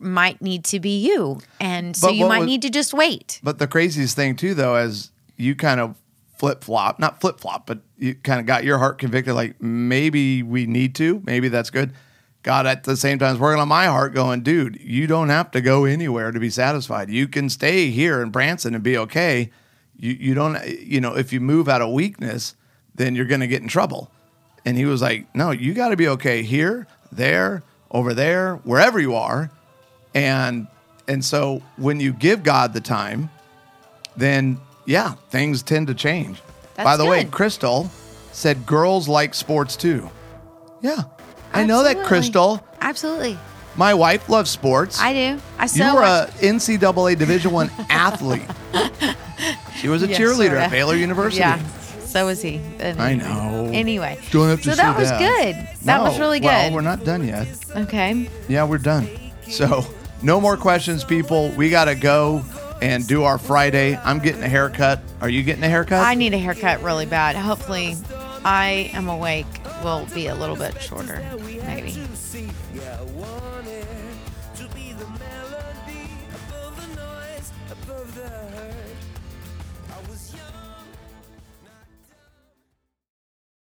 might 0.01 0.43
need 0.43 0.65
to 0.65 0.81
be 0.81 0.99
you, 0.99 1.41
and 1.61 1.97
so 1.97 2.09
you 2.11 2.27
might 2.27 2.41
was, 2.41 2.47
need 2.47 2.63
to 2.63 2.71
just 2.71 2.93
wait. 2.93 3.41
But 3.43 3.59
the 3.59 3.69
craziest 3.69 4.17
thing 4.17 4.37
too, 4.37 4.55
though, 4.55 4.75
as 4.75 5.11
you 5.37 5.55
kind 5.55 5.81
of 5.81 5.97
flip 6.37 6.65
flop, 6.65 6.99
not 6.99 7.21
flip 7.21 7.41
flop, 7.41 7.67
but 7.67 7.81
you 7.99 8.15
kind 8.15 8.41
of 8.41 8.47
got 8.47 8.65
your 8.65 8.79
heart 8.79 8.99
convicted, 8.99 9.35
like 9.35 9.61
maybe 9.63 10.43
we 10.43 10.67
need 10.67 10.95
to, 10.97 11.23
maybe 11.25 11.49
that's 11.49 11.71
good. 11.71 11.93
God 12.43 12.67
at 12.67 12.85
the 12.85 12.97
same 12.97 13.19
time 13.19 13.35
is 13.35 13.41
working 13.41 13.61
on 13.61 13.69
my 13.69 13.87
heart, 13.87 14.13
going, 14.13 14.43
dude, 14.43 14.79
you 14.81 15.07
don't 15.07 15.31
have 15.31 15.51
to 15.53 15.63
go 15.63 15.87
anywhere 15.87 16.31
to 16.31 16.39
be 16.39 16.51
satisfied. 16.51 17.09
You 17.09 17.27
can 17.27 17.49
stay 17.49 17.91
here 17.91 18.21
in 18.21 18.31
Branson 18.31 18.75
and 18.75 18.85
be 18.85 18.99
okay. 18.99 19.51
You 19.97 20.13
you 20.13 20.35
don't 20.35 20.63
you 20.67 21.01
know 21.01 21.17
if 21.17 21.33
you 21.33 21.41
move 21.41 21.69
out 21.69 21.81
of 21.81 21.91
weakness, 21.93 22.55
then 22.95 23.15
you're 23.15 23.25
going 23.25 23.41
to 23.41 23.47
get 23.47 23.63
in 23.63 23.69
trouble. 23.69 24.11
And 24.67 24.77
he 24.77 24.85
was 24.85 25.01
like, 25.01 25.35
no, 25.35 25.51
you 25.51 25.73
got 25.75 25.89
to 25.91 25.97
be 25.97 26.09
okay 26.09 26.43
here, 26.43 26.87
there, 27.13 27.63
over 27.91 28.13
there, 28.13 28.57
wherever 28.57 29.01
you 29.01 29.15
are. 29.15 29.51
And 30.15 30.67
and 31.09 31.25
so 31.25 31.63
when 31.77 31.99
you 32.01 32.13
give 32.13 32.43
God 32.43 32.75
the 32.75 32.81
time, 32.81 33.31
then 34.17 34.61
yeah, 34.87 35.15
things 35.31 35.63
tend 35.63 35.87
to 35.89 35.95
change. 35.95 36.41
That's 36.75 36.85
By 36.85 36.97
the 36.97 37.05
good. 37.05 37.11
way, 37.11 37.25
Crystal 37.25 37.91
said 38.33 38.67
girls 38.67 39.09
like 39.09 39.35
sports 39.35 39.77
too. 39.77 40.11
Yeah, 40.83 41.05
I 41.53 41.65
know 41.65 41.83
that, 41.85 41.97
Absolutely. 41.97 42.09
Crystal. 42.09 42.67
Absolutely, 42.81 43.39
My 43.77 43.95
wife 43.95 44.29
loves 44.29 44.51
sports. 44.51 45.01
I 45.01 45.13
do. 45.13 45.41
I 45.59 45.67
so 45.67 45.85
you 45.87 45.95
were 45.95 46.01
watch- 46.03 46.29
a 46.43 46.47
NCAA 46.47 47.17
Division 47.19 47.53
One 47.53 47.71
athlete. 47.89 48.43
She 49.77 49.89
was 49.89 50.03
a 50.03 50.07
Yes, 50.09 50.19
cheerleader 50.19 50.37
sorta. 50.51 50.61
at 50.63 50.71
Baylor 50.71 50.95
University. 50.97 51.41
Yeah, 51.41 51.59
so 52.01 52.27
was 52.27 52.41
he. 52.43 52.61
And 52.79 53.01
I 53.01 53.15
know. 53.15 53.71
Anyway, 53.73 54.19
Don't 54.31 54.49
have 54.49 54.63
to 54.63 54.71
so 54.71 54.77
that 54.77 54.99
was 54.99 55.11
that. 55.11 55.19
good. 55.19 55.69
That 55.87 56.01
was 56.03 56.19
really 56.19 56.41
good. 56.41 56.47
Well, 56.47 56.73
we're 56.75 56.81
not 56.81 57.05
done 57.05 57.27
yet. 57.27 57.49
okay. 57.77 58.29
Yeah, 58.49 58.65
we're 58.65 58.79
done. 58.79 59.09
So, 59.49 59.85
no 60.23 60.41
more 60.41 60.57
questions, 60.57 61.05
people. 61.05 61.51
We 61.51 61.69
got 61.71 61.85
to 61.87 61.95
go 61.95 62.43
and 62.85 63.07
do 63.07 63.25
our 63.25 63.39
Friday. 63.39 63.97
I'm 64.05 64.19
getting 64.19 64.43
a 64.43 64.49
haircut. 64.49 65.01
Are 65.23 65.29
you 65.29 65.43
getting 65.43 65.65
a 65.65 65.69
haircut? 65.69 66.05
I 66.05 66.15
need 66.15 66.35
a 66.35 66.39
haircut 66.39 66.83
really 66.83 67.07
bad. 67.07 67.35
Hopefully, 67.35 67.97
I 68.45 68.91
am 68.93 69.09
awake. 69.09 69.47
Will 69.83 70.07
be 70.15 70.27
a 70.29 70.35
little 70.35 70.57
bit 70.57 70.81
shorter, 70.81 71.23
maybe. 71.67 71.99